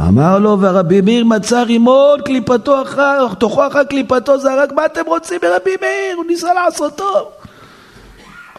אמר 0.00 0.38
לו, 0.38 0.60
והרבי 0.60 1.00
מאיר 1.00 1.24
מצא 1.24 1.62
רימון 1.62 2.20
קליפתו 2.24 2.82
אחר, 2.82 3.34
תוכו 3.34 3.66
אחר 3.66 3.84
קליפתו 3.84 4.38
זרק, 4.38 4.72
מה 4.72 4.86
אתם 4.86 5.00
רוצים 5.06 5.38
מרבי 5.42 5.76
מאיר? 5.80 6.16
הוא 6.16 6.24
ניסה 6.24 6.54
לעשות 6.54 6.96
טוב. 6.96 7.28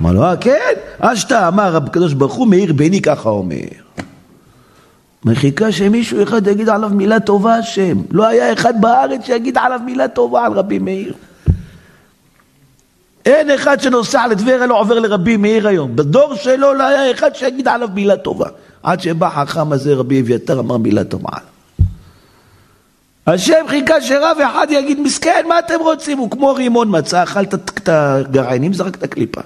אמר 0.01 0.11
לו, 0.11 0.23
אה, 0.23 0.37
כן? 0.37 0.73
אשתא 0.99 1.47
אמר 1.47 1.77
הקדוש 1.77 2.13
ברוך 2.13 2.33
הוא, 2.33 2.47
מאיר 2.47 2.73
בני 2.73 3.01
ככה 3.01 3.29
אומר. 3.29 3.55
מחיקה 5.25 5.71
שמישהו 5.71 6.23
אחד 6.23 6.47
יגיד 6.47 6.69
עליו 6.69 6.89
מילה 6.89 7.19
טובה 7.19 7.55
השם. 7.55 7.97
לא 8.11 8.27
היה 8.27 8.53
אחד 8.53 8.81
בארץ 8.81 9.25
שיגיד 9.25 9.57
עליו 9.57 9.79
מילה 9.85 10.07
טובה 10.07 10.45
על 10.45 10.53
רבי 10.53 10.79
מאיר. 10.79 11.13
אין 13.27 13.51
אחד 13.51 13.81
שנוסע 13.81 14.27
לטבריה 14.27 14.65
לא 14.65 14.79
עובר 14.79 14.99
לרבי 14.99 15.37
מאיר 15.37 15.67
היום. 15.67 15.95
בדור 15.95 16.35
שלו 16.35 16.73
לא 16.73 16.83
היה 16.83 17.11
אחד 17.11 17.35
שיגיד 17.35 17.67
עליו 17.67 17.89
מילה 17.93 18.17
טובה. 18.17 18.49
עד 18.83 19.01
שבא 19.01 19.29
חכם 19.29 19.71
הזה 19.71 19.93
רבי 19.93 20.21
אביתר 20.21 20.59
אמר 20.59 20.77
מילה 20.77 21.03
טובה. 21.03 21.29
השם 23.27 23.65
חיכה 23.67 24.01
שרב 24.01 24.37
אחד 24.43 24.67
יגיד 24.69 24.99
מסכן 24.99 25.45
מה 25.47 25.59
אתם 25.59 25.79
רוצים? 25.79 26.17
הוא 26.17 26.31
כמו 26.31 26.53
רימון 26.53 26.97
מצא, 26.97 27.23
אכל 27.23 27.43
את 27.43 27.89
הגרעינים, 27.89 28.73
זרק 28.73 28.95
את 28.95 29.03
הקליפה. 29.03 29.41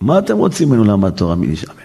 מה 0.00 0.18
אתם 0.18 0.38
רוצים 0.38 0.68
ממנו 0.68 0.84
למה 0.84 1.08
התורה 1.08 1.34
מלישה 1.34 1.66
בן 1.66 1.82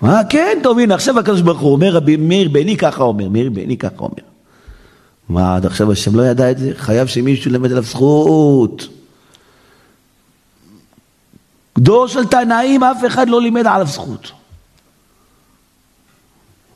מה 0.00 0.20
כן 0.28 0.58
טוב 0.62 0.78
הנה 0.78 0.94
עכשיו 0.94 1.18
הקדוש 1.18 1.40
ברוך 1.40 1.60
הוא 1.60 1.72
אומר 1.72 1.90
רבי 1.92 2.16
מאיר 2.16 2.48
בני 2.48 2.76
ככה 2.76 3.02
אומר 3.02 3.28
מאיר 3.28 3.50
בני 3.50 3.76
ככה 3.76 3.98
אומר 3.98 4.33
מה 5.28 5.56
עד 5.56 5.66
עכשיו 5.66 5.92
השם 5.92 6.16
לא 6.16 6.22
ידע 6.22 6.50
את 6.50 6.58
זה? 6.58 6.72
חייב 6.76 7.06
שמישהו 7.06 7.50
ילמד 7.50 7.70
עליו 7.70 7.82
זכות 7.82 8.88
דור 11.78 12.06
של 12.08 12.24
תנאים, 12.24 12.82
אף 12.82 13.06
אחד 13.06 13.28
לא 13.28 13.42
לימד 13.42 13.66
עליו 13.66 13.86
זכות. 13.86 14.32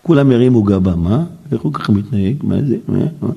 כולם 0.03 0.33
ירימו 0.33 0.63
גבה, 0.63 0.97
מה? 0.97 1.25
איך 1.53 1.63
הוא 1.63 1.73
ככה 1.73 1.93
מתנהג? 1.93 2.37
מה 2.43 2.57
זה? 2.69 2.77
מה? 2.89 2.99
מה? 3.23 3.31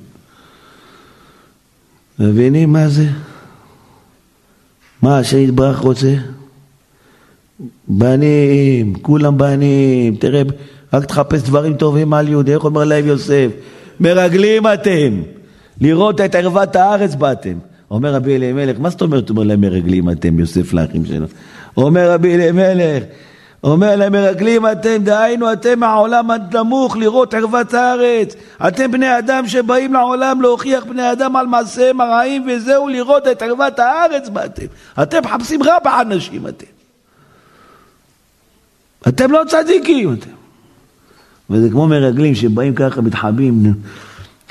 מבינים 2.19 2.73
מה 2.73 2.89
זה? 2.89 3.07
מה 5.01 5.17
השם 5.17 5.37
יתברך 5.37 5.79
רוצה? 5.79 6.15
בנים, 7.87 8.93
כולם 9.01 9.37
בנים, 9.37 10.15
תראה, 10.15 10.41
רק 10.93 11.05
תחפש 11.05 11.41
דברים 11.41 11.77
טובים 11.77 12.13
על 12.13 12.27
יהודי, 12.27 12.53
איך 12.53 12.63
אומר 12.63 12.83
להם 12.83 13.05
יוסף? 13.05 13.51
מרגלים 14.01 14.67
אתם, 14.67 15.21
לראות 15.81 16.21
את 16.21 16.35
ערוות 16.35 16.75
הארץ 16.75 17.15
באתם. 17.15 17.57
אומר 17.91 18.13
רבי 18.13 18.35
אלימלך, 18.35 18.79
מה 18.79 18.89
זאת 18.89 19.01
אומרת, 19.01 19.29
אומר 19.29 19.43
להם 19.43 19.61
מרגלים 19.61 20.09
אתם, 20.09 20.39
יוסף 20.39 20.73
לאחים 20.73 21.05
שלו? 21.05 21.25
אומר 21.77 22.11
רבי 22.11 22.35
אלימלך, 22.35 23.03
אומר 23.63 23.95
להם 23.95 24.11
מרגלים 24.11 24.67
אתם, 24.67 24.97
דהיינו 25.03 25.53
אתם 25.53 25.79
מהעולם 25.79 26.31
הנמוך 26.31 26.97
לראות 26.97 27.33
ערוות 27.33 27.73
הארץ. 27.73 28.35
אתם 28.67 28.91
בני 28.91 29.17
אדם 29.19 29.47
שבאים 29.47 29.93
לעולם 29.93 30.41
להוכיח 30.41 30.83
בני 30.85 31.11
אדם 31.11 31.35
על 31.35 31.47
מעשיהם 31.47 32.01
הרעים 32.01 32.47
וזהו 32.47 32.87
לראות 32.87 33.27
את 33.27 33.41
ערוות 33.41 33.79
הארץ 33.79 34.29
באתם. 34.29 34.65
אתם 35.01 35.23
מחפשים 35.23 35.63
רע 35.63 35.79
באנשים 35.83 36.47
אתם. 36.47 36.65
אתם 39.07 39.31
לא 39.31 39.41
צדיקים 39.47 40.13
אתם. 40.13 40.40
וזה 41.51 41.69
כמו 41.69 41.87
מרגלים 41.87 42.35
שבאים 42.35 42.73
ככה 42.75 43.01
מתחבאים. 43.01 43.73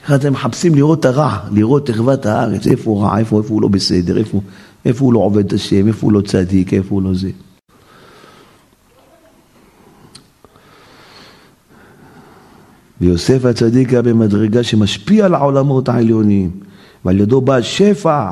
ככה 0.05 0.15
אתם 0.15 0.33
מחפשים 0.33 0.75
לראות 0.75 1.05
הרע, 1.05 1.39
לראות 1.53 1.91
ערוות 1.91 2.27
הארץ, 2.27 2.67
איפה 2.67 2.91
הוא 2.91 3.03
רע, 3.03 3.19
איפה, 3.19 3.39
איפה 3.39 3.55
הוא 3.55 3.63
לא 3.63 3.69
בסדר, 3.69 4.19
איפה, 4.19 4.41
איפה 4.85 5.05
הוא 5.05 5.13
לא 5.13 5.19
עובד 5.19 5.47
את 5.47 5.53
השם, 5.53 5.89
איפה 5.89 6.07
הוא 6.07 6.13
לא 6.13 6.21
צדיק, 6.21 6.75
איפה 6.75 6.95
הוא 6.95 7.03
לא 7.03 7.15
זה. 7.15 7.31
ויוסף 13.01 13.45
הצדיק 13.45 13.93
היה 13.93 14.03
במדרגה 14.03 14.63
שמשפיע 14.63 15.27
על 15.27 15.35
העולמות 15.35 15.89
העליונים, 15.89 16.51
ועל 17.05 17.21
ידו 17.21 17.41
בא 17.41 17.63
שפע, 17.63 18.31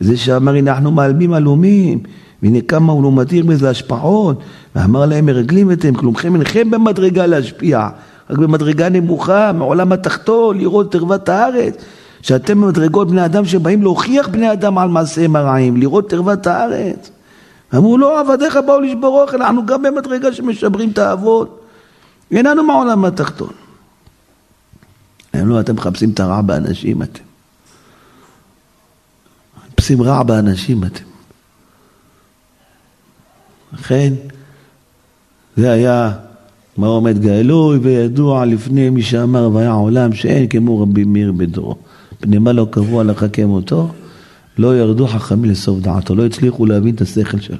זה 0.00 0.16
שאמר 0.16 0.54
הנה 0.54 0.72
אנחנו 0.72 0.90
מעלמים 0.90 1.32
עלומים, 1.32 2.02
והנה 2.42 2.60
כמה 2.60 2.92
הוא 2.92 3.02
לא 3.02 3.12
מתיר 3.12 3.44
בזה 3.44 3.70
השפעות, 3.70 4.40
ואמר 4.74 5.06
להם 5.06 5.26
מרגלים 5.26 5.72
אתם, 5.72 5.94
כלומכם 5.94 6.34
אינכם 6.34 6.70
במדרגה 6.70 7.26
להשפיע, 7.26 7.88
רק 8.30 8.38
במדרגה 8.38 8.88
נמוכה, 8.88 9.52
מעולם 9.52 9.92
התחתון, 9.92 10.58
לראות 10.58 10.88
את 10.88 10.94
ערוות 10.94 11.28
הארץ. 11.28 11.74
שאתם 12.22 12.60
במדרגות 12.60 13.10
בני 13.10 13.24
אדם 13.24 13.44
שבאים 13.44 13.82
להוכיח 13.82 14.28
בני 14.28 14.52
אדם 14.52 14.78
על 14.78 14.88
מעשיהם 14.88 15.36
הרעים, 15.36 15.76
לראות 15.76 16.06
את 16.06 16.12
ערוות 16.12 16.46
הארץ. 16.46 17.10
אמרו 17.74 17.98
לא, 17.98 18.20
עבדיך 18.20 18.58
באו 18.66 18.80
לשבור 18.80 19.22
אוכל, 19.22 19.42
אנחנו 19.42 19.66
גם 19.66 19.82
במדרגה 19.82 20.32
שמשברים 20.32 20.90
את 20.90 20.98
האבות. 20.98 21.60
איננו 22.30 22.62
מהעולם 22.62 23.04
התחתון. 23.04 23.52
הם 25.32 25.48
לא, 25.48 25.60
אתם 25.60 25.74
מחפשים 25.74 26.10
את 26.10 26.20
הרע 26.20 26.40
באנשים 26.40 27.02
אתם. 27.02 27.22
מחפשים 29.68 30.02
רע 30.02 30.22
באנשים 30.22 30.84
אתם. 30.84 31.11
לכן, 33.72 34.12
זה 35.56 35.70
היה 35.70 36.12
מה 36.76 36.86
עומד 36.86 37.18
גלוי 37.18 37.78
וידוע 37.78 38.44
לפני 38.44 38.90
מי 38.90 39.02
שאמר 39.02 39.50
והיה 39.52 39.72
עולם 39.72 40.12
שאין 40.12 40.48
כמו 40.48 40.80
רבי 40.80 41.04
מאיר 41.04 41.32
בדורו. 41.32 41.76
פני 42.20 42.38
מה 42.38 42.52
לא 42.52 42.66
קבוע 42.70 43.04
לך 43.04 43.26
כמותו, 43.32 43.88
לא 44.58 44.78
ירדו 44.78 45.06
חכמים 45.06 45.44
לסוף 45.50 45.78
דעתו, 45.80 46.14
לא 46.14 46.26
הצליחו 46.26 46.66
להבין 46.66 46.94
את 46.94 47.00
השכל 47.00 47.40
שלו. 47.40 47.56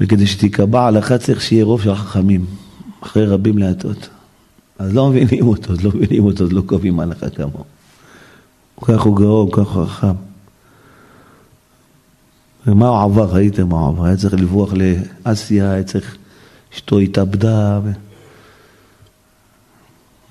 וכדי 0.00 0.26
שתיקבע 0.26 0.86
הלכה 0.86 1.18
צריך 1.18 1.40
שיהיה 1.40 1.64
רוב 1.64 1.82
של 1.82 1.94
חכמים, 1.94 2.44
אחרי 3.00 3.26
רבים 3.26 3.58
להטות. 3.58 4.08
אז 4.78 4.94
לא 4.94 5.10
מבינים 5.10 5.48
אותו, 5.48 5.72
אז 5.72 5.84
לא 5.84 5.90
מבינים 5.94 6.24
אותו, 6.24 6.44
אז 6.44 6.52
לא 6.52 6.60
קובעים 6.66 7.00
הלכה 7.00 7.30
כמוהו. 7.30 7.64
כך 8.82 9.00
הוא 9.00 9.16
גאון, 9.16 9.48
כך 9.52 9.68
הוא 9.68 9.86
חכם. 9.86 10.31
ומה 12.66 12.88
הוא 12.88 13.02
עבר? 13.02 13.34
ראיתם 13.34 13.68
מה 13.68 13.78
הוא 13.80 13.88
עבר? 13.88 14.04
היה 14.04 14.16
צריך 14.16 14.34
לברוח 14.34 14.72
לאסיה, 15.26 15.72
היה 15.72 15.82
צריך... 15.82 16.16
אשתו 16.74 16.98
התאבדה. 16.98 17.80
ו... 17.84 17.90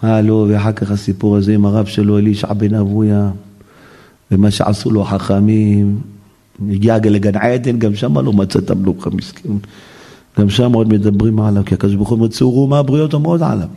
מה 0.03 0.21
לו, 0.21 0.47
ואחר 0.49 0.71
כך 0.71 0.91
הסיפור 0.91 1.37
הזה 1.37 1.53
עם 1.53 1.65
הרב 1.65 1.85
שלו, 1.85 2.17
אלישע 2.17 2.53
בן 2.53 2.75
אבויה, 2.75 3.29
ומה 4.31 4.51
שעשו 4.51 4.91
לו 4.91 5.03
חכמים, 5.03 6.01
הגיע 6.69 6.97
לגן 6.97 7.35
עדן, 7.35 7.79
גם 7.79 7.95
שם 7.95 8.17
לא 8.17 8.33
מצא 8.33 8.59
את 8.59 8.71
המלוכה 8.71 9.09
מסכן. 9.09 9.49
גם 10.39 10.49
שם 10.49 10.73
עוד 10.73 10.89
מדברים 10.89 11.39
עליו, 11.39 11.63
כי 11.65 11.73
הקדוש 11.73 11.95
ברוך 11.95 12.09
הוא 12.09 12.15
אומר, 12.15 12.27
צורו 12.27 12.67
מה 12.67 12.79
הבריות 12.79 13.13
אומרות 13.13 13.41
עליו. 13.41 13.67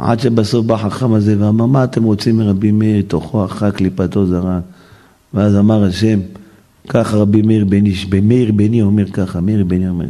עד 0.00 0.20
שבסוף 0.20 0.66
בא 0.66 0.74
החכם 0.74 1.12
הזה 1.12 1.36
ואמר, 1.38 1.66
מה 1.66 1.84
אתם 1.84 2.02
רוצים 2.02 2.36
מרבי 2.36 2.72
מאיר, 2.72 3.04
תוכו 3.08 3.44
אחר 3.44 3.70
קליפתו 3.70 4.26
זרה. 4.26 4.60
ואז 5.34 5.56
אמר 5.56 5.84
השם, 5.84 6.20
ככה 6.88 7.16
רבי 7.16 7.42
מאיר 7.42 7.64
בן 7.64 7.86
איש, 7.86 8.06
מאיר 8.22 8.52
בני 8.52 8.82
אומר 8.82 9.10
ככה, 9.10 9.40
מאיר 9.40 9.64
בני 9.64 9.88
אומר. 9.88 10.06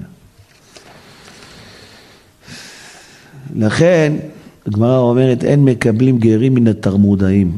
לכן, 3.57 4.13
הגמרא 4.67 4.99
אומרת, 4.99 5.45
אין 5.45 5.65
מקבלים 5.65 6.19
גרים 6.19 6.55
מן 6.55 6.67
התרמודאים. 6.67 7.53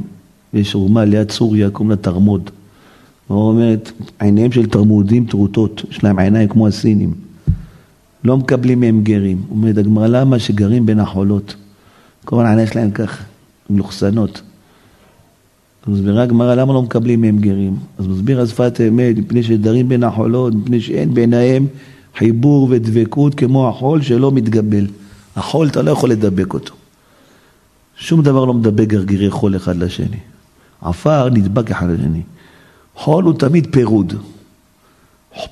יש 0.54 0.74
אומה 0.74 1.04
ליד 1.04 1.30
סוריה, 1.30 1.70
קוראים 1.70 1.90
לה 1.90 1.96
תרמוד. 1.96 2.50
הגמרא 3.26 3.42
אומרת, 3.42 3.92
עיניהם 4.20 4.52
של 4.52 4.66
תרמודים 4.66 5.26
טרוטות, 5.26 5.82
יש 5.90 6.04
להם 6.04 6.18
עיניים 6.18 6.48
כמו 6.48 6.66
הסינים. 6.66 7.14
לא 8.24 8.36
מקבלים 8.36 8.80
מהם 8.80 9.02
גרים. 9.02 9.42
אומרת 9.50 9.78
הגמרא, 9.78 10.06
למה 10.06 10.38
שגרים 10.38 10.86
בין 10.86 11.00
החולות? 11.00 11.54
כל 12.24 12.46
העיניים 12.46 12.66
שלהם 12.66 12.90
ככה, 12.90 13.22
מלוכסנות. 13.70 14.42
אז 15.86 15.92
מסבירה 15.92 16.22
הגמרא 16.22 16.54
למה 16.54 16.72
לא 16.72 16.82
מקבלים 16.82 17.20
מהם 17.20 17.38
גרים. 17.38 17.76
אז 17.98 18.06
מסביר 18.06 18.40
השפת 18.40 18.80
אמת, 18.88 19.16
מפני 19.16 19.42
שדרים 19.42 19.88
בין 19.88 20.04
החולות, 20.04 20.54
מפני 20.54 20.80
שאין 20.80 21.14
ביניהם 21.14 21.66
חיבור 22.16 22.68
ודבקות 22.70 23.34
כמו 23.34 23.68
החול 23.68 24.02
שלא 24.02 24.32
מתגבל. 24.32 24.86
החול 25.36 25.68
אתה 25.68 25.82
לא 25.82 25.90
יכול 25.90 26.10
לדבק 26.10 26.54
אותו. 26.54 26.74
שום 27.96 28.22
דבר 28.22 28.44
לא 28.44 28.54
מדבק 28.54 28.88
גרגירי 28.88 29.30
חול 29.30 29.56
אחד 29.56 29.76
לשני. 29.76 30.20
עפר 30.82 31.28
נדבק 31.28 31.70
אחד 31.70 31.90
לשני. 31.90 32.22
חול 32.96 33.24
הוא 33.24 33.34
תמיד 33.38 33.66
פירוד. 33.70 34.14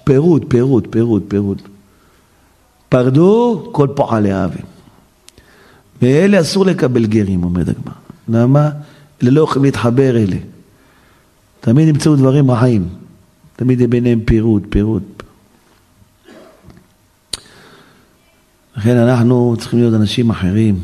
פירוד, 0.04 0.44
פירוד, 0.48 0.86
פירוד, 0.90 1.22
פירוד. 1.28 1.62
יתפרדו 2.88 3.68
כל 3.72 3.88
פועלי 3.96 4.32
און. 4.32 4.79
ואלה 6.02 6.40
אסור 6.40 6.66
לקבל 6.66 7.06
גרים, 7.06 7.44
אומרת 7.44 7.68
הגמרא. 7.68 7.94
למה? 8.28 8.70
אלה 9.22 9.30
לא 9.30 9.40
יכולים 9.40 9.64
להתחבר 9.64 10.16
אלה. 10.16 10.36
תמיד 11.60 11.88
ימצאו 11.88 12.16
דברים 12.16 12.50
רעים. 12.50 12.88
תמיד 13.56 13.80
יהיה 13.80 13.88
ביניהם 13.88 14.20
פירוד, 14.24 14.62
פירוד. 14.68 15.02
לכן 18.76 18.96
אנחנו 18.96 19.56
צריכים 19.58 19.78
להיות 19.78 19.94
אנשים 19.94 20.30
אחרים. 20.30 20.80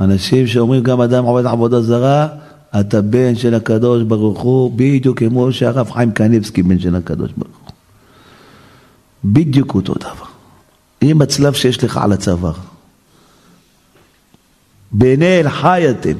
אנשים 0.00 0.46
שאומרים 0.46 0.82
גם 0.82 1.00
אדם 1.00 1.24
עובד 1.24 1.46
עבודה 1.46 1.82
זרה, 1.82 2.28
אתה 2.80 3.02
בן 3.02 3.34
של 3.34 3.54
הקדוש 3.54 4.02
ברוך 4.02 4.40
הוא, 4.40 4.72
בדיוק 4.76 5.18
כמו 5.18 5.52
שהרב 5.52 5.90
חיים 5.90 6.12
קניבסקי 6.12 6.62
בן 6.62 6.78
של 6.78 6.96
הקדוש 6.96 7.30
ברוך 7.36 7.58
הוא. 7.64 7.72
בדיוק 9.24 9.74
אותו 9.74 9.94
דבר. 9.94 10.26
עם 11.00 11.22
הצלב 11.22 11.52
שיש 11.52 11.84
לך 11.84 11.96
על 11.96 12.12
הצוואר. 12.12 12.52
בעיני 14.92 15.40
אל 15.40 15.48
חי 15.48 15.86
אתם. 15.90 16.18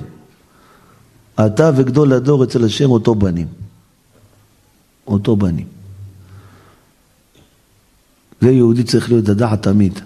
אתה 1.46 1.70
וגדול 1.76 2.12
הדור 2.12 2.44
אצל 2.44 2.64
השם 2.64 2.90
אותו 2.90 3.14
בנים. 3.14 3.46
אותו 5.06 5.36
בנים. 5.36 5.66
זה 8.40 8.50
יהודי 8.50 8.82
צריך 8.82 9.08
להיות 9.10 9.28
לדעת 9.28 9.62
תמיד. 9.62 10.00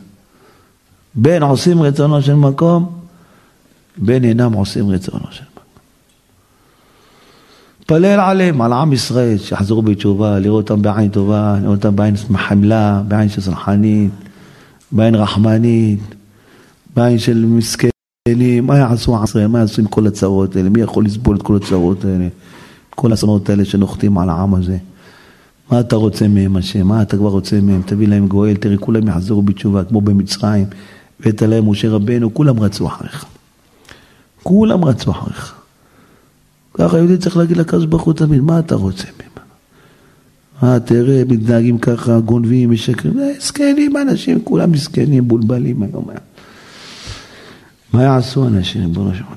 בין 1.15 1.43
עושים 1.43 1.83
רצונו 1.83 2.23
של 2.23 2.35
מקום, 2.35 2.99
בין 3.97 4.25
אינם 4.25 4.53
עושים 4.53 4.91
רצונו 4.91 5.27
של 5.31 5.45
מקום. 5.45 5.63
פלל 7.87 8.21
עליהם, 8.21 8.63
על 8.63 8.73
עם 8.73 8.93
ישראל, 8.93 9.39
שיחזרו 9.39 9.83
בתשובה, 9.83 10.39
לראות 10.39 10.71
אותם 10.71 10.83
בעין 10.83 11.09
טובה, 11.11 11.57
לראות 11.63 11.85
אותם 11.85 11.97
בעין 11.97 12.15
חמלה, 12.37 13.03
בעין 13.09 13.29
של 13.29 13.41
סלחנית, 13.41 14.11
בעין 14.93 15.15
רחמנית, 15.15 16.01
בעין 16.97 17.19
של 17.19 17.45
מסכן. 17.47 17.92
מה 18.63 18.79
יעשו 18.79 19.25
ישראל, 19.25 19.47
מה 19.47 19.59
יעשו 19.59 19.83
עם 19.83 19.89
כל 19.89 20.07
הצרות 20.07 20.57
האלה, 20.57 20.69
מי 20.69 20.81
יכול 20.81 21.05
לסבול 21.05 21.37
את 21.37 21.43
כל 21.43 21.57
הצרות 21.57 22.05
האלה, 22.05 22.29
כל 22.91 23.11
האסונות 23.11 23.51
האלה 23.51 23.65
שנוחתים 23.65 24.19
על 24.19 24.29
העם 24.29 24.55
הזה. 24.55 24.79
מה 25.71 25.81
אתה 25.81 25.97
רוצה 25.97 26.29
מהם, 26.29 26.57
השם? 26.57 26.87
מה 26.87 27.03
אתה 27.03 27.17
כבר 27.17 27.29
רוצה 27.29 27.61
מהם? 27.61 27.83
תביא 27.87 28.09
להם 28.09 28.27
גואל, 28.27 28.57
תראה, 28.57 28.77
כולם 28.77 29.09
יחזרו 29.09 29.43
בתשובה, 29.43 29.85
כמו 29.85 30.01
במצרים, 30.01 30.67
הבאת 31.21 31.43
להם 31.43 31.71
משה 31.71 31.91
רבנו, 31.91 32.35
כולם 32.35 32.61
רצו 32.61 32.87
אחריך. 32.87 33.25
כולם 34.43 34.85
רצו 34.85 35.11
אחריך. 35.11 35.55
ככה 36.75 36.99
יהודי 36.99 37.17
צריך 37.17 37.37
להגיד 37.37 37.57
לקדוש 37.57 37.87
ברוך 37.87 38.03
הוא 38.03 38.15
תמיד, 38.15 38.41
מה 38.41 38.59
אתה 38.59 38.75
רוצה 38.75 39.09
מהם? 39.19 39.47
מה, 40.63 40.81
תראה, 40.81 41.23
מתנהגים 41.29 41.79
ככה, 41.79 42.21
גונבים, 42.21 42.71
משקרים, 42.71 43.15
זקנים 43.41 43.97
אנשים, 43.97 44.41
כולם 44.45 44.73
מסכנים, 44.73 45.29
בולבלים 45.29 45.83
היום. 45.83 46.05
מה 47.93 48.03
יעשו 48.03 48.47
אנשים, 48.47 48.83
ריבונו 48.83 49.15
של 49.15 49.23
עולם? 49.25 49.37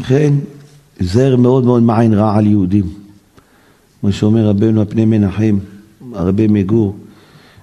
לכן, 0.00 0.34
זר 1.00 1.36
מאוד 1.36 1.64
מאוד 1.64 1.82
מעין 1.82 2.14
רע 2.14 2.36
על 2.36 2.46
יהודים. 2.46 2.84
כמו 4.00 4.12
שאומר 4.12 4.48
רבנו 4.48 4.82
הפני 4.82 5.04
מנחם, 5.04 5.58
הרבה 6.12 6.48
מגור. 6.48 6.96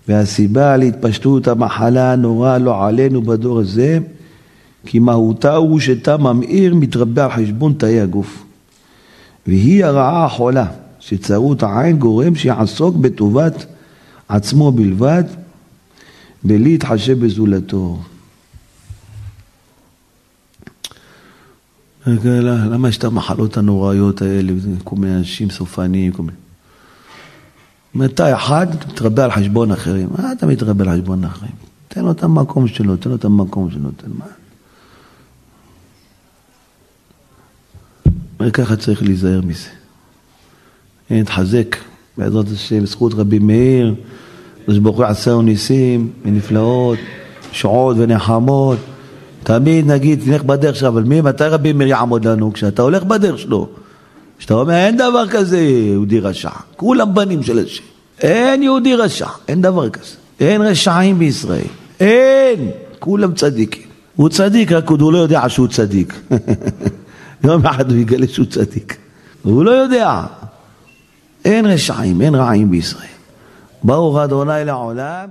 והסיבה 0.08 0.78
להתפשטות 0.78 1.48
המחלה 1.48 2.14
הנוראה 2.14 2.58
לא 2.58 2.86
עלינו 2.86 3.22
בדור 3.22 3.60
הזה, 3.60 4.00
כי 4.86 5.00
מהותה 5.00 5.56
הוא 5.56 5.80
שתא 5.80 6.18
ממאיר 6.18 6.76
מתרבה 6.76 7.26
על 7.26 7.32
חשבון 7.32 7.74
תאי 7.74 8.02
הגוף. 8.02 8.44
והיא 9.48 9.86
הרעה 9.86 10.26
החולה, 10.26 10.66
שצרות 11.00 11.64
העין 11.64 11.98
גורם 11.98 12.36
שיעסוק 12.36 12.96
בטובת 12.96 13.66
עצמו 14.30 14.72
בלבד, 14.72 15.24
בלי 16.44 16.58
להתחשב 16.60 17.26
בזולתו. 17.26 18.00
למה 22.08 22.90
יש 22.90 22.98
את 22.98 23.04
המחלות 23.04 23.58
הנוראיות 23.58 24.22
האלה, 24.22 24.54
כל 24.84 24.96
מיני 24.96 25.16
אנשים 25.16 25.50
סופניים, 25.50 26.12
כל 26.12 26.24
מיני... 26.24 26.38
מתי 27.96 28.34
אחד 28.34 28.68
מתרבה 28.88 29.24
על 29.24 29.32
חשבון 29.32 29.72
אחרים. 29.72 30.10
מה 30.18 30.32
אתה 30.32 30.46
מתרבה 30.46 30.92
על 30.92 31.02
חשבון 31.02 31.24
אחרים? 31.24 31.52
תן 31.88 32.02
לו 32.02 32.12
את 32.12 32.24
המקום 32.24 32.68
שלו, 32.68 32.98
תן 32.98 33.10
לו 33.10 33.16
את 33.16 33.26
המקום 33.26 33.72
שלו, 33.72 33.90
תן 33.98 34.12
מה. 34.18 34.26
וככה 38.40 38.76
צריך 38.76 39.04
להיזהר 39.04 39.42
מזה. 39.42 39.70
נתחזק, 41.10 41.76
בעזרת 42.18 42.46
השם, 42.54 42.84
בזכות 42.84 43.14
רבי 43.14 43.40
מאיר. 43.40 43.96
הקדוש 44.68 44.80
ברוך 44.80 44.98
הוא 44.98 45.06
יעשה 45.06 45.32
לנו 45.32 45.42
ניסים 45.42 46.10
ונפלאות, 46.26 46.98
שעות 47.52 47.98
ונחמות. 48.00 48.78
תמיד 49.44 49.92
נגיד, 49.92 50.22
תלך 50.26 50.44
בדרך 50.44 50.76
שלו, 50.76 50.88
אבל 50.88 51.04
מי, 51.04 51.22
מתי 51.22 51.44
רבי 51.44 51.74
מאיר 51.74 51.90
יעמוד 51.90 52.28
לנו? 52.28 52.54
כשאתה 52.54 52.82
הולך 52.82 53.04
בדרך 53.04 53.40
שלו. 53.40 53.68
כשאתה 54.40 54.54
אומר, 54.54 54.74
אין 54.74 54.98
דבר 54.98 55.28
כזה 55.28 55.60
יהודי 55.60 56.20
רשע. 56.20 56.50
כולם 56.76 57.14
בנים 57.14 57.44
של 57.44 57.60
השם. 57.60 57.84
אין 58.22 58.64
יהודי 58.64 58.96
רשע, 58.96 59.28
אין 59.48 59.62
דבר 59.62 59.90
כזה. 59.90 60.16
אין 60.40 60.62
רשעים 60.62 61.20
בישראל. 61.20 61.68
אין. 62.00 62.72
כולם 63.00 63.34
צדיקים. 63.34 63.88
הוא 64.16 64.30
צדיק, 64.30 64.72
רק 64.72 64.90
הוא 64.90 65.14
לא 65.14 65.18
יודע 65.18 65.50
שהוא 65.50 65.68
צדיק. 65.68 66.20
יום 67.44 67.66
אחד 67.66 67.92
הוא 67.92 68.00
יגלה 68.00 68.28
שהוא 68.28 68.46
צדיק. 68.46 68.98
הוא 69.44 69.66
לא 69.66 69.72
יודע. 69.72 70.24
אין 71.46 71.66
רשעים, 71.66 72.22
אין 72.22 72.36
רעים 72.36 72.72
בישראל. 72.72 73.17
ברוך 73.84 74.18
אדוני 74.18 74.66
לעולם 74.66 75.30